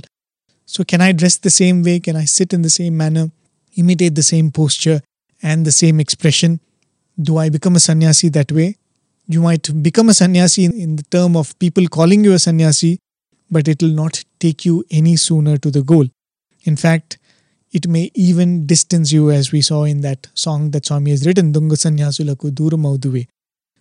So, 0.67 0.85
can 0.85 1.01
I 1.01 1.13
dress 1.13 1.37
the 1.39 1.51
same 1.51 1.83
way? 1.83 1.99
Can 2.01 2.17
I 2.17 2.25
sit 2.25 2.53
in 2.53 2.63
the 2.63 2.71
same 2.71 2.97
manner, 2.97 3.31
imitate 3.77 4.15
the 4.15 4.23
same 4.23 4.51
posture 4.51 5.01
and 5.43 5.67
the 5.67 5.73
same 5.73 5.99
expression? 6.01 6.61
Do 7.21 7.37
I 7.37 7.49
become 7.49 7.77
a 7.77 7.81
sannyasi 7.81 8.29
that 8.31 8.53
way? 8.53 8.77
You 9.27 9.41
might 9.41 9.83
become 9.83 10.09
a 10.09 10.15
sannyasi 10.15 10.67
in 10.67 10.97
the 10.97 11.03
term 11.05 11.37
of 11.37 11.59
people 11.59 11.87
calling 11.89 12.25
you 12.25 12.33
a 12.33 12.39
sannyasi, 12.39 12.99
but 13.51 13.69
it 13.69 13.83
will 13.83 13.91
not 13.91 14.23
take 14.39 14.65
you 14.65 14.85
any 14.91 15.17
sooner 15.17 15.57
to 15.59 15.71
the 15.71 15.83
goal. 15.83 16.07
In 16.65 16.77
fact, 16.77 17.19
it 17.75 17.89
may 17.89 18.11
even 18.15 18.67
distance 18.67 19.13
you, 19.13 19.31
as 19.31 19.51
we 19.51 19.61
saw 19.61 19.83
in 19.83 20.01
that 20.03 20.29
song 20.35 20.71
that 20.71 20.87
Swami 20.87 21.11
has 21.11 21.27
written, 21.27 21.53
Dunga 21.53 21.77
Sanyasulaku 21.85 22.53
Duramauduve. 22.53 23.27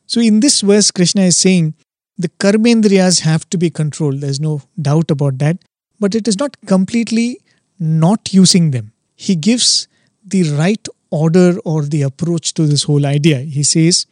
So, 0.07 0.19
in 0.19 0.39
this 0.39 0.61
verse, 0.61 0.89
Krishna 0.89 1.21
is 1.21 1.37
saying 1.37 1.75
the 2.17 2.29
karmendriyas 2.29 3.21
have 3.21 3.47
to 3.51 3.57
be 3.57 3.69
controlled. 3.69 4.21
There's 4.21 4.39
no 4.39 4.61
doubt 4.81 5.11
about 5.11 5.37
that. 5.37 5.57
But 5.99 6.15
it 6.15 6.27
is 6.27 6.39
not 6.39 6.57
completely 6.65 7.39
not 7.79 8.33
using 8.33 8.71
them. 8.71 8.91
He 9.15 9.35
gives 9.35 9.87
the 10.25 10.43
right 10.51 10.87
order 11.11 11.59
or 11.63 11.83
the 11.83 12.01
approach 12.01 12.55
to 12.55 12.65
this 12.65 12.83
whole 12.83 13.05
idea. 13.05 13.39
He 13.39 13.63
says, 13.63 14.07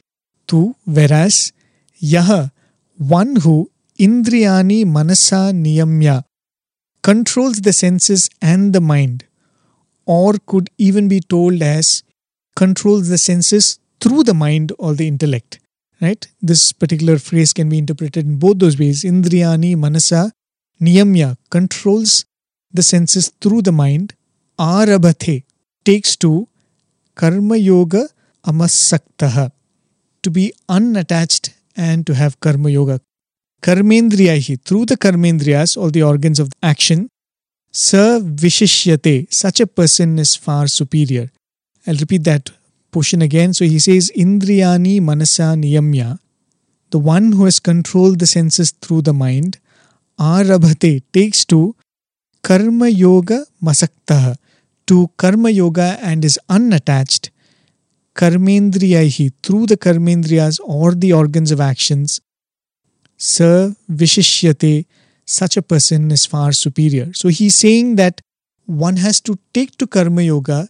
Tu, 0.48 0.76
whereas, 0.86 1.54
Yaha, 2.02 2.52
one 2.98 3.38
who 3.38 3.72
Indriyani 4.00 4.86
Manasa 4.86 5.52
Niyamya 5.54 6.24
controls 7.02 7.62
the 7.62 7.74
senses 7.74 8.30
and 8.42 8.74
the 8.74 8.82
mind, 8.82 9.26
or 10.06 10.36
could 10.46 10.70
even 10.78 11.08
be 11.08 11.20
told 11.20 11.62
as 11.62 12.04
controls 12.56 13.10
the 13.10 13.18
senses 13.18 13.80
through 14.00 14.24
the 14.24 14.34
mind 14.34 14.72
or 14.78 14.94
the 14.94 15.08
intellect. 15.08 15.60
Right? 16.02 16.28
This 16.42 16.74
particular 16.74 17.20
phrase 17.20 17.54
can 17.54 17.70
be 17.70 17.78
interpreted 17.78 18.26
in 18.26 18.38
both 18.38 18.60
those 18.60 18.80
ways. 18.80 19.04
Indriyani 19.04 19.76
Manasa 19.78 20.32
Niyamya 20.82 21.38
controls 21.50 22.26
the 22.74 22.82
senses 22.82 23.32
through 23.40 23.62
the 23.62 23.72
mind. 23.72 24.16
Arabhathe 24.58 25.44
takes 25.86 26.16
to 26.18 26.48
Karma 27.16 27.58
Yoga 27.58 28.08
Amasaktaha 28.46 29.52
to 30.24 30.32
be 30.32 30.54
unattached 30.68 31.54
and 31.76 32.06
to 32.08 32.16
have 32.16 32.40
Karma 32.40 32.70
Yoga 32.70 33.00
karmendriyahi, 33.62 34.60
through 34.66 34.86
the 34.86 34.98
karmendriyas 34.98 35.78
or 35.78 35.92
the 35.92 36.04
organs 36.04 36.40
of 36.40 36.52
action, 36.64 37.10
sa 37.72 38.20
vishishyate, 38.20 39.34
such 39.34 39.60
a 39.60 39.68
person 39.68 40.20
is 40.20 40.36
far 40.36 40.68
superior. 40.68 41.32
I'll 41.88 41.96
repeat 41.96 42.24
that 42.26 42.52
portion 42.92 43.22
again. 43.22 43.54
So 43.54 43.66
he 43.66 43.80
says, 43.80 44.12
Indriyani 44.16 45.02
manasa 45.02 45.56
niyamya, 45.56 46.20
the 46.90 47.00
one 47.00 47.32
who 47.32 47.46
has 47.46 47.60
controlled 47.60 48.20
the 48.20 48.28
senses 48.28 48.72
through 48.72 49.04
the 49.04 49.14
mind, 49.14 49.60
arabhate, 50.20 51.04
takes 51.14 51.46
to 51.46 51.76
karma 52.44 52.90
yoga 52.90 53.46
masaktaha, 53.64 54.36
to 54.88 55.10
karma 55.18 55.50
yoga 55.50 55.98
and 56.02 56.26
is 56.26 56.38
unattached, 56.50 57.30
karmendriyahi, 58.16 59.32
through 59.42 59.66
the 59.66 59.78
karmendriyas 59.78 60.60
or 60.66 60.94
the 60.94 61.14
organs 61.14 61.52
of 61.52 61.62
actions, 61.62 62.20
Sa 63.18 63.70
Vishishyate, 63.90 64.86
such 65.32 65.58
a 65.58 65.62
person 65.62 66.12
is 66.12 66.26
far 66.26 66.52
superior. 66.52 67.14
So 67.14 67.30
he's 67.30 67.56
saying 67.56 67.96
that 67.96 68.22
one 68.66 68.98
has 68.98 69.20
to 69.22 69.38
take 69.54 69.78
to 69.78 69.88
Karma 69.88 70.22
Yoga 70.24 70.68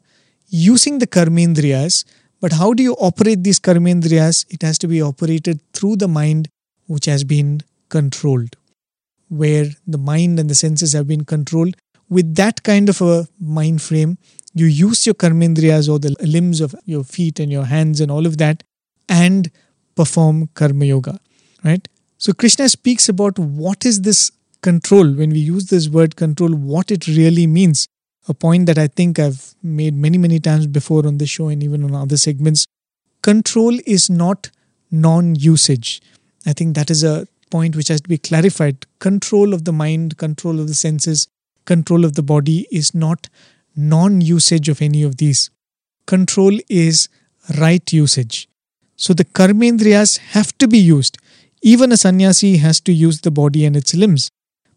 using 0.50 1.00
the 1.00 1.08
Karmendriyas, 1.08 2.06
but 2.40 2.54
how 2.54 2.74
do 2.74 2.84
you 2.84 2.94
operate 2.94 3.44
these 3.44 3.60
Karmendriyas? 3.60 4.46
It 4.50 4.62
has 4.62 4.78
to 4.80 4.88
be 4.88 5.02
operated 5.02 5.60
through 5.74 5.98
the 5.98 6.08
mind 6.08 6.50
which 6.88 7.06
has 7.06 7.24
been 7.24 7.62
controlled, 7.90 8.56
where 9.30 9.68
the 9.88 9.98
mind 9.98 10.40
and 10.40 10.50
the 10.50 10.56
senses 10.56 10.94
have 10.94 11.08
been 11.08 11.26
controlled. 11.26 11.76
With 12.10 12.36
that 12.36 12.64
kind 12.64 12.90
of 12.90 13.02
a 13.02 13.28
mind 13.40 13.82
frame, 13.82 14.18
you 14.54 14.66
use 14.66 15.06
your 15.06 15.16
Karmendriyas 15.16 15.88
or 15.90 16.00
the 16.00 16.16
limbs 16.22 16.60
of 16.60 16.76
your 16.86 17.04
feet 17.04 17.40
and 17.40 17.52
your 17.52 17.66
hands 17.66 18.02
and 18.02 18.12
all 18.12 18.26
of 18.26 18.38
that 18.38 18.64
and 19.08 19.50
perform 19.96 20.50
Karma 20.54 20.86
Yoga. 20.86 21.20
right? 21.64 21.88
So 22.18 22.34
Krishna 22.34 22.70
speaks 22.70 23.10
about 23.10 23.40
what 23.40 23.86
is 23.86 24.02
this 24.02 24.32
control. 24.62 25.12
When 25.14 25.32
we 25.32 25.40
use 25.40 25.68
this 25.68 25.90
word 25.90 26.16
control, 26.16 26.54
what 26.54 26.92
it 26.92 27.08
really 27.08 27.48
means. 27.48 27.88
A 28.28 28.34
point 28.34 28.68
that 28.68 28.78
I 28.78 28.88
think 28.88 29.18
I've 29.18 29.56
made 29.64 29.96
many, 29.96 30.18
many 30.18 30.40
times 30.40 30.68
before 30.68 31.08
on 31.08 31.18
this 31.18 31.30
show 31.30 31.48
and 31.48 31.64
even 31.64 31.84
on 31.84 31.96
other 31.96 32.18
segments. 32.18 32.66
Control 33.24 33.78
is 33.86 34.10
not 34.10 34.52
non 34.92 35.36
usage. 35.36 36.02
I 36.46 36.54
think 36.54 36.76
that 36.76 36.92
is 36.92 37.04
a 37.04 37.28
point 37.50 37.76
which 37.76 37.88
has 37.88 38.02
to 38.02 38.10
be 38.10 38.18
clarified. 38.18 38.86
Control 39.00 39.54
of 39.54 39.66
the 39.66 39.74
mind, 39.74 40.18
control 40.18 40.60
of 40.60 40.68
the 40.68 40.76
senses, 40.76 41.28
control 41.66 42.06
of 42.06 42.14
the 42.14 42.24
body 42.24 42.68
is 42.72 42.94
not 42.94 43.28
non 43.76 44.22
usage 44.22 44.70
of 44.70 44.82
any 44.82 45.02
of 45.02 45.18
these. 45.18 45.50
Control 46.06 46.60
is 46.70 47.10
right 47.60 47.92
usage. 47.92 48.48
So 48.96 49.14
the 49.14 49.26
karmendriyas 49.26 50.20
have 50.36 50.56
to 50.60 50.68
be 50.68 50.78
used. 50.78 51.18
Even 51.64 51.92
a 51.92 51.98
sannyasi 51.98 52.58
has 52.58 52.80
to 52.82 52.94
use 52.94 53.22
the 53.22 53.32
body 53.32 53.66
and 53.66 53.76
its 53.76 53.94
limbs. 53.96 54.30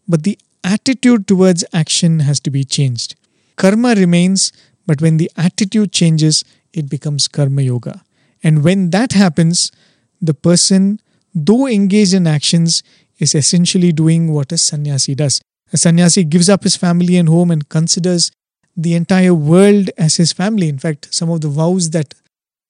But 0.07 0.23
the 0.23 0.37
attitude 0.63 1.27
towards 1.27 1.63
action 1.73 2.19
has 2.21 2.39
to 2.41 2.49
be 2.49 2.63
changed. 2.63 3.15
Karma 3.55 3.95
remains, 3.95 4.51
but 4.85 5.01
when 5.01 5.17
the 5.17 5.31
attitude 5.37 5.91
changes, 5.91 6.43
it 6.73 6.89
becomes 6.89 7.27
karma 7.27 7.61
yoga. 7.61 8.03
And 8.43 8.63
when 8.63 8.89
that 8.91 9.13
happens, 9.13 9.71
the 10.21 10.33
person, 10.33 10.99
though 11.33 11.67
engaged 11.67 12.13
in 12.13 12.27
actions, 12.27 12.83
is 13.17 13.33
essentially 13.33 13.91
doing 13.91 14.31
what 14.31 14.51
a 14.51 14.57
sannyasi 14.57 15.15
does. 15.15 15.41
A 15.73 15.77
sannyasi 15.77 16.23
gives 16.23 16.49
up 16.49 16.63
his 16.63 16.75
family 16.75 17.17
and 17.17 17.29
home 17.29 17.49
and 17.49 17.67
considers 17.69 18.31
the 18.75 18.93
entire 18.93 19.33
world 19.33 19.89
as 19.97 20.17
his 20.17 20.33
family. 20.33 20.67
In 20.67 20.77
fact, 20.77 21.13
some 21.13 21.29
of 21.29 21.41
the 21.41 21.47
vows 21.47 21.91
that 21.91 22.13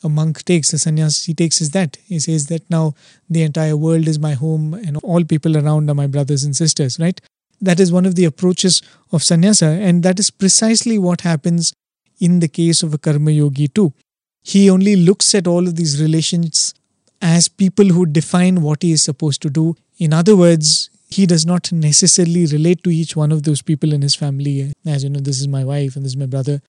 a 0.04 0.10
monk 0.10 0.44
takes, 0.46 0.74
a 0.74 0.80
sannyasi 0.80 1.34
takes, 1.34 1.62
is 1.62 1.72
that 1.72 1.98
he 2.06 2.20
says 2.20 2.48
that 2.48 2.70
now 2.70 2.94
the 3.30 3.44
entire 3.44 3.78
world 3.78 4.08
is 4.08 4.20
my 4.20 4.34
home 4.34 4.74
and 4.74 4.98
all 4.98 5.24
people 5.24 5.58
around 5.58 5.90
are 5.90 5.96
my 5.96 6.08
brothers 6.08 6.44
and 6.44 6.56
sisters, 6.56 7.00
right? 7.00 7.20
That 7.62 7.80
is 7.80 7.92
one 7.92 8.06
of 8.06 8.16
the 8.16 8.26
approaches 8.26 8.82
of 9.12 9.24
sannyasa, 9.24 9.68
and 9.68 10.04
that 10.04 10.20
is 10.20 10.30
precisely 10.30 10.98
what 10.98 11.22
happens 11.22 11.74
in 12.20 12.40
the 12.40 12.48
case 12.48 12.84
of 12.84 12.94
a 12.94 12.98
karma 12.98 13.32
yogi 13.32 13.68
too. 13.68 13.94
He 14.44 14.70
only 14.70 14.96
looks 14.96 15.34
at 15.34 15.48
all 15.48 15.68
of 15.68 15.76
these 15.76 16.02
relations 16.02 16.74
as 17.22 17.48
people 17.48 17.86
who 17.86 18.06
define 18.06 18.62
what 18.62 18.84
he 18.84 18.92
is 18.92 19.04
supposed 19.04 19.42
to 19.42 19.50
do. 19.50 19.76
In 19.98 20.14
other 20.14 20.36
words, 20.36 20.90
he 21.10 21.26
does 21.26 21.46
not 21.46 21.72
necessarily 21.72 22.46
relate 22.46 22.84
to 22.84 22.90
each 22.90 23.16
one 23.16 23.32
of 23.32 23.44
those 23.44 23.62
people 23.62 23.94
in 23.94 24.02
his 24.02 24.16
family 24.16 24.74
as 24.86 25.04
you 25.04 25.10
know 25.10 25.20
this 25.20 25.40
is 25.40 25.48
my 25.48 25.64
wife 25.64 25.96
and 25.96 26.04
this 26.04 26.12
is 26.12 26.18
my 26.18 26.26
brother 26.26 26.62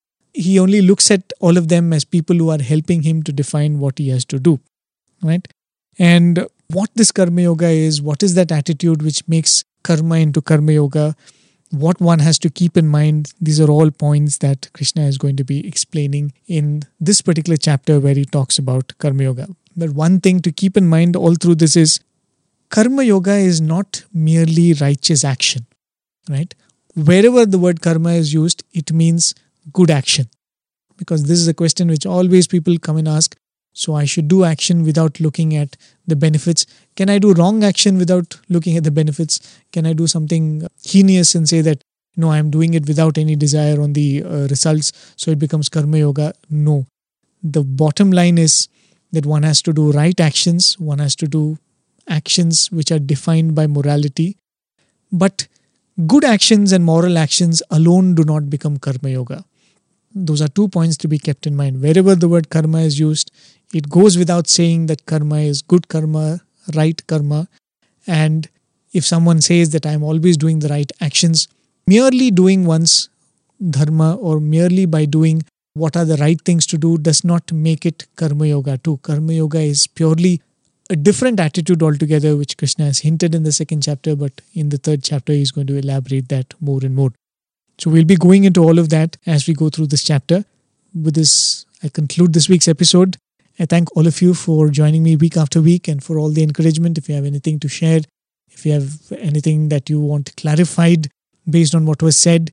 he 0.45 0.59
only 0.65 0.83
looks 0.83 1.11
at 1.17 1.33
all 1.41 1.61
of 1.61 1.69
them 1.69 1.93
as 1.99 2.05
people 2.17 2.37
who 2.37 2.51
are 2.55 2.63
helping 2.73 3.03
him 3.09 3.23
to 3.29 3.33
define 3.41 3.79
what 3.85 3.99
he 3.99 4.09
has 4.09 4.25
to 4.33 4.39
do 4.39 4.59
right 5.31 5.49
and 5.99 6.45
what 6.79 6.91
this 7.01 7.13
karma 7.21 7.43
yoga 7.49 7.69
is 7.87 8.01
what 8.11 8.23
is 8.29 8.35
that 8.39 8.53
attitude 8.61 9.03
which 9.09 9.27
makes 9.35 9.59
karma 9.91 10.17
into 10.27 10.43
karma 10.53 10.73
yoga 10.73 11.07
what 11.85 12.01
one 12.01 12.21
has 12.21 12.39
to 12.39 12.51
keep 12.63 12.77
in 12.77 12.89
mind 12.97 13.33
these 13.41 13.61
are 13.61 13.71
all 13.77 13.91
points 13.91 14.39
that 14.39 14.69
krishna 14.73 15.07
is 15.13 15.19
going 15.19 15.37
to 15.37 15.45
be 15.53 15.61
explaining 15.67 16.33
in 16.47 16.83
this 17.01 17.23
particular 17.31 17.57
chapter 17.69 17.99
where 18.01 18.15
he 18.15 18.25
talks 18.25 18.59
about 18.59 18.93
karma 18.99 19.25
yoga 19.31 19.49
but 19.77 19.91
one 19.91 20.21
thing 20.21 20.41
to 20.41 20.53
keep 20.53 20.77
in 20.77 20.87
mind 20.89 21.17
all 21.17 21.35
through 21.35 21.57
this 21.57 21.77
is 21.77 21.99
karma 22.71 23.03
yoga 23.03 23.35
is 23.35 23.61
not 23.61 24.05
merely 24.13 24.73
righteous 24.75 25.25
action, 25.25 25.67
right? 26.29 26.55
Wherever 26.95 27.45
the 27.47 27.59
word 27.59 27.83
karma 27.83 28.13
is 28.13 28.33
used, 28.33 28.65
it 28.73 28.93
means 28.93 29.35
good 29.73 29.91
action. 29.91 30.29
Because 30.97 31.25
this 31.25 31.39
is 31.39 31.49
a 31.49 31.55
question 31.55 31.89
which 31.89 32.07
always 32.07 32.47
people 32.47 32.79
come 32.79 32.97
and 32.97 33.09
ask. 33.09 33.37
So 33.73 33.95
I 33.95 34.07
should 34.07 34.29
do 34.29 34.45
action 34.45 34.85
without 34.85 35.21
looking 35.21 35.55
at 35.55 35.77
the 36.07 36.17
benefits. 36.17 36.65
Can 36.97 37.11
I 37.11 37.19
do 37.19 37.35
wrong 37.35 37.63
action 37.63 37.99
without 37.99 38.39
looking 38.49 38.77
at 38.79 38.85
the 38.85 38.91
benefits? 38.91 39.61
Can 39.71 39.85
I 39.85 39.93
do 39.93 40.07
something 40.07 40.67
heinous 40.83 41.35
and 41.35 41.47
say 41.47 41.61
that, 41.61 41.83
no, 42.17 42.31
I'm 42.31 42.51
doing 42.51 42.73
it 42.73 42.89
without 42.89 43.19
any 43.19 43.37
desire 43.37 43.79
on 43.83 43.93
the 43.93 44.23
uh, 44.23 44.47
results, 44.49 44.93
so 45.17 45.31
it 45.31 45.39
becomes 45.39 45.69
karma 45.69 45.99
yoga? 45.99 46.33
No. 46.49 46.87
The 47.43 47.63
bottom 47.63 48.11
line 48.11 48.39
is 48.39 48.69
that 49.13 49.27
one 49.27 49.43
has 49.43 49.61
to 49.63 49.75
do 49.75 49.93
right 49.93 50.19
actions, 50.19 50.79
one 50.79 50.99
has 50.99 51.15
to 51.17 51.27
do 51.27 51.59
actions 52.09 52.73
which 52.73 52.91
are 52.91 52.99
defined 52.99 53.55
by 53.55 53.67
morality. 53.67 54.39
But 55.13 55.49
good 56.07 56.25
actions 56.25 56.73
and 56.73 56.83
moral 56.83 57.19
actions 57.19 57.63
alone 57.71 58.15
do 58.15 58.25
not 58.25 58.49
become 58.49 58.79
karma 58.79 59.11
yoga. 59.11 59.45
Those 60.19 60.41
are 60.41 60.49
two 60.49 60.69
points 60.69 60.97
to 60.99 61.09
be 61.09 61.19
kept 61.19 61.47
in 61.47 61.55
mind. 61.55 61.83
Wherever 61.83 62.15
the 62.15 62.27
word 62.27 62.49
karma 62.49 62.79
is 62.81 62.99
used, 62.99 63.31
it 63.75 63.91
goes 63.91 64.17
without 64.17 64.49
saying 64.49 64.87
that 64.87 65.05
karma 65.05 65.41
is 65.41 65.61
good 65.61 65.89
karma, 65.89 66.41
right 66.75 67.07
karma. 67.07 67.49
And 68.07 68.49
if 68.95 69.05
someone 69.05 69.43
says 69.43 69.71
that 69.71 69.85
I'm 69.85 70.03
always 70.03 70.39
doing 70.39 70.61
the 70.61 70.69
right 70.69 70.91
actions, 71.03 71.49
merely 71.87 72.31
doing 72.31 72.65
one's 72.65 73.11
dharma 73.71 74.17
or 74.17 74.41
merely 74.41 74.87
by 74.87 75.05
doing 75.05 75.43
what 75.75 75.99
are 75.99 76.07
the 76.07 76.17
right 76.17 76.41
things 76.41 76.67
to 76.69 76.79
do 76.79 76.97
does 76.97 77.23
not 77.23 77.53
make 77.53 77.85
it 77.85 78.07
karma 78.17 78.47
yoga 78.47 78.79
too. 78.79 78.97
Karma 79.03 79.35
yoga 79.35 79.61
is 79.61 79.87
purely 79.87 80.41
a 80.89 80.97
different 80.97 81.39
attitude 81.41 81.83
altogether, 81.83 82.37
which 82.39 82.57
Krishna 82.57 82.87
has 82.87 83.01
hinted 83.01 83.35
in 83.35 83.43
the 83.43 83.53
second 83.53 83.83
chapter, 83.83 84.17
but 84.17 84.41
in 84.55 84.71
the 84.71 84.79
third 84.79 85.03
chapter, 85.03 85.35
he's 85.35 85.51
going 85.51 85.67
to 85.67 85.77
elaborate 85.77 86.31
that 86.31 86.55
more 86.61 86.81
and 86.83 86.95
more. 86.95 87.13
So 87.79 87.91
we'll 87.91 88.05
be 88.05 88.17
going 88.17 88.45
into 88.45 88.63
all 88.63 88.79
of 88.79 88.89
that 88.91 89.17
as 89.27 89.47
we 89.47 89.55
go 89.55 89.69
through 89.69 89.89
this 89.89 90.03
chapter. 90.03 90.45
With 90.95 91.15
this, 91.15 91.67
I 91.83 91.89
conclude 91.89 92.33
this 92.33 92.49
week's 92.49 92.69
episode. 92.69 93.17
I 93.59 93.67
thank 93.67 93.95
all 93.97 94.07
of 94.07 94.21
you 94.21 94.35
for 94.35 94.69
joining 94.69 95.03
me 95.03 95.17
week 95.17 95.37
after 95.37 95.61
week 95.61 95.89
and 95.89 96.03
for 96.03 96.19
all 96.19 96.31
the 96.31 96.43
encouragement. 96.43 96.99
If 96.99 97.09
you 97.09 97.15
have 97.15 97.25
anything 97.25 97.59
to 97.61 97.69
share, 97.69 98.01
if 98.51 98.65
you 98.65 98.73
have 98.73 99.13
anything 99.13 99.69
that 99.69 99.91
you 99.91 100.01
want 100.01 100.35
clarified 100.37 101.09
based 101.49 101.75
on 101.75 101.87
what 101.87 102.03
was 102.03 102.17
said, 102.19 102.51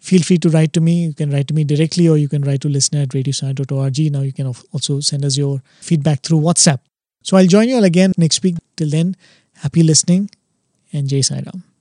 feel 0.00 0.22
free 0.22 0.38
to 0.38 0.50
write 0.50 0.72
to 0.74 0.80
me. 0.80 1.04
You 1.06 1.14
can 1.14 1.30
write 1.30 1.48
to 1.48 1.54
me 1.54 1.64
directly 1.64 2.08
or 2.08 2.16
you 2.16 2.28
can 2.28 2.42
write 2.42 2.60
to 2.62 2.68
listener 2.68 3.02
at 3.02 3.10
radiosai.org. 3.10 4.12
Now 4.12 4.20
you 4.22 4.32
can 4.32 4.52
also 4.72 5.00
send 5.00 5.24
us 5.24 5.36
your 5.36 5.62
feedback 5.80 6.20
through 6.22 6.40
WhatsApp. 6.40 6.80
So 7.22 7.36
I'll 7.36 7.46
join 7.46 7.68
you 7.68 7.76
all 7.76 7.84
again 7.84 8.12
next 8.16 8.42
week. 8.42 8.56
Till 8.76 8.90
then, 8.90 9.16
happy 9.54 9.82
listening 9.82 10.30
and 10.92 11.08
Jay 11.08 11.22
Sai 11.22 11.42
Ram. 11.46 11.73